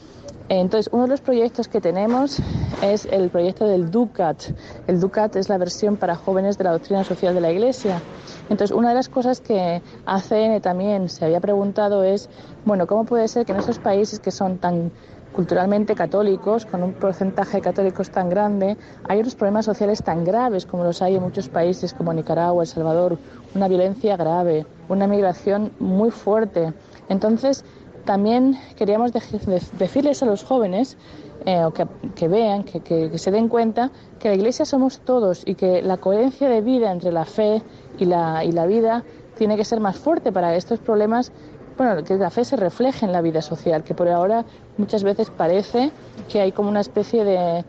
Entonces, 0.61 0.92
uno 0.92 1.05
de 1.05 1.09
los 1.09 1.22
proyectos 1.22 1.66
que 1.66 1.80
tenemos 1.80 2.38
es 2.82 3.07
el 3.07 3.30
proyecto 3.30 3.66
del 3.66 3.90
DUCAT. 3.90 4.50
El 4.86 5.00
DUCAT 5.00 5.36
es 5.36 5.48
la 5.48 5.57
versión 5.57 5.96
para 5.96 6.14
jóvenes 6.14 6.59
de 6.59 6.64
la 6.64 6.72
doctrina 6.72 7.05
social 7.05 7.34
de 7.34 7.40
la 7.40 7.50
Iglesia. 7.50 8.03
Entonces, 8.50 8.76
una 8.76 8.90
de 8.90 8.96
las 8.96 9.09
cosas 9.09 9.40
que 9.40 9.80
ACN 10.05 10.61
también 10.61 11.09
se 11.09 11.24
había 11.24 11.40
preguntado 11.40 12.05
es, 12.05 12.28
bueno, 12.66 12.86
¿cómo 12.86 13.07
puede 13.07 13.28
ser 13.28 13.46
que 13.46 13.53
en 13.53 13.61
esos 13.61 13.78
países 13.78 14.20
que 14.20 14.30
son 14.30 14.59
tan 14.59 14.92
culturalmente 15.32 15.94
católicos, 15.94 16.66
con 16.66 16.82
un 16.82 16.92
porcentaje 16.92 17.57
de 17.57 17.62
católicos 17.62 18.11
tan 18.11 18.28
grande, 18.28 18.76
hay 19.09 19.20
otros 19.20 19.34
problemas 19.34 19.64
sociales 19.64 20.03
tan 20.03 20.22
graves 20.22 20.66
como 20.66 20.84
los 20.84 21.00
hay 21.00 21.16
en 21.16 21.22
muchos 21.22 21.48
países 21.48 21.94
como 21.94 22.12
Nicaragua, 22.12 22.64
El 22.64 22.68
Salvador, 22.68 23.16
una 23.55 23.68
violencia 23.68 24.18
grave, 24.18 24.66
una 24.90 25.07
migración 25.07 25.72
muy 25.78 26.11
fuerte. 26.11 26.74
Entonces, 27.09 27.64
también 28.05 28.59
queríamos 28.76 29.12
decirles 29.12 30.22
a 30.22 30.26
los 30.26 30.44
jóvenes 30.44 30.96
eh, 31.44 31.64
o 31.64 31.72
que, 31.72 32.28
vean, 32.28 32.62
que, 32.62 33.18
se 33.18 33.30
den 33.30 33.48
cuenta 33.48 33.90
que 34.20 34.28
la 34.28 34.34
Iglesia 34.34 34.64
somos 34.64 35.00
todos 35.00 35.42
y 35.44 35.55
que 35.55 35.82
la 35.82 35.96
coherencia 35.96 36.48
de 36.48 36.61
vida 36.61 36.92
entre 36.92 37.11
la 37.11 37.24
fe 37.24 37.62
y 37.98 38.05
la, 38.05 38.44
y 38.44 38.53
la 38.53 38.66
vida 38.66 39.03
tiene 39.36 39.57
que 39.57 39.64
ser 39.64 39.80
más 39.80 39.96
fuerte 39.96 40.30
para 40.30 40.55
estos 40.55 40.78
problemas. 40.78 41.32
Bueno, 41.76 42.05
que 42.05 42.14
la 42.14 42.30
fe 42.30 42.44
se 42.44 42.57
refleje 42.57 43.07
en 43.07 43.12
la 43.12 43.22
vida 43.22 43.42
social, 43.42 43.82
que 43.82 43.94
por 43.94 44.09
ahora 44.09 44.44
muchas 44.76 45.03
veces 45.03 45.30
parece 45.30 45.90
que 46.28 46.40
hay 46.40 46.53
como 46.53 46.68
una 46.68 46.80
especie 46.80 47.24
de, 47.24 47.64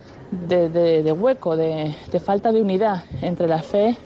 de 0.48 1.12
hueco, 1.12 1.56
de 1.56 1.96
falta 2.24 2.52
de 2.52 2.62
unidad 2.62 3.06
entre 3.22 3.48
la 3.48 3.64
fe 3.64 3.98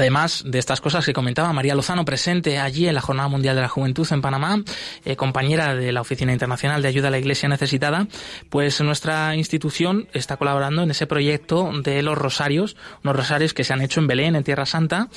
Además 0.00 0.44
de 0.46 0.58
estas 0.58 0.80
cosas 0.80 1.04
que 1.04 1.12
comentaba 1.12 1.52
María 1.52 1.74
Lozano, 1.74 2.06
presente 2.06 2.58
allí 2.58 2.88
en 2.88 2.94
la 2.94 3.02
Jornada 3.02 3.28
Mundial 3.28 3.54
de 3.54 3.60
la 3.60 3.68
Juventud 3.68 4.08
en 4.10 4.22
Panamá, 4.22 4.62
eh, 5.04 5.14
compañera 5.14 5.74
de 5.74 5.92
la 5.92 6.00
Oficina 6.00 6.32
Internacional 6.32 6.80
de 6.80 6.88
Ayuda 6.88 7.08
a 7.08 7.10
la 7.10 7.18
Iglesia 7.18 7.50
Necesitada, 7.50 8.06
pues 8.48 8.80
nuestra 8.80 9.36
institución 9.36 10.08
está 10.14 10.38
colaborando 10.38 10.82
en 10.82 10.90
ese 10.90 11.06
proyecto 11.06 11.70
de 11.84 12.00
los 12.00 12.16
rosarios, 12.16 12.78
unos 13.04 13.14
rosarios 13.14 13.52
que 13.52 13.62
se 13.62 13.74
han 13.74 13.82
hecho 13.82 14.00
en 14.00 14.06
Belén, 14.06 14.36
en 14.36 14.42
Tierra 14.42 14.64
Santa, 14.64 15.08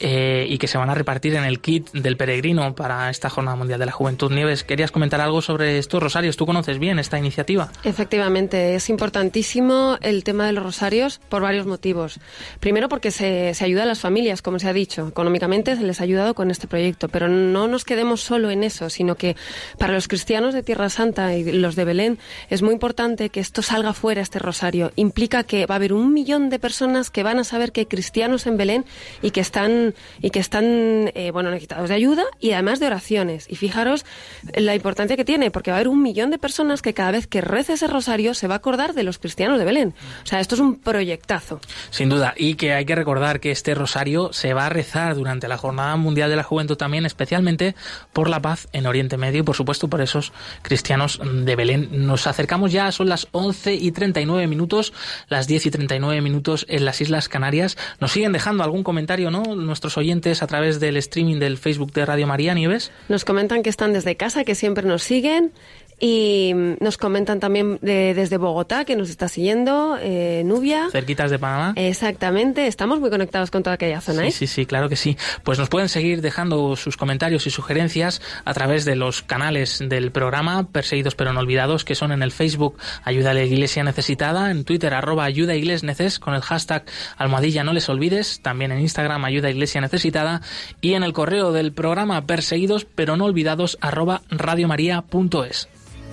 eh, 0.00 0.44
y 0.48 0.58
que 0.58 0.66
se 0.66 0.76
van 0.76 0.90
a 0.90 0.94
repartir 0.96 1.36
en 1.36 1.44
el 1.44 1.60
kit 1.60 1.92
del 1.92 2.16
peregrino 2.16 2.74
para 2.74 3.10
esta 3.10 3.30
Jornada 3.30 3.56
Mundial 3.56 3.78
de 3.78 3.86
la 3.86 3.92
Juventud. 3.92 4.32
Nieves, 4.32 4.64
¿querías 4.64 4.90
comentar 4.90 5.20
algo 5.20 5.40
sobre 5.40 5.78
estos 5.78 6.02
rosarios? 6.02 6.36
¿Tú 6.36 6.46
conoces 6.46 6.80
bien 6.80 6.98
esta 6.98 7.16
iniciativa? 7.16 7.70
Efectivamente, 7.84 8.74
es 8.74 8.90
importantísimo 8.90 9.98
el 10.00 10.24
tema 10.24 10.46
de 10.46 10.52
los 10.52 10.64
rosarios 10.64 11.20
por 11.28 11.42
varios 11.42 11.64
motivos. 11.66 12.18
Primero 12.58 12.88
porque 12.88 13.12
se, 13.12 13.54
se 13.54 13.64
ayuda 13.64 13.84
a 13.84 13.86
las 13.86 14.00
familias 14.00 14.31
como 14.40 14.58
se 14.58 14.68
ha 14.68 14.72
dicho, 14.72 15.08
económicamente 15.08 15.76
se 15.76 15.82
les 15.82 16.00
ha 16.00 16.04
ayudado 16.04 16.34
con 16.34 16.50
este 16.50 16.66
proyecto, 16.66 17.08
pero 17.08 17.28
no 17.28 17.68
nos 17.68 17.84
quedemos 17.84 18.22
solo 18.22 18.50
en 18.50 18.64
eso, 18.64 18.88
sino 18.88 19.16
que 19.16 19.36
para 19.78 19.92
los 19.92 20.08
cristianos 20.08 20.54
de 20.54 20.62
Tierra 20.62 20.88
Santa 20.88 21.34
y 21.34 21.52
los 21.52 21.76
de 21.76 21.84
Belén 21.84 22.18
es 22.48 22.62
muy 22.62 22.72
importante 22.72 23.28
que 23.28 23.40
esto 23.40 23.62
salga 23.62 23.92
fuera, 23.92 24.22
este 24.22 24.38
rosario. 24.38 24.92
Implica 24.96 25.44
que 25.44 25.66
va 25.66 25.74
a 25.74 25.76
haber 25.76 25.92
un 25.92 26.14
millón 26.14 26.48
de 26.48 26.58
personas 26.58 27.10
que 27.10 27.22
van 27.22 27.38
a 27.38 27.44
saber 27.44 27.72
que 27.72 27.80
hay 27.80 27.86
cristianos 27.86 28.46
en 28.46 28.56
Belén 28.56 28.84
y 29.20 29.32
que 29.32 29.40
están, 29.40 29.94
y 30.20 30.30
que 30.30 30.38
están 30.38 31.10
eh, 31.14 31.30
bueno, 31.32 31.50
necesitados 31.50 31.88
de 31.88 31.94
ayuda 31.96 32.24
y 32.40 32.52
además 32.52 32.80
de 32.80 32.86
oraciones. 32.86 33.46
Y 33.50 33.56
fijaros 33.56 34.06
la 34.54 34.74
importancia 34.74 35.16
que 35.16 35.24
tiene, 35.24 35.50
porque 35.50 35.70
va 35.70 35.76
a 35.76 35.80
haber 35.80 35.88
un 35.88 36.02
millón 36.02 36.30
de 36.30 36.38
personas 36.38 36.82
que 36.82 36.94
cada 36.94 37.10
vez 37.10 37.26
que 37.26 37.40
rece 37.40 37.72
ese 37.74 37.88
rosario 37.88 38.34
se 38.34 38.46
va 38.46 38.54
a 38.54 38.58
acordar 38.58 38.94
de 38.94 39.02
los 39.02 39.18
cristianos 39.18 39.58
de 39.58 39.64
Belén. 39.64 39.94
O 40.22 40.26
sea, 40.26 40.40
esto 40.40 40.54
es 40.54 40.60
un 40.60 40.76
proyectazo. 40.76 41.60
Sin 41.90 42.08
duda, 42.08 42.34
y 42.36 42.54
que 42.54 42.72
hay 42.72 42.84
que 42.84 42.94
recordar 42.94 43.40
que 43.40 43.50
este 43.50 43.74
rosario 43.74 44.21
se 44.32 44.54
va 44.54 44.66
a 44.66 44.68
rezar 44.68 45.14
durante 45.14 45.48
la 45.48 45.56
Jornada 45.56 45.96
Mundial 45.96 46.30
de 46.30 46.36
la 46.36 46.42
Juventud 46.42 46.76
también, 46.76 47.06
especialmente 47.06 47.74
por 48.12 48.28
la 48.28 48.40
paz 48.40 48.68
en 48.72 48.86
Oriente 48.86 49.16
Medio 49.16 49.40
y 49.40 49.42
por 49.42 49.56
supuesto 49.56 49.88
por 49.88 50.00
esos 50.00 50.32
cristianos 50.62 51.20
de 51.22 51.56
Belén. 51.56 51.88
Nos 52.06 52.26
acercamos 52.26 52.72
ya, 52.72 52.92
son 52.92 53.08
las 53.08 53.28
11 53.32 53.74
y 53.74 53.90
39 53.90 54.46
minutos, 54.46 54.92
las 55.28 55.46
10 55.46 55.66
y 55.66 55.70
39 55.70 56.20
minutos 56.20 56.66
en 56.68 56.84
las 56.84 57.00
Islas 57.00 57.28
Canarias. 57.28 57.76
Nos 58.00 58.12
siguen 58.12 58.32
dejando 58.32 58.62
algún 58.62 58.84
comentario, 58.84 59.30
¿no? 59.30 59.42
Nuestros 59.56 59.96
oyentes 59.96 60.42
a 60.42 60.46
través 60.46 60.80
del 60.80 60.96
streaming 60.96 61.38
del 61.38 61.58
Facebook 61.58 61.92
de 61.92 62.06
Radio 62.06 62.26
María 62.26 62.54
Nieves. 62.54 62.90
Nos 63.08 63.24
comentan 63.24 63.62
que 63.62 63.70
están 63.70 63.92
desde 63.92 64.16
casa, 64.16 64.44
que 64.44 64.54
siempre 64.54 64.86
nos 64.86 65.02
siguen 65.02 65.52
y 66.04 66.52
nos 66.80 66.98
comentan 66.98 67.38
también 67.38 67.78
desde 67.80 68.36
Bogotá, 68.36 68.84
que 68.84 68.96
nos 68.96 69.08
está 69.08 69.28
siguiendo, 69.28 69.96
eh, 70.00 70.42
Nubia. 70.44 70.88
Cerquitas 70.90 71.30
de 71.30 71.38
Panamá. 71.38 71.74
Exactamente, 71.76 72.66
estamos 72.66 72.98
muy 72.98 73.08
conectados 73.08 73.52
con 73.52 73.62
toda 73.62 73.74
aquella 73.74 74.00
zona. 74.00 74.22
Sí, 74.22 74.28
¿eh? 74.28 74.32
sí, 74.32 74.46
sí, 74.48 74.66
claro 74.66 74.88
que 74.88 74.96
sí. 74.96 75.16
Pues 75.44 75.60
nos 75.60 75.68
pueden 75.68 75.88
seguir 75.88 76.20
dejando 76.20 76.74
sus 76.74 76.96
comentarios 76.96 77.46
y 77.46 77.50
sugerencias 77.50 78.20
a 78.44 78.52
través 78.52 78.84
de 78.84 78.96
los 78.96 79.22
canales 79.22 79.78
del 79.78 80.10
programa 80.10 80.66
Perseguidos 80.72 81.14
pero 81.14 81.32
no 81.32 81.38
olvidados, 81.38 81.84
que 81.84 81.94
son 81.94 82.10
en 82.10 82.24
el 82.24 82.32
Facebook 82.32 82.78
Ayuda 83.04 83.30
a 83.30 83.34
la 83.34 83.44
Iglesia 83.44 83.84
Necesitada, 83.84 84.50
en 84.50 84.64
Twitter 84.64 84.94
arroba 84.94 85.22
Ayuda 85.22 85.52
Neces, 85.54 86.18
con 86.18 86.34
el 86.34 86.42
hashtag 86.42 86.84
Almohadilla 87.16 87.62
no 87.62 87.72
les 87.72 87.88
olvides, 87.88 88.40
también 88.42 88.72
en 88.72 88.80
Instagram 88.80 89.24
Ayuda 89.24 89.50
Iglesia 89.50 89.80
Necesitada 89.80 90.40
y 90.80 90.94
en 90.94 91.04
el 91.04 91.12
correo 91.12 91.52
del 91.52 91.72
programa 91.72 92.26
Perseguidos 92.26 92.86
pero 92.86 93.16
no 93.16 93.26
olvidados 93.26 93.78
arroba 93.80 94.22
radiomaria.es 94.30 95.68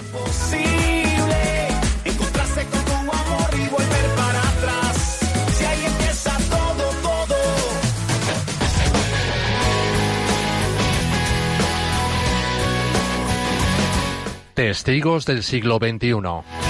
imposible 0.09 1.67
encontrarse 2.05 2.65
con 2.65 2.85
tu 2.85 2.91
amor 2.93 3.49
y 3.53 3.67
volver 3.69 4.15
para 4.15 4.39
atrás. 4.39 5.19
Si 5.53 5.65
ahí 5.65 5.85
empieza 5.85 6.37
todo, 6.49 6.89
todo. 7.01 7.35
Testigos 14.55 15.25
del 15.25 15.43
siglo 15.43 15.77
XXI. 15.77 16.68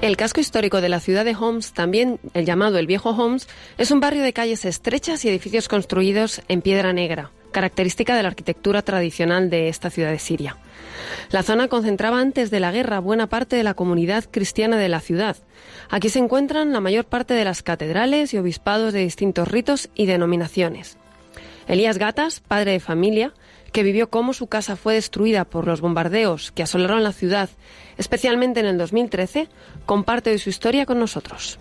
El 0.00 0.16
casco 0.16 0.40
histórico 0.40 0.80
de 0.80 0.88
la 0.88 0.98
ciudad 0.98 1.26
de 1.26 1.36
Homs, 1.36 1.74
también 1.74 2.20
el 2.32 2.46
llamado 2.46 2.78
el 2.78 2.86
Viejo 2.86 3.10
Homs, 3.10 3.46
es 3.76 3.90
un 3.90 4.00
barrio 4.00 4.22
de 4.22 4.32
calles 4.32 4.64
estrechas 4.64 5.22
y 5.24 5.28
edificios 5.28 5.68
construidos 5.68 6.40
en 6.48 6.62
piedra 6.62 6.94
negra, 6.94 7.32
característica 7.52 8.16
de 8.16 8.22
la 8.22 8.30
arquitectura 8.30 8.80
tradicional 8.80 9.50
de 9.50 9.68
esta 9.68 9.90
ciudad 9.90 10.10
de 10.10 10.18
Siria. 10.18 10.56
La 11.30 11.42
zona 11.42 11.68
concentraba 11.68 12.18
antes 12.18 12.50
de 12.50 12.60
la 12.60 12.72
guerra 12.72 12.98
buena 12.98 13.26
parte 13.26 13.56
de 13.56 13.62
la 13.62 13.74
comunidad 13.74 14.24
cristiana 14.30 14.78
de 14.78 14.88
la 14.88 15.00
ciudad. 15.00 15.36
Aquí 15.90 16.08
se 16.08 16.18
encuentran 16.18 16.72
la 16.72 16.80
mayor 16.80 17.04
parte 17.04 17.34
de 17.34 17.44
las 17.44 17.62
catedrales 17.62 18.32
y 18.32 18.38
obispados 18.38 18.94
de 18.94 19.00
distintos 19.00 19.48
ritos 19.48 19.90
y 19.94 20.06
denominaciones. 20.06 20.96
Elías 21.68 21.98
Gatas, 21.98 22.40
padre 22.40 22.72
de 22.72 22.80
familia, 22.80 23.34
que 23.72 23.82
vivió 23.82 24.10
cómo 24.10 24.32
su 24.32 24.46
casa 24.46 24.76
fue 24.76 24.94
destruida 24.94 25.44
por 25.44 25.66
los 25.66 25.80
bombardeos 25.80 26.52
que 26.52 26.62
asolaron 26.62 27.02
la 27.02 27.12
ciudad, 27.12 27.48
especialmente 27.98 28.60
en 28.60 28.66
el 28.66 28.78
2013, 28.78 29.48
comparte 29.86 30.30
hoy 30.30 30.38
su 30.38 30.50
historia 30.50 30.86
con 30.86 30.98
nosotros. 30.98 31.58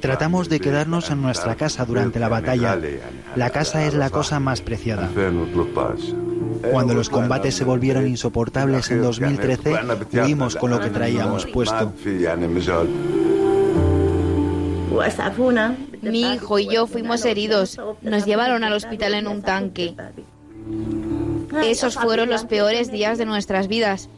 Tratamos 0.00 0.48
de 0.48 0.60
quedarnos 0.60 1.10
en 1.10 1.22
nuestra 1.22 1.54
casa 1.54 1.84
durante 1.84 2.18
la 2.18 2.28
batalla. 2.28 2.78
La 3.34 3.50
casa 3.50 3.84
es 3.86 3.94
la 3.94 4.10
cosa 4.10 4.40
más 4.40 4.60
preciada. 4.60 5.10
Cuando 6.70 6.94
los 6.94 7.08
combates 7.08 7.54
se 7.54 7.64
volvieron 7.64 8.06
insoportables 8.06 8.90
en 8.90 9.02
2013, 9.02 9.74
huimos 10.22 10.56
con 10.56 10.70
lo 10.70 10.80
que 10.80 10.90
traíamos 10.90 11.46
puesto. 11.46 11.92
Mi 16.02 16.32
hijo 16.32 16.58
y 16.58 16.68
yo 16.68 16.86
fuimos 16.86 17.24
heridos. 17.24 17.78
Nos 18.02 18.24
llevaron 18.24 18.64
al 18.64 18.72
hospital 18.72 19.14
en 19.14 19.26
un 19.26 19.42
tanque. 19.42 19.94
Esos 21.62 21.96
fueron 21.96 22.28
los 22.28 22.44
peores 22.44 22.90
días 22.90 23.18
de 23.18 23.26
nuestras 23.26 23.68
vidas. 23.68 24.08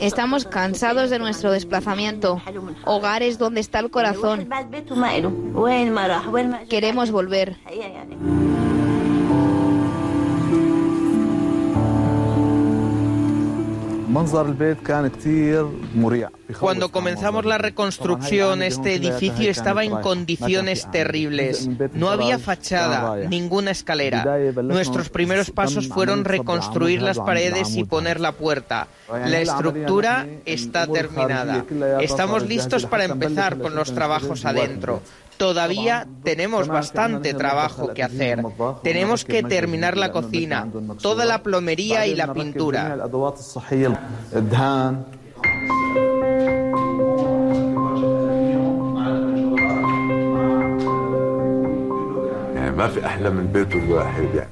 Estamos 0.00 0.44
cansados 0.44 1.10
de 1.10 1.18
nuestro 1.18 1.50
desplazamiento. 1.52 2.40
Hogar 2.84 3.22
es 3.22 3.38
donde 3.38 3.60
está 3.60 3.78
el 3.80 3.90
corazón. 3.90 4.48
Queremos 6.68 7.10
volver. 7.10 7.56
Cuando 16.60 16.90
comenzamos 16.90 17.44
la 17.44 17.58
reconstrucción, 17.58 18.62
este 18.62 18.94
edificio 18.94 19.50
estaba 19.50 19.84
en 19.84 19.92
condiciones 20.00 20.90
terribles. 20.90 21.68
No 21.92 22.08
había 22.08 22.38
fachada, 22.38 23.16
ninguna 23.28 23.72
escalera. 23.72 24.38
Nuestros 24.62 25.08
primeros 25.10 25.50
pasos 25.50 25.88
fueron 25.88 26.24
reconstruir 26.24 27.02
las 27.02 27.18
paredes 27.18 27.76
y 27.76 27.84
poner 27.84 28.20
la 28.20 28.32
puerta. 28.32 28.88
La 29.08 29.40
estructura 29.40 30.26
está 30.44 30.86
terminada. 30.86 31.64
Estamos 32.00 32.46
listos 32.46 32.86
para 32.86 33.04
empezar 33.04 33.58
con 33.58 33.74
los 33.74 33.92
trabajos 33.92 34.44
adentro. 34.44 35.02
Todavía 35.36 36.06
tenemos 36.22 36.68
bastante 36.68 37.34
trabajo 37.34 37.92
que 37.92 38.02
hacer. 38.02 38.42
Tenemos 38.82 39.24
que 39.24 39.42
terminar 39.42 39.96
la 39.96 40.12
cocina, 40.12 40.68
toda 41.00 41.24
la 41.24 41.42
plomería 41.42 42.06
y 42.06 42.14
la 42.14 42.32
pintura. 42.32 42.96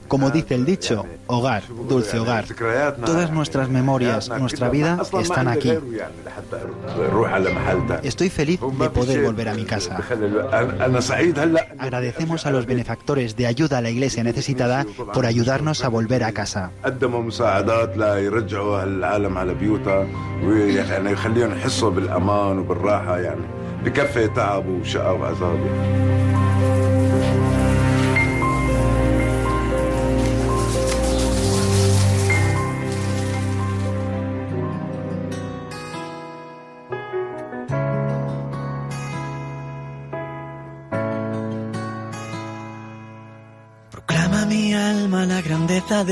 Como 0.09 0.31
dice 0.31 0.55
el 0.55 0.65
dicho, 0.65 1.05
hogar, 1.27 1.63
dulce 1.89 2.19
hogar. 2.19 2.47
Todas 3.05 3.31
nuestras 3.31 3.69
memorias, 3.69 4.31
nuestra 4.31 4.71
vida 4.71 5.03
están 5.21 5.49
aquí. 5.49 5.73
Estoy 8.03 8.31
feliz 8.31 8.61
de 8.61 8.91
poder 8.91 9.25
volver 9.25 9.49
a 9.49 9.55
mi 9.55 9.65
casa. 9.65 9.99
Agradecemos 11.79 12.47
a 12.47 12.51
los 12.51 12.67
benefactores 12.67 13.37
de 13.37 13.47
ayuda 13.47 13.79
a 13.79 13.81
la 13.83 13.91
iglesia 13.91 14.25
necesitada 14.25 14.87
por 15.13 15.27
ayudarnos 15.27 15.85
a 15.85 15.89
volver 15.89 16.25
a 16.25 16.33
casa. 16.33 16.71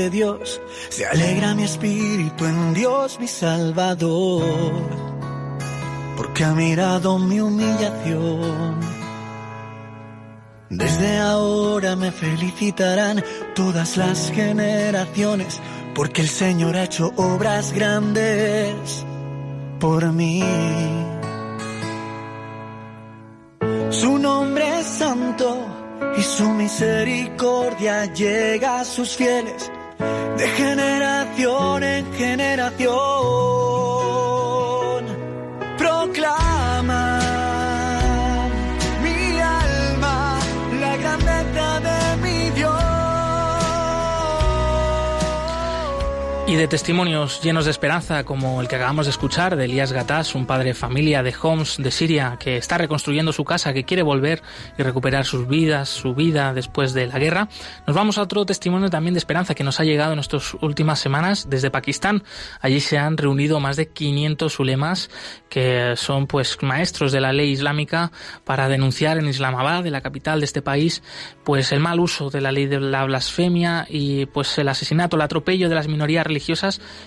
Dios, 0.09 0.61
se 0.89 1.05
alegra 1.05 1.55
mi 1.55 1.63
espíritu 1.63 2.45
en 2.45 2.73
Dios 2.73 3.19
mi 3.19 3.27
Salvador, 3.27 4.43
porque 6.17 6.43
ha 6.43 6.53
mirado 6.53 7.19
mi 7.19 7.39
humillación. 7.39 8.79
Desde 10.69 11.19
ahora 11.19 11.95
me 11.95 12.11
felicitarán 12.11 13.23
todas 13.53 13.97
las 13.97 14.31
generaciones, 14.31 15.61
porque 15.93 16.21
el 16.21 16.29
Señor 16.29 16.75
ha 16.75 16.85
hecho 16.85 17.11
obras 17.15 17.73
grandes 17.73 19.05
por 19.79 20.11
mí. 20.11 20.43
Su 23.91 24.17
nombre 24.17 24.79
es 24.79 24.87
santo 24.87 25.73
y 26.17 26.21
su 26.23 26.49
misericordia 26.49 28.11
llega 28.11 28.79
a 28.79 28.85
sus 28.85 29.15
fieles 29.15 29.71
de 30.37 30.47
generación 30.47 31.83
en 31.83 32.13
generación. 32.13 33.92
Y 46.53 46.55
de 46.55 46.67
testimonios 46.67 47.41
llenos 47.41 47.65
de 47.65 47.71
esperanza, 47.71 48.25
como 48.25 48.61
el 48.61 48.67
que 48.67 48.75
acabamos 48.75 49.07
de 49.07 49.09
escuchar 49.09 49.55
de 49.55 49.65
Elías 49.65 49.91
Gatás, 49.91 50.35
un 50.35 50.45
padre 50.45 50.65
de 50.65 50.73
familia 50.75 51.23
de 51.23 51.33
Homs, 51.41 51.77
de 51.79 51.89
Siria, 51.89 52.37
que 52.39 52.57
está 52.57 52.77
reconstruyendo 52.77 53.33
su 53.33 53.43
casa, 53.43 53.73
que 53.73 53.85
quiere 53.85 54.03
volver 54.03 54.43
y 54.77 54.83
recuperar 54.83 55.25
sus 55.25 55.47
vidas, 55.47 55.89
su 55.89 56.13
vida 56.13 56.53
después 56.53 56.93
de 56.93 57.07
la 57.07 57.17
guerra, 57.17 57.49
nos 57.87 57.95
vamos 57.95 58.19
a 58.19 58.21
otro 58.21 58.45
testimonio 58.45 58.91
también 58.91 59.15
de 59.15 59.17
esperanza 59.17 59.55
que 59.55 59.63
nos 59.63 59.79
ha 59.79 59.83
llegado 59.83 60.13
en 60.13 60.19
estas 60.19 60.53
últimas 60.61 60.99
semanas 60.99 61.49
desde 61.49 61.71
Pakistán. 61.71 62.21
Allí 62.61 62.81
se 62.81 62.99
han 62.99 63.17
reunido 63.17 63.59
más 63.59 63.75
de 63.75 63.87
500 63.87 64.59
ulemas, 64.59 65.09
que 65.49 65.95
son 65.95 66.27
pues 66.27 66.59
maestros 66.61 67.11
de 67.11 67.19
la 67.19 67.33
ley 67.33 67.49
islámica, 67.49 68.11
para 68.43 68.67
denunciar 68.67 69.17
en 69.17 69.27
Islamabad, 69.27 69.83
de 69.83 69.89
la 69.89 70.01
capital 70.01 70.39
de 70.39 70.45
este 70.45 70.61
país, 70.61 71.01
pues 71.43 71.71
el 71.71 71.79
mal 71.79 71.99
uso 71.99 72.29
de 72.29 72.41
la 72.41 72.51
ley 72.51 72.67
de 72.67 72.79
la 72.79 73.05
blasfemia 73.05 73.87
y 73.89 74.27
pues 74.27 74.55
el 74.59 74.67
asesinato, 74.67 75.15
el 75.15 75.23
atropello 75.23 75.67
de 75.67 75.73
las 75.73 75.87
minorías 75.87 76.27
religiosas 76.27 76.42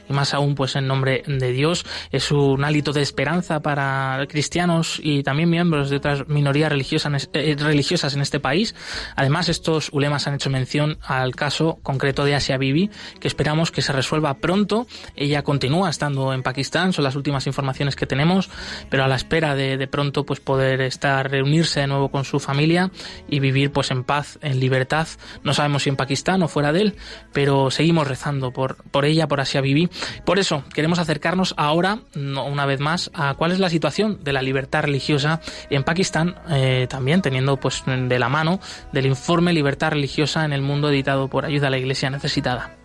y 0.09 0.13
más 0.13 0.35
aún 0.35 0.55
pues 0.55 0.77
en 0.77 0.87
nombre 0.87 1.23
de 1.27 1.53
Dios. 1.53 1.85
Es 2.11 2.31
un 2.31 2.65
hálito 2.65 2.93
de 2.93 3.03
esperanza 3.03 3.61
para 3.61 4.25
cristianos 4.29 5.01
y 5.03 5.23
también 5.23 5.51
miembros 5.51 5.91
de 5.91 5.97
otras 5.97 6.29
minorías 6.29 6.71
religiosas, 6.71 7.29
eh, 7.33 7.57
religiosas 7.59 8.15
en 8.15 8.23
este 8.23 8.41
país. 8.41 8.75
Además, 9.15 9.49
estos 9.49 9.91
ulemas 9.93 10.27
han 10.27 10.35
hecho 10.35 10.51
mención 10.51 10.99
al 11.03 11.35
caso 11.35 11.79
concreto 11.83 12.25
de 12.25 12.35
Asia 12.35 12.59
Bibi, 12.59 12.91
que 13.21 13.29
esperamos 13.29 13.71
que 13.71 13.83
se 13.83 13.93
resuelva 13.93 14.35
pronto. 14.35 14.87
Ella 15.15 15.43
continúa 15.43 15.91
estando 15.91 16.33
en 16.33 16.43
Pakistán, 16.43 16.93
son 16.93 17.05
las 17.05 17.17
últimas 17.17 17.47
informaciones 17.47 17.97
que 17.97 18.07
tenemos, 18.07 18.51
pero 18.91 19.05
a 19.05 19.09
la 19.09 19.17
espera 19.17 19.55
de, 19.55 19.77
de 19.77 19.87
pronto 19.87 20.25
pues 20.25 20.41
poder 20.41 20.81
estar, 20.81 21.31
reunirse 21.31 21.81
de 21.81 21.87
nuevo 21.87 22.11
con 22.11 22.25
su 22.25 22.41
familia 22.41 22.91
y 23.29 23.41
vivir 23.41 23.73
pues 23.73 23.91
en 23.91 24.05
paz, 24.05 24.39
en 24.43 24.61
libertad. 24.61 25.09
No 25.43 25.55
sabemos 25.55 25.83
si 25.83 25.91
en 25.91 25.97
Pakistán 25.97 26.43
o 26.43 26.49
fuera 26.49 26.73
de 26.73 26.83
él, 26.83 26.97
pero 27.33 27.71
seguimos 27.71 28.09
rezando 28.09 28.53
por, 28.53 28.77
por 28.91 29.05
ella 29.05 29.26
Por 29.29 29.41
Asia 29.41 29.61
Bibi. 29.61 29.89
Por 30.25 30.39
eso 30.39 30.65
queremos 30.75 30.99
acercarnos 30.99 31.55
ahora, 31.57 32.01
una 32.15 32.67
vez 32.67 32.81
más, 32.81 33.11
a 33.15 33.35
cuál 33.35 33.53
es 33.53 33.59
la 33.59 33.71
situación 33.71 34.23
de 34.23 34.33
la 34.33 34.43
libertad 34.43 34.83
religiosa 34.83 35.41
en 35.71 35.85
Pakistán, 35.85 36.37
eh, 36.51 36.87
también 36.89 37.23
teniendo 37.23 37.57
pues 37.57 37.83
de 37.87 38.19
la 38.19 38.29
mano 38.29 38.61
del 38.93 39.07
informe 39.07 39.53
Libertad 39.53 39.91
religiosa 39.91 40.45
en 40.45 40.53
el 40.53 40.63
mundo 40.63 40.91
editado 40.91 41.29
por 41.29 41.45
Ayuda 41.45 41.69
a 41.69 41.71
la 41.71 41.79
Iglesia 41.79 42.11
Necesitada. 42.11 42.77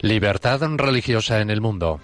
Libertad 0.00 0.60
religiosa 0.76 1.40
en 1.40 1.50
el 1.50 1.60
mundo. 1.60 2.00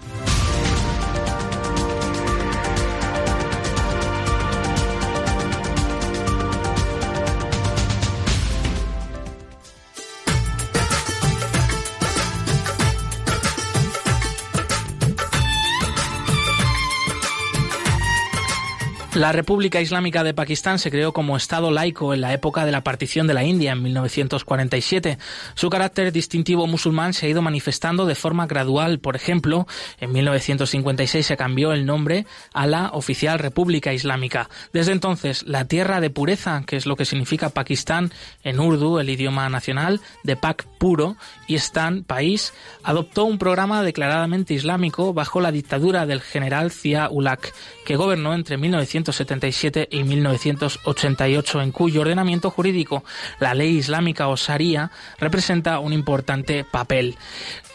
La 19.15 19.31
República 19.31 19.79
Islámica 19.79 20.25
de 20.25 20.33
Pakistán 20.33 20.77
se 20.77 20.91
creó 20.91 21.13
como 21.13 21.37
Estado 21.37 21.71
laico 21.71 22.13
en 22.13 22.19
la 22.19 22.33
época 22.33 22.65
de 22.65 22.73
la 22.73 22.83
partición 22.83 23.27
de 23.27 23.33
la 23.33 23.45
India 23.45 23.71
en 23.71 23.81
1947. 23.81 25.17
Su 25.53 25.69
carácter 25.69 26.11
distintivo 26.11 26.67
musulmán 26.67 27.13
se 27.13 27.25
ha 27.25 27.29
ido 27.29 27.41
manifestando 27.41 28.05
de 28.05 28.15
forma 28.15 28.45
gradual. 28.45 28.99
Por 28.99 29.15
ejemplo, 29.15 29.67
en 30.01 30.11
1956 30.11 31.25
se 31.25 31.37
cambió 31.37 31.71
el 31.71 31.85
nombre 31.85 32.25
a 32.53 32.67
la 32.67 32.89
oficial 32.89 33.39
República 33.39 33.93
Islámica. 33.93 34.49
Desde 34.73 34.91
entonces, 34.91 35.43
la 35.43 35.63
tierra 35.63 36.01
de 36.01 36.09
pureza, 36.09 36.63
que 36.67 36.75
es 36.75 36.85
lo 36.85 36.97
que 36.97 37.05
significa 37.05 37.47
Pakistán 37.47 38.11
en 38.43 38.59
urdu, 38.59 38.99
el 38.99 39.09
idioma 39.09 39.47
nacional, 39.47 40.01
de 40.25 40.35
Pak 40.35 40.65
puro, 40.77 41.15
y 41.47 41.55
Stan, 41.55 42.03
país, 42.03 42.53
adoptó 42.83 43.23
un 43.23 43.37
programa 43.37 43.81
declaradamente 43.81 44.53
islámico 44.53 45.13
bajo 45.13 45.39
la 45.39 45.53
dictadura 45.53 46.05
del 46.05 46.19
general 46.19 46.69
Zia 46.71 47.07
Ulak, 47.09 47.53
que 47.85 47.95
gobernó 47.95 48.33
entre 48.33 48.57
1977 49.05 49.87
y 49.91 50.03
1988, 50.03 51.61
en 51.61 51.71
cuyo 51.71 52.01
ordenamiento 52.01 52.49
jurídico 52.49 53.03
la 53.39 53.53
ley 53.53 53.77
islámica 53.77 54.27
o 54.27 54.35
Sharia 54.35 54.91
representa 55.19 55.79
un 55.79 55.93
importante 55.93 56.63
papel. 56.63 57.15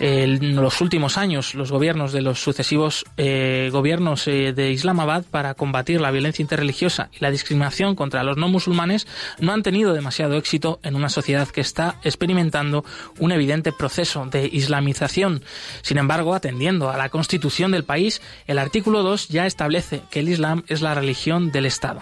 En 0.01 0.57
los 0.57 0.81
últimos 0.81 1.19
años, 1.19 1.55
los 1.55 1.71
gobiernos 1.71 2.13
de 2.13 2.23
los 2.23 2.43
sucesivos 2.43 3.05
eh, 3.17 3.69
gobiernos 3.71 4.27
eh, 4.27 4.53
de 4.55 4.71
Islamabad 4.71 5.25
para 5.31 5.55
combatir 5.55 6.01
la 6.01 6.11
violencia 6.11 6.43
interreligiosa 6.43 7.11
y 7.13 7.19
la 7.21 7.31
discriminación 7.31 7.95
contra 7.95 8.25
los 8.25 8.39
no 8.39 8.49
musulmanes 8.49 9.07
no 9.39 9.53
han 9.53 9.63
tenido 9.63 9.93
demasiado 9.93 10.37
éxito 10.37 10.81
en 10.83 10.97
una 10.97 11.11
sociedad 11.11 11.49
que 11.49 11.61
está 11.61 11.97
experimentando 12.03 12.85
un 13.19 13.33
evidente 13.33 13.73
proceso 13.73 14.25
de 14.25 14.49
islamización. 14.51 15.43
Sin 15.83 15.99
embargo, 15.99 16.35
atendiendo 16.35 16.91
a 16.91 16.97
la 16.97 17.11
constitución 17.11 17.71
del 17.71 17.85
país, 17.85 18.23
el 18.47 18.59
artículo 18.59 19.03
2 19.03 19.29
ya 19.29 19.47
establece 19.47 20.03
que 20.11 20.21
el 20.21 20.31
Islam 20.31 20.65
es 20.69 20.81
la 20.81 20.95
religión 20.95 21.20
del 21.27 21.67
Estado. 21.67 22.01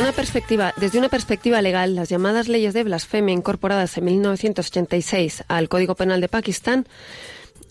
Una 0.00 0.12
perspectiva, 0.12 0.72
desde 0.78 0.98
una 0.98 1.10
perspectiva 1.10 1.60
legal, 1.60 1.94
las 1.94 2.08
llamadas 2.08 2.48
leyes 2.48 2.72
de 2.72 2.84
blasfemia 2.84 3.34
incorporadas 3.34 3.98
en 3.98 4.06
1986 4.06 5.44
al 5.46 5.68
Código 5.68 5.94
Penal 5.94 6.22
de 6.22 6.28
Pakistán 6.28 6.86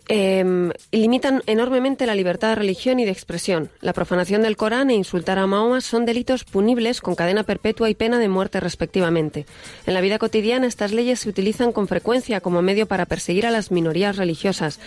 eh, 0.08 0.72
limitan 0.92 1.42
enormemente 1.48 2.06
la 2.06 2.16
libertad 2.16 2.50
de 2.50 2.56
religión 2.56 3.00
y 3.00 3.06
de 3.06 3.12
expresión. 3.12 3.70
La 3.82 3.94
profanación 3.94 4.42
del 4.42 4.58
Corán 4.58 4.90
e 4.90 4.96
insultar 4.96 5.40
a 5.40 5.48
Mahoma 5.48 5.82
son 5.82 6.06
delitos 6.06 6.44
punibles 6.44 7.02
con 7.02 7.16
cadena 7.16 7.44
perpetua 7.44 7.90
y 7.90 7.96
pena 7.96 8.20
de 8.20 8.30
muerte 8.30 8.60
respectivamente. 8.60 9.46
En 9.86 9.94
la 9.94 10.02
vida 10.02 10.20
cotidiana 10.20 10.68
estas 10.68 10.92
leyes 10.92 11.22
se 11.22 11.30
utilizan 11.30 11.72
con 11.72 11.88
frecuencia 11.88 12.42
como 12.42 12.62
medio 12.62 12.88
para 12.88 13.06
perseguir 13.06 13.46
a 13.46 13.52
las 13.52 13.72
minorías 13.72 14.18
religiosas. 14.18 14.80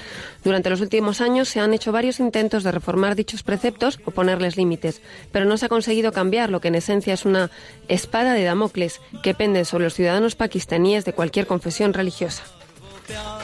Durante 0.44 0.70
los 0.70 0.80
últimos 0.80 1.20
años 1.20 1.48
se 1.48 1.60
han 1.60 1.74
hecho 1.74 1.92
varios 1.92 2.20
intentos 2.20 2.62
de 2.62 2.72
reformar 2.72 3.16
dichos 3.16 3.42
preceptos 3.42 4.00
o 4.04 4.10
ponerles 4.10 4.56
límites, 4.56 5.02
pero 5.32 5.44
no 5.44 5.56
se 5.56 5.66
ha 5.66 5.68
conseguido 5.68 6.12
cambiar 6.12 6.50
lo 6.50 6.60
que 6.60 6.68
en 6.68 6.76
esencia 6.76 7.14
es 7.14 7.24
una 7.24 7.50
espada 7.88 8.34
de 8.34 8.44
Damocles 8.44 9.00
que 9.22 9.34
pende 9.34 9.64
sobre 9.64 9.84
los 9.84 9.94
ciudadanos 9.94 10.36
pakistaníes 10.36 11.04
de 11.04 11.12
cualquier 11.12 11.46
confesión 11.46 11.92
religiosa. 11.92 12.57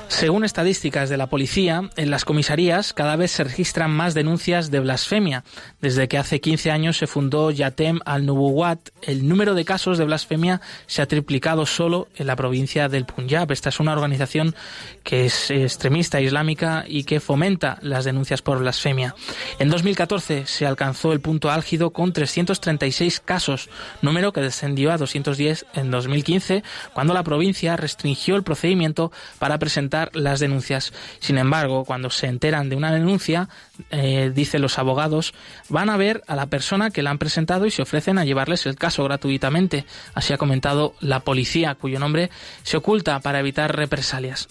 Según 0.08 0.44
estadísticas 0.44 1.08
de 1.08 1.16
la 1.16 1.28
policía, 1.28 1.90
en 1.96 2.10
las 2.10 2.24
comisarías 2.24 2.92
cada 2.92 3.16
vez 3.16 3.30
se 3.32 3.44
registran 3.44 3.90
más 3.90 4.14
denuncias 4.14 4.70
de 4.70 4.80
blasfemia. 4.80 5.44
Desde 5.80 6.08
que 6.08 6.18
hace 6.18 6.40
15 6.40 6.70
años 6.70 6.98
se 6.98 7.06
fundó 7.06 7.50
Yatem 7.50 8.00
al-Nubuwat, 8.04 8.90
el 9.02 9.28
número 9.28 9.54
de 9.54 9.64
casos 9.64 9.98
de 9.98 10.04
blasfemia 10.04 10.60
se 10.86 11.02
ha 11.02 11.06
triplicado 11.06 11.66
solo 11.66 12.08
en 12.16 12.26
la 12.26 12.36
provincia 12.36 12.88
del 12.88 13.06
Punjab. 13.06 13.50
Esta 13.50 13.70
es 13.70 13.80
una 13.80 13.92
organización 13.92 14.54
que 15.02 15.26
es 15.26 15.50
extremista 15.50 16.20
islámica 16.20 16.84
y 16.86 17.04
que 17.04 17.20
fomenta 17.20 17.78
las 17.82 18.04
denuncias 18.04 18.42
por 18.42 18.58
blasfemia. 18.58 19.14
En 19.58 19.68
2014 19.70 20.46
se 20.46 20.66
alcanzó 20.66 21.12
el 21.12 21.20
punto 21.20 21.50
álgido 21.50 21.90
con 21.90 22.12
336 22.12 23.20
casos, 23.20 23.68
número 24.00 24.32
que 24.32 24.40
descendió 24.40 24.92
a 24.92 24.98
210 24.98 25.66
en 25.74 25.90
2015, 25.90 26.62
cuando 26.92 27.14
la 27.14 27.22
provincia 27.22 27.76
restringió 27.76 28.36
el 28.36 28.42
procedimiento 28.42 29.10
para 29.38 29.53
presentar 29.58 30.10
las 30.14 30.40
denuncias. 30.40 30.92
Sin 31.20 31.38
embargo, 31.38 31.84
cuando 31.84 32.10
se 32.10 32.26
enteran 32.26 32.68
de 32.68 32.76
una 32.76 32.92
denuncia, 32.92 33.48
eh, 33.90 34.32
dicen 34.34 34.62
los 34.62 34.78
abogados, 34.78 35.34
van 35.68 35.90
a 35.90 35.96
ver 35.96 36.22
a 36.26 36.36
la 36.36 36.46
persona 36.46 36.90
que 36.90 37.02
la 37.02 37.10
han 37.10 37.18
presentado 37.18 37.66
y 37.66 37.70
se 37.70 37.82
ofrecen 37.82 38.18
a 38.18 38.24
llevarles 38.24 38.66
el 38.66 38.76
caso 38.76 39.04
gratuitamente. 39.04 39.84
Así 40.14 40.32
ha 40.32 40.38
comentado 40.38 40.94
la 41.00 41.20
policía, 41.20 41.74
cuyo 41.74 41.98
nombre 41.98 42.30
se 42.62 42.76
oculta 42.76 43.20
para 43.20 43.40
evitar 43.40 43.76
represalias. 43.76 44.48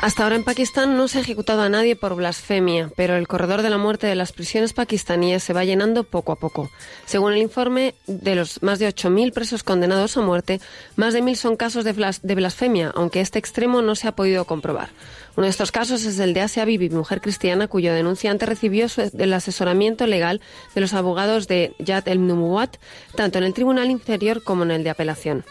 Hasta 0.00 0.22
ahora 0.22 0.36
en 0.36 0.44
Pakistán 0.44 0.96
no 0.96 1.08
se 1.08 1.18
ha 1.18 1.22
ejecutado 1.22 1.62
a 1.62 1.68
nadie 1.68 1.96
por 1.96 2.14
blasfemia, 2.14 2.88
pero 2.94 3.16
el 3.16 3.26
corredor 3.26 3.62
de 3.62 3.70
la 3.70 3.78
muerte 3.78 4.06
de 4.06 4.14
las 4.14 4.30
prisiones 4.30 4.72
pakistaníes 4.72 5.42
se 5.42 5.52
va 5.52 5.64
llenando 5.64 6.04
poco 6.04 6.30
a 6.30 6.36
poco. 6.36 6.70
Según 7.04 7.32
el 7.32 7.38
informe, 7.38 7.96
de 8.06 8.36
los 8.36 8.62
más 8.62 8.78
de 8.78 8.88
8.000 8.88 9.32
presos 9.32 9.64
condenados 9.64 10.16
a 10.16 10.20
muerte, 10.20 10.60
más 10.94 11.14
de 11.14 11.22
1.000 11.22 11.34
son 11.34 11.56
casos 11.56 11.84
de, 11.84 12.34
blasfemia, 12.34 12.92
aunque 12.94 13.20
este 13.20 13.40
extremo 13.40 13.82
no 13.82 13.96
se 13.96 14.06
ha 14.06 14.12
podido 14.12 14.44
comprobar. 14.44 14.90
Uno 15.36 15.46
de 15.46 15.50
estos 15.50 15.72
casos 15.72 16.04
es 16.04 16.20
el 16.20 16.32
de 16.32 16.42
Asia 16.42 16.64
Bibi, 16.64 16.90
mujer 16.90 17.20
cristiana 17.20 17.66
cuyo 17.66 17.92
denunciante 17.92 18.46
recibió 18.46 18.86
el 19.18 19.32
asesoramiento 19.32 20.06
legal 20.06 20.40
de 20.76 20.80
los 20.80 20.94
abogados 20.94 21.48
de 21.48 21.74
Yad 21.80 22.06
el 22.06 22.24
Numuwat, 22.24 22.76
tanto 23.16 23.38
en 23.38 23.44
el 23.44 23.52
Tribunal 23.52 23.90
Inferior 23.90 24.44
como 24.44 24.62
en 24.62 24.70
el 24.70 24.84
de 24.84 24.90
Apelación. 24.90 25.44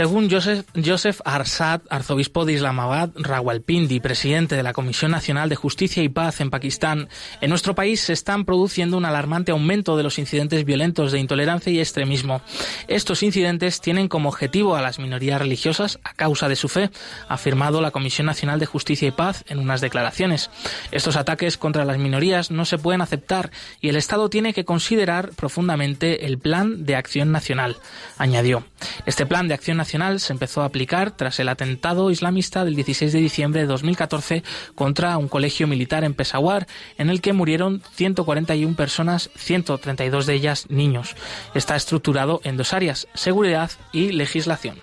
Según 0.00 0.30
Joseph, 0.30 0.64
Joseph 0.82 1.20
Arsad, 1.26 1.82
arzobispo 1.90 2.46
de 2.46 2.54
Islamabad, 2.54 3.10
Rawalpindi, 3.16 4.00
presidente 4.00 4.56
de 4.56 4.62
la 4.62 4.72
Comisión 4.72 5.10
Nacional 5.10 5.50
de 5.50 5.56
Justicia 5.56 6.02
y 6.02 6.08
Paz 6.08 6.40
en 6.40 6.48
Pakistán, 6.48 7.10
en 7.42 7.50
nuestro 7.50 7.74
país 7.74 8.00
se 8.00 8.14
están 8.14 8.46
produciendo 8.46 8.96
un 8.96 9.04
alarmante 9.04 9.52
aumento 9.52 9.98
de 9.98 10.02
los 10.02 10.18
incidentes 10.18 10.64
violentos 10.64 11.12
de 11.12 11.18
intolerancia 11.18 11.70
y 11.70 11.80
extremismo. 11.80 12.40
Estos 12.88 13.22
incidentes 13.22 13.82
tienen 13.82 14.08
como 14.08 14.30
objetivo 14.30 14.74
a 14.74 14.80
las 14.80 14.98
minorías 14.98 15.38
religiosas 15.38 15.98
a 16.02 16.14
causa 16.14 16.48
de 16.48 16.56
su 16.56 16.70
fe, 16.70 16.88
ha 17.28 17.34
afirmado 17.34 17.82
la 17.82 17.90
Comisión 17.90 18.24
Nacional 18.24 18.58
de 18.58 18.64
Justicia 18.64 19.06
y 19.06 19.10
Paz 19.10 19.44
en 19.48 19.58
unas 19.58 19.82
declaraciones. 19.82 20.48
Estos 20.92 21.16
ataques 21.16 21.58
contra 21.58 21.84
las 21.84 21.98
minorías 21.98 22.50
no 22.50 22.64
se 22.64 22.78
pueden 22.78 23.02
aceptar 23.02 23.50
y 23.82 23.90
el 23.90 23.96
Estado 23.96 24.30
tiene 24.30 24.54
que 24.54 24.64
considerar 24.64 25.32
profundamente 25.36 26.24
el 26.24 26.38
Plan 26.38 26.86
de 26.86 26.96
Acción 26.96 27.32
Nacional, 27.32 27.76
añadió. 28.16 28.64
Este 29.04 29.26
Plan 29.26 29.46
de 29.46 29.52
Acción 29.52 29.76
Nacional 29.76 29.89
se 29.90 30.32
empezó 30.32 30.62
a 30.62 30.66
aplicar 30.66 31.10
tras 31.10 31.40
el 31.40 31.48
atentado 31.48 32.10
islamista 32.10 32.64
del 32.64 32.76
16 32.76 33.12
de 33.12 33.18
diciembre 33.18 33.62
de 33.62 33.66
2014 33.66 34.44
contra 34.74 35.18
un 35.18 35.28
colegio 35.28 35.66
militar 35.66 36.04
en 36.04 36.14
Peshawar, 36.14 36.66
en 36.96 37.10
el 37.10 37.20
que 37.20 37.32
murieron 37.32 37.82
141 37.94 38.76
personas, 38.76 39.30
132 39.36 40.26
de 40.26 40.34
ellas 40.34 40.66
niños. 40.68 41.16
Está 41.54 41.74
estructurado 41.76 42.40
en 42.44 42.56
dos 42.56 42.72
áreas, 42.72 43.08
seguridad 43.14 43.70
y 43.92 44.12
legislación. 44.12 44.76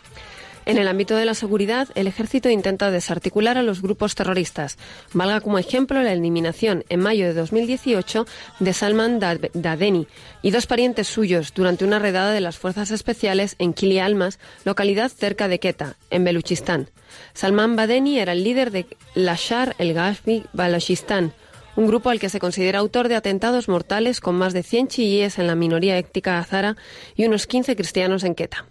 En 0.67 0.77
el 0.77 0.89
ámbito 0.89 1.15
de 1.15 1.23
la 1.23 1.33
seguridad, 1.33 1.87
el 1.95 2.07
ejército 2.07 2.49
intenta 2.49 2.91
desarticular 2.91 3.57
a 3.57 3.63
los 3.63 3.81
grupos 3.81 4.15
terroristas. 4.15 4.77
Valga 5.13 5.39
como 5.39 5.59
ejemplo 5.59 6.03
la 6.03 6.11
eliminación 6.11 6.83
en 6.89 6.99
mayo 6.99 7.25
de 7.25 7.33
2018 7.33 8.25
de 8.59 8.73
Salman 8.73 9.17
Dadeni 9.53 10.07
y 10.41 10.51
dos 10.51 10.67
parientes 10.67 11.07
suyos 11.07 11.53
durante 11.53 11.85
una 11.85 11.99
redada 11.99 12.33
de 12.33 12.41
las 12.41 12.57
fuerzas 12.57 12.91
especiales 12.91 13.55
en 13.59 13.71
Kili 13.71 13.99
Almas, 13.99 14.39
localidad 14.65 15.09
cerca 15.09 15.47
de 15.47 15.61
Quetta, 15.61 15.95
en 16.09 16.25
Beluchistán. 16.25 16.89
Salman 17.33 17.77
Badeni 17.77 18.19
era 18.19 18.33
el 18.33 18.43
líder 18.43 18.71
de 18.71 18.87
Lashar 19.15 19.73
el 19.77 19.93
Ghazvi 19.93 20.43
Balochistan, 20.51 21.31
un 21.77 21.87
grupo 21.87 22.09
al 22.09 22.19
que 22.19 22.27
se 22.27 22.41
considera 22.41 22.79
autor 22.79 23.07
de 23.07 23.15
atentados 23.15 23.69
mortales 23.69 24.19
con 24.19 24.35
más 24.35 24.51
de 24.51 24.63
100 24.63 24.89
chiíes 24.89 25.39
en 25.39 25.47
la 25.47 25.55
minoría 25.55 25.97
étnica 25.97 26.39
azara 26.39 26.75
y 27.15 27.23
unos 27.23 27.47
15 27.47 27.77
cristianos 27.77 28.25
en 28.25 28.35
Quetta. 28.35 28.65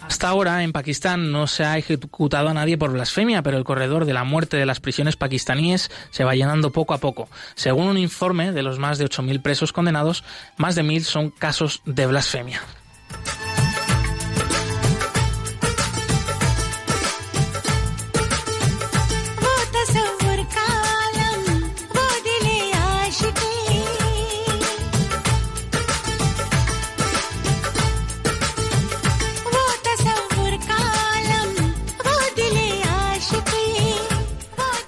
Hasta 0.00 0.28
ahora 0.28 0.62
en 0.62 0.72
Pakistán 0.72 1.32
no 1.32 1.46
se 1.46 1.64
ha 1.64 1.78
ejecutado 1.78 2.48
a 2.48 2.54
nadie 2.54 2.76
por 2.76 2.92
blasfemia, 2.92 3.42
pero 3.42 3.56
el 3.56 3.64
corredor 3.64 4.04
de 4.04 4.12
la 4.12 4.24
muerte 4.24 4.56
de 4.56 4.66
las 4.66 4.80
prisiones 4.80 5.16
pakistaníes 5.16 5.90
se 6.10 6.24
va 6.24 6.34
llenando 6.34 6.70
poco 6.70 6.94
a 6.94 6.98
poco. 6.98 7.28
Según 7.54 7.88
un 7.88 7.98
informe 7.98 8.52
de 8.52 8.62
los 8.62 8.78
más 8.78 8.98
de 8.98 9.06
8.000 9.06 9.40
presos 9.42 9.72
condenados, 9.72 10.24
más 10.56 10.74
de 10.74 10.82
1.000 10.82 11.00
son 11.02 11.30
casos 11.30 11.82
de 11.86 12.06
blasfemia. 12.06 12.60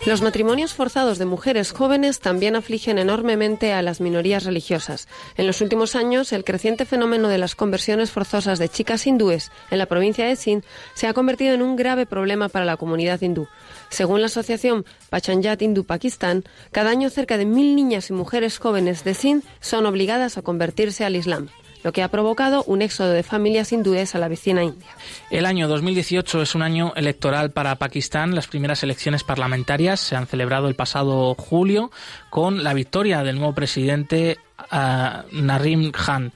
Los 0.07 0.23
matrimonios 0.23 0.73
forzados 0.73 1.19
de 1.19 1.25
mujeres 1.25 1.73
jóvenes 1.73 2.21
también 2.21 2.55
afligen 2.55 2.99
enormemente 2.99 3.73
a 3.73 3.83
las 3.83 4.01
minorías 4.01 4.45
religiosas. 4.45 5.09
En 5.37 5.49
los 5.49 5.61
últimos 5.61 5.97
años, 5.97 6.33
el 6.33 6.45
creciente 6.45 6.85
fenómeno 6.85 7.27
de 7.27 7.39
las 7.39 7.57
conversiones 7.57 8.13
forzosas 8.13 8.61
de 8.61 8.69
chicas 8.69 9.05
hindúes 9.09 9.51
en 9.69 9.79
la 9.79 9.87
provincia 9.87 10.25
de 10.25 10.37
Sindh 10.37 10.65
se 10.95 11.09
ha 11.09 11.13
convertido 11.13 11.55
en 11.55 11.63
un 11.63 11.75
grave 11.75 12.07
problema 12.07 12.49
para 12.49 12.65
la 12.65 12.77
comunidad 12.77 13.21
hindú. 13.21 13.49
Según 13.89 14.21
la 14.21 14.27
asociación 14.27 14.85
Pachanjat 15.11 15.61
Hindu 15.61 15.83
Pakistán, 15.83 16.45
cada 16.71 16.91
año 16.91 17.11
cerca 17.11 17.37
de 17.37 17.45
mil 17.45 17.75
niñas 17.75 18.09
y 18.09 18.13
mujeres 18.13 18.59
jóvenes 18.59 19.03
de 19.03 19.13
Sindh 19.13 19.43
son 19.59 19.87
obligadas 19.87 20.39
a 20.39 20.43
convertirse 20.43 21.05
al 21.05 21.17
Islam 21.17 21.49
lo 21.87 21.93
que 21.93 22.03
ha 22.03 22.09
provocado 22.09 22.65
un 22.65 22.83
éxodo 22.83 23.13
de 23.13 23.23
familias 23.23 23.71
hindúes 23.71 24.17
a 24.17 24.19
la 24.19 24.27
vecina 24.27 24.65
India. 24.65 24.89
El 25.31 25.47
año 25.47 25.69
2018 25.69 26.43
es 26.43 26.57
un 26.57 26.63
año 26.63 26.93
electoral 26.97 27.53
para 27.53 27.77
Pakistán. 27.77 28.35
Las 28.35 28.49
primeras 28.49 28.83
elecciones 28.83 29.23
parlamentarias 29.23 30.01
se 30.01 30.17
han 30.17 30.27
celebrado 30.27 30.67
el 30.67 30.75
pasado 30.75 31.37
julio 31.37 31.93
con 32.29 32.65
la 32.65 32.75
victoria 32.75 33.23
del 33.23 33.37
nuevo 33.37 33.55
presidente 33.55 34.37
uh, 34.73 35.29
Narim 35.31 35.93
Khan. 35.93 36.33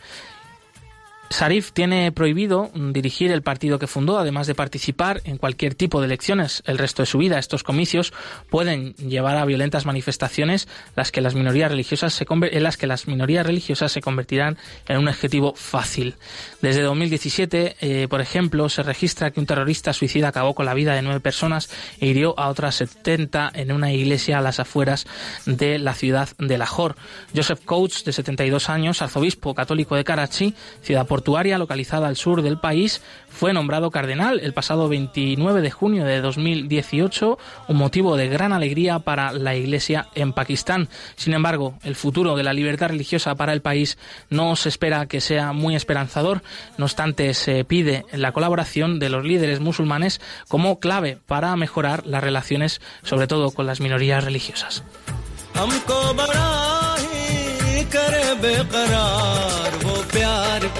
Sarif 1.33 1.71
tiene 1.71 2.11
prohibido 2.11 2.73
dirigir 2.75 3.31
el 3.31 3.43
partido 3.43 3.79
que 3.79 3.87
fundó, 3.87 4.19
además 4.19 4.49
de 4.49 4.57
participar 4.57 5.23
en 5.25 5.39
cualquier 5.39 5.77
tipo 5.77 6.01
de 6.01 6.07
elecciones 6.07 6.61
el 6.67 6.77
resto 6.77 7.03
de 7.03 7.07
su 7.07 7.19
vida. 7.19 7.39
Estos 7.39 7.63
comicios 7.63 8.13
pueden 8.51 8.95
llevar 8.95 9.37
a 9.37 9.45
violentas 9.45 9.87
manifestaciones 9.87 10.67
las 10.97 11.13
que 11.13 11.21
las 11.21 11.37
minorías 11.37 11.71
religiosas 11.71 12.15
se 12.15 12.27
en 12.29 12.63
las 12.65 12.77
que 12.77 12.89
las 12.89 13.07
minorías 13.07 13.47
religiosas 13.47 13.93
se 13.93 14.01
convertirán 14.01 14.59
en 14.89 14.99
un 14.99 15.07
objetivo 15.07 15.55
fácil. 15.55 16.17
Desde 16.63 16.83
2017, 16.83 17.77
eh, 17.81 18.09
por 18.09 18.21
ejemplo, 18.21 18.69
se 18.69 18.83
registra 18.83 19.31
que 19.31 19.39
un 19.39 19.47
terrorista 19.47 19.93
suicida 19.93 20.29
acabó 20.29 20.57
con 20.57 20.67
la 20.67 20.75
vida 20.75 20.95
de 20.95 21.03
nueve 21.03 21.21
personas 21.21 21.71
e 22.01 22.09
hirió 22.09 22.37
a 22.41 22.49
otras 22.49 22.75
70 22.75 23.53
en 23.55 23.71
una 23.71 23.93
iglesia 23.93 24.39
a 24.39 24.43
las 24.43 24.59
afueras 24.59 25.07
de 25.47 25.79
la 25.79 25.95
ciudad 25.95 26.29
de 26.39 26.59
Lahore. 26.59 26.97
Joseph 27.35 27.65
Coates, 27.65 28.05
de 28.05 28.13
72 28.13 28.69
años, 28.69 29.01
arzobispo 29.01 29.55
católico 29.55 29.95
de 29.95 30.03
Karachi, 30.03 30.55
ciudad 30.83 31.07
por 31.07 31.20
portuaria 31.21 31.59
localizada 31.59 32.09
al 32.09 32.17
sur 32.17 32.41
del 32.41 32.57
país, 32.57 33.03
fue 33.29 33.53
nombrado 33.53 33.91
cardenal 33.91 34.41
el 34.41 34.55
pasado 34.55 34.89
29 34.89 35.61
de 35.61 35.71
junio 35.71 36.07
de 36.07 36.23
2018, 36.23 37.39
un 37.69 37.77
motivo 37.77 38.17
de 38.17 38.29
gran 38.29 38.55
alegría 38.55 39.01
para 39.01 39.35
la 39.35 39.55
Iglesia 39.55 40.07
en 40.15 40.33
Pakistán. 40.33 40.89
Sin 41.17 41.35
embargo, 41.35 41.75
el 41.85 41.95
futuro 41.95 42.37
de 42.37 42.43
la 42.43 42.55
libertad 42.55 42.89
religiosa 42.89 43.35
para 43.35 43.53
el 43.53 43.61
país 43.61 43.99
no 44.31 44.57
se 44.57 44.71
espera 44.71 45.05
que 45.05 45.21
sea 45.21 45.53
muy 45.53 45.77
esperanzador. 45.77 46.41
No 46.79 46.87
obstante, 46.87 47.35
se 47.35 47.67
pide 47.67 48.07
la 48.13 48.33
colaboración 48.33 48.99
de 48.99 49.11
los 49.11 49.23
líderes 49.23 49.61
musulmanes 49.61 50.23
como 50.49 50.81
clave 50.81 51.19
para 51.27 51.55
mejorar 51.55 52.07
las 52.07 52.25
relaciones, 52.25 52.81
sobre 53.03 53.27
todo 53.27 53.51
con 53.51 53.67
las 53.67 53.81
minorías 53.81 54.25
religiosas. 54.25 54.83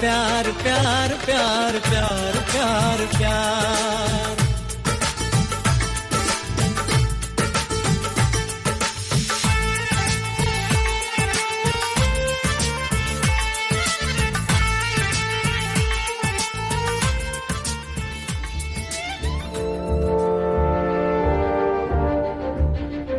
प्यार 0.00 0.52
प्यार 0.52 1.12
प्यार 1.24 1.80
प्यार 1.80 1.80
प्यार 1.80 2.44
प्यार 2.52 3.06
प्यार 3.18 4.36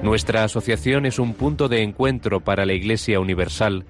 Nuestra 0.04 0.46
asociación 0.46 1.06
es 1.06 1.20
un 1.20 1.34
punto 1.34 1.68
de 1.68 1.84
encuentro 1.84 2.40
para 2.40 2.66
la 2.66 2.74
Iglesia 2.74 3.20
Universal, 3.20 3.86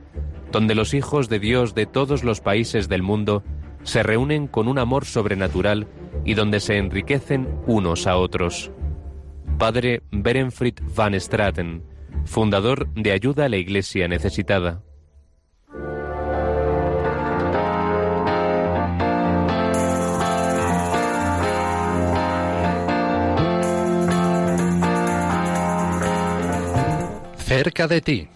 donde 0.53 0.75
los 0.75 0.95
hijos 0.95 1.29
de 1.29 1.41
Dios 1.41 1.75
de 1.75 1.87
todos 1.87 2.23
los 2.23 2.41
países 2.41 2.89
del 2.89 3.03
mundo 3.03 3.43
se 3.83 4.03
reúnen 4.03 4.47
con 4.47 4.69
un 4.69 4.79
amor 4.79 5.05
sobrenatural 5.05 5.89
y 6.25 6.35
donde 6.35 6.61
se 6.61 6.77
enriquecen 6.77 7.49
unos 7.67 8.07
a 8.07 8.17
otros. 8.17 8.71
Padre 9.59 10.03
Berenfried 10.13 10.79
van 10.95 11.19
Straten, 11.21 11.83
fundador 12.25 12.89
de 12.95 13.13
Ayuda 13.13 13.47
a 13.47 13.49
la 13.49 13.57
Iglesia 13.57 14.07
Necesitada. 14.07 14.83
cerca 27.63 27.87
de 27.87 28.01
ti. 28.01 28.29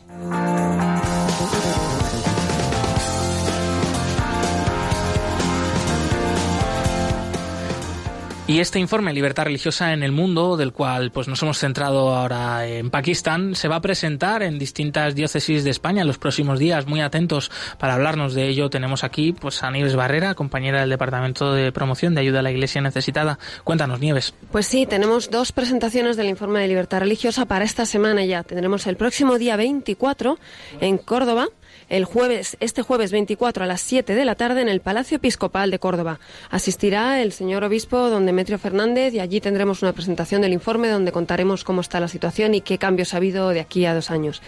Y 8.56 8.60
este 8.60 8.78
informe 8.78 9.12
Libertad 9.12 9.44
Religiosa 9.44 9.92
en 9.92 10.02
el 10.02 10.12
Mundo, 10.12 10.56
del 10.56 10.72
cual 10.72 11.10
pues 11.10 11.28
nos 11.28 11.42
hemos 11.42 11.58
centrado 11.58 12.16
ahora 12.16 12.66
en 12.66 12.88
Pakistán, 12.88 13.54
se 13.54 13.68
va 13.68 13.76
a 13.76 13.80
presentar 13.82 14.42
en 14.42 14.58
distintas 14.58 15.14
diócesis 15.14 15.62
de 15.62 15.68
España 15.68 16.00
en 16.00 16.06
los 16.06 16.16
próximos 16.16 16.58
días. 16.58 16.86
Muy 16.86 17.02
atentos 17.02 17.50
para 17.78 17.92
hablarnos 17.92 18.32
de 18.32 18.48
ello. 18.48 18.70
Tenemos 18.70 19.04
aquí 19.04 19.34
pues 19.34 19.62
a 19.62 19.70
Nieves 19.70 19.94
Barrera, 19.94 20.34
compañera 20.34 20.80
del 20.80 20.88
Departamento 20.88 21.52
de 21.52 21.70
Promoción 21.70 22.14
de 22.14 22.22
Ayuda 22.22 22.38
a 22.38 22.42
la 22.42 22.50
Iglesia 22.50 22.80
Necesitada. 22.80 23.38
Cuéntanos, 23.62 24.00
Nieves. 24.00 24.32
Pues 24.50 24.66
sí, 24.66 24.86
tenemos 24.86 25.30
dos 25.30 25.52
presentaciones 25.52 26.16
del 26.16 26.28
informe 26.30 26.60
de 26.60 26.68
Libertad 26.68 27.00
Religiosa 27.00 27.44
para 27.44 27.66
esta 27.66 27.84
semana 27.84 28.24
ya. 28.24 28.42
Tendremos 28.42 28.86
el 28.86 28.96
próximo 28.96 29.36
día 29.36 29.56
24 29.56 30.38
en 30.80 30.96
Córdoba 30.96 31.48
el 31.88 32.04
jueves, 32.04 32.56
este 32.60 32.82
jueves 32.82 33.12
24 33.12 33.64
a 33.64 33.66
las 33.66 33.80
7 33.80 34.14
de 34.14 34.24
la 34.24 34.34
tarde 34.34 34.60
en 34.60 34.68
el 34.68 34.80
Palacio 34.80 35.16
Episcopal 35.16 35.70
de 35.70 35.78
Córdoba. 35.78 36.18
Asistirá 36.50 37.22
el 37.22 37.32
señor 37.32 37.64
obispo 37.64 38.10
don 38.10 38.26
Demetrio 38.26 38.58
Fernández 38.58 39.14
y 39.14 39.20
allí 39.20 39.40
tendremos 39.40 39.82
una 39.82 39.92
presentación 39.92 40.42
del 40.42 40.52
informe 40.52 40.88
donde 40.88 41.12
contaremos 41.12 41.64
cómo 41.64 41.80
está 41.80 42.00
la 42.00 42.08
situación 42.08 42.54
y 42.54 42.60
qué 42.60 42.78
cambios 42.78 43.14
ha 43.14 43.18
habido 43.18 43.50
de 43.50 43.60
aquí 43.60 43.86
a 43.86 43.94
dos 43.94 44.10
años. 44.10 44.42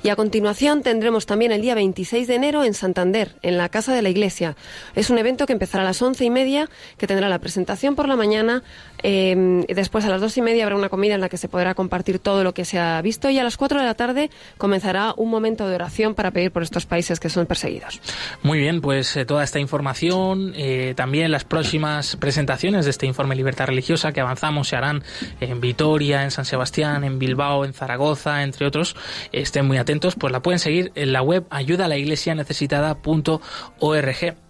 Y 0.00 0.10
a 0.10 0.16
continuación 0.16 0.82
tendremos 0.82 1.26
también 1.26 1.50
el 1.50 1.60
día 1.60 1.74
26 1.74 2.28
de 2.28 2.34
enero 2.36 2.62
en 2.62 2.72
Santander, 2.72 3.34
en 3.42 3.58
la 3.58 3.68
Casa 3.68 3.92
de 3.92 4.00
la 4.00 4.10
Iglesia. 4.10 4.54
Es 4.94 5.10
un 5.10 5.18
evento 5.18 5.44
que 5.44 5.52
empezará 5.52 5.82
a 5.82 5.86
las 5.86 6.00
once 6.00 6.24
y 6.24 6.30
media, 6.30 6.70
que 6.98 7.08
tendrá 7.08 7.28
la 7.28 7.40
presentación 7.40 7.96
por 7.96 8.06
la 8.06 8.14
mañana. 8.14 8.62
Y 9.02 9.34
después 9.74 10.04
a 10.04 10.08
las 10.08 10.20
dos 10.20 10.36
y 10.38 10.42
media 10.42 10.64
habrá 10.64 10.76
una 10.76 10.88
comida 10.88 11.14
en 11.14 11.20
la 11.20 11.28
que 11.28 11.36
se 11.36 11.48
podrá 11.48 11.74
compartir 11.74 12.20
todo 12.20 12.44
lo 12.44 12.54
que 12.54 12.64
se 12.64 12.78
ha 12.78 13.02
visto. 13.02 13.28
Y 13.28 13.40
a 13.40 13.44
las 13.44 13.56
cuatro 13.56 13.80
de 13.80 13.86
la 13.86 13.94
tarde 13.94 14.30
comenzará 14.56 15.14
un 15.16 15.30
momento 15.30 15.68
de 15.68 15.74
oración 15.74 16.14
para 16.14 16.30
pedir 16.30 16.52
por 16.52 16.62
estos 16.62 16.86
países 16.86 17.18
que 17.18 17.28
son 17.28 17.46
perseguidos. 17.46 18.00
Muy 18.42 18.60
bien, 18.60 18.80
pues 18.80 19.16
eh, 19.16 19.24
toda 19.24 19.42
esta 19.42 19.58
información, 19.58 20.52
eh, 20.56 20.94
también 20.96 21.32
las 21.32 21.44
próximas 21.44 22.14
presentaciones 22.16 22.84
de 22.84 22.92
este 22.92 23.06
informe 23.06 23.34
Libertad 23.34 23.66
Religiosa 23.66 24.12
que 24.12 24.20
avanzamos 24.20 24.68
se 24.68 24.76
harán 24.76 25.02
en 25.40 25.60
Vitoria, 25.60 26.22
en 26.22 26.30
San 26.30 26.44
Sebastián, 26.44 27.02
en 27.02 27.18
Bilbao, 27.18 27.64
en 27.64 27.72
Zaragoza, 27.72 28.44
entre 28.44 28.66
otros. 28.66 28.94
Estén 29.32 29.66
muy 29.66 29.76
atentos 29.76 29.87
pues 30.18 30.32
la 30.32 30.42
pueden 30.42 30.58
seguir 30.58 30.90
en 30.94 31.12
la 31.12 31.22
web 31.22 31.46
ayudalaiglesianecesitada.org. 31.50 34.47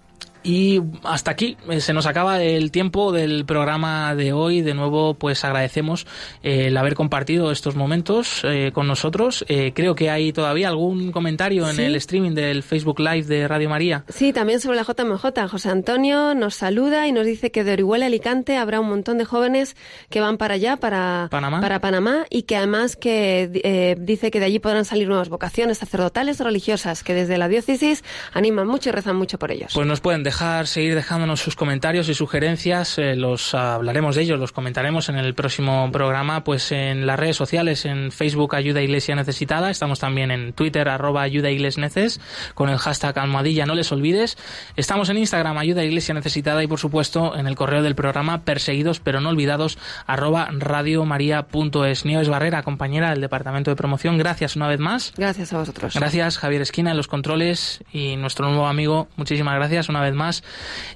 Y 0.49 0.80
hasta 1.05 1.30
aquí 1.30 1.59
eh, 1.68 1.82
se 1.82 1.92
nos 1.92 2.07
acaba 2.07 2.42
el 2.42 2.70
tiempo 2.70 3.12
del 3.12 3.44
programa 3.44 4.14
de 4.14 4.32
hoy. 4.32 4.62
De 4.62 4.72
nuevo, 4.72 5.12
pues 5.12 5.44
agradecemos 5.44 6.07
eh, 6.42 6.68
el 6.68 6.76
haber 6.78 6.94
compartido 6.94 7.53
estos 7.53 7.76
momentos 7.76 8.40
eh, 8.44 8.70
con 8.72 8.86
nosotros. 8.86 9.44
creo 9.74 9.94
que 9.94 10.09
hay 10.09 10.32
todavía 10.32 10.68
algún 10.68 11.12
comentario 11.12 11.68
en 11.68 11.78
el 11.78 11.96
streaming 11.96 12.30
del 12.30 12.62
Facebook 12.62 12.99
Live 12.99 13.24
de 13.24 13.46
Radio 13.46 13.68
María. 13.68 14.05
Sí, 14.09 14.32
también 14.32 14.59
sobre 14.61 14.78
la 14.78 14.84
JMJ. 14.84 15.49
José 15.51 15.68
Antonio 15.68 16.34
nos 16.34 16.55
saluda 16.55 17.07
y 17.07 17.12
nos 17.12 17.26
dice 17.26 17.51
que 17.51 17.62
de 17.62 17.74
Orihuela 17.74 18.07
Alicante 18.07 18.57
habrá 18.57 18.80
un 18.80 18.88
montón 18.88 19.18
de 19.18 19.26
jóvenes 19.26 19.76
que 20.09 20.22
van 20.22 20.38
para 20.38 20.55
allá, 20.55 20.78
para 20.78 21.28
Panamá, 21.30 21.61
para 21.61 21.80
Panamá 21.82 22.24
y 22.30 22.44
que 22.44 22.57
además 22.57 22.96
que 22.96 23.96
dice 24.01 24.30
que 24.30 24.40
de 24.40 24.46
allí 24.46 24.61
podrán 24.61 24.86
salir 24.86 25.09
nuevas 25.09 25.28
vocaciones 25.28 25.76
sacerdotales 25.76 26.40
religiosas 26.40 27.05
que 27.05 27.12
desde 27.12 27.36
la 27.36 27.49
diócesis 27.49 28.03
animan 28.32 28.66
mucho 28.66 28.88
y 28.88 28.92
rezan 28.92 29.16
mucho 29.16 29.38
por 29.38 29.53
ellos. 29.53 29.72
Pues 29.74 29.86
nos 29.86 30.01
pueden 30.01 30.22
dejar 30.22 30.38
dejar 30.39 30.68
seguir 30.68 30.95
dejándonos 30.95 31.41
sus 31.41 31.57
comentarios 31.57 32.09
y 32.09 32.14
sugerencias. 32.14 32.97
Eh, 32.99 33.16
los 33.16 33.55
hablaremos 33.55 34.14
de 34.14 34.22
ellos, 34.22 34.39
los 34.39 34.53
comentaremos 34.53 35.09
en 35.09 35.16
el 35.16 35.34
próximo 35.34 35.91
programa, 35.91 36.45
pues 36.45 36.70
en 36.70 37.09
las 37.09 37.18
redes 37.18 37.34
sociales, 37.34 37.84
en 37.84 38.12
Facebook 38.12 38.55
Ayuda 38.55 38.80
Iglesia 38.80 39.16
Necesitada. 39.16 39.68
Estamos 39.68 39.99
también 39.99 40.30
en 40.30 40.53
Twitter 40.53 40.89
arroba 40.89 41.22
Ayuda 41.22 41.49
Neces 41.49 42.20
con 42.55 42.68
el 42.68 42.78
hashtag 42.78 43.18
almohadilla. 43.18 43.66
No 43.66 43.74
les 43.74 43.91
olvides. 43.91 44.39
Estamos 44.76 45.09
en 45.09 45.18
Instagram 45.18 45.59
Ayuda 45.59 45.82
Iglesia 45.82 46.14
Necesitada 46.14 46.62
y 46.62 46.68
por 46.68 46.78
supuesto 46.78 47.36
en 47.36 47.49
el 47.49 47.57
correo 47.57 47.82
del 47.82 47.97
programa 47.97 48.43
perseguidos 48.43 49.01
pero 49.01 49.20
no 49.20 49.30
olvidados 49.30 49.76
arroba 50.07 50.51
radiomaria.es. 50.53 52.05
Nieves 52.05 52.28
Barrera, 52.28 52.62
compañera 52.62 53.11
del 53.11 53.22
Departamento 53.22 53.72
de 53.72 53.76
Promoción. 53.76 54.18
Gracias 54.18 54.55
una 54.55 54.68
vez 54.68 54.78
más. 54.78 55.14
Gracias 55.16 55.53
a 55.53 55.59
vosotros. 55.59 55.95
Gracias 55.95 56.39
Javier 56.39 56.62
Esquina 56.62 56.93
en 56.93 56.97
los 56.97 57.09
controles 57.09 57.82
y 57.93 58.14
nuestro 58.14 58.47
nuevo 58.47 58.68
amigo. 58.68 59.09
Muchísimas 59.16 59.57
gracias 59.57 59.89
una 59.89 60.01
vez 60.01 60.14
más. 60.18 60.42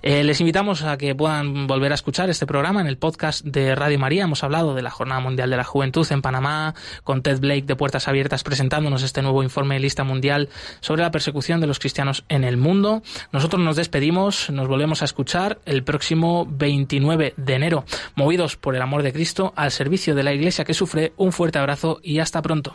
Eh, 0.03 0.23
les 0.25 0.41
invitamos 0.41 0.83
a 0.83 0.99
que 0.99 1.15
puedan 1.15 1.67
volver 1.67 1.93
a 1.93 1.95
escuchar 1.95 2.29
este 2.29 2.47
programa 2.47 2.83
en 2.83 2.87
el 2.87 2.99
podcast 2.99 3.45
de 3.47 3.75
Radio 3.75 3.99
María. 3.99 4.25
Hemos 4.25 4.45
hablado 4.45 4.75
de 4.75 4.83
la 4.83 4.91
Jornada 4.91 5.23
Mundial 5.23 5.49
de 5.49 5.57
la 5.57 5.65
Juventud 5.65 6.07
en 6.11 6.21
Panamá, 6.21 6.75
con 7.05 7.23
Ted 7.23 7.41
Blake 7.41 7.63
de 7.63 7.77
Puertas 7.77 8.09
Abiertas 8.09 8.43
presentándonos 8.43 9.03
este 9.03 9.23
nuevo 9.23 9.43
informe 9.43 9.81
lista 9.81 10.05
mundial 10.05 10.51
sobre 10.81 11.03
la 11.03 11.11
persecución 11.11 11.61
de 11.61 11.67
los 11.67 11.79
cristianos 11.79 12.25
en 12.29 12.45
el 12.45 12.57
mundo. 12.57 13.03
Nosotros 13.33 13.63
nos 13.63 13.77
despedimos, 13.77 14.51
nos 14.51 14.69
volvemos 14.69 15.03
a 15.03 15.05
escuchar 15.05 15.59
el 15.65 15.85
próximo 15.85 16.47
29 16.51 17.35
de 17.37 17.55
enero. 17.55 17.85
Movidos 18.15 18.57
por 18.57 18.75
el 18.75 18.83
amor 18.83 19.03
de 19.03 19.13
Cristo 19.13 19.53
al 19.57 19.71
servicio 19.71 20.15
de 20.15 20.23
la 20.23 20.33
Iglesia 20.33 20.65
que 20.65 20.75
sufre, 20.75 21.13
un 21.17 21.33
fuerte 21.33 21.59
abrazo 21.59 22.01
y 22.03 22.19
hasta 22.19 22.43
pronto. 22.43 22.75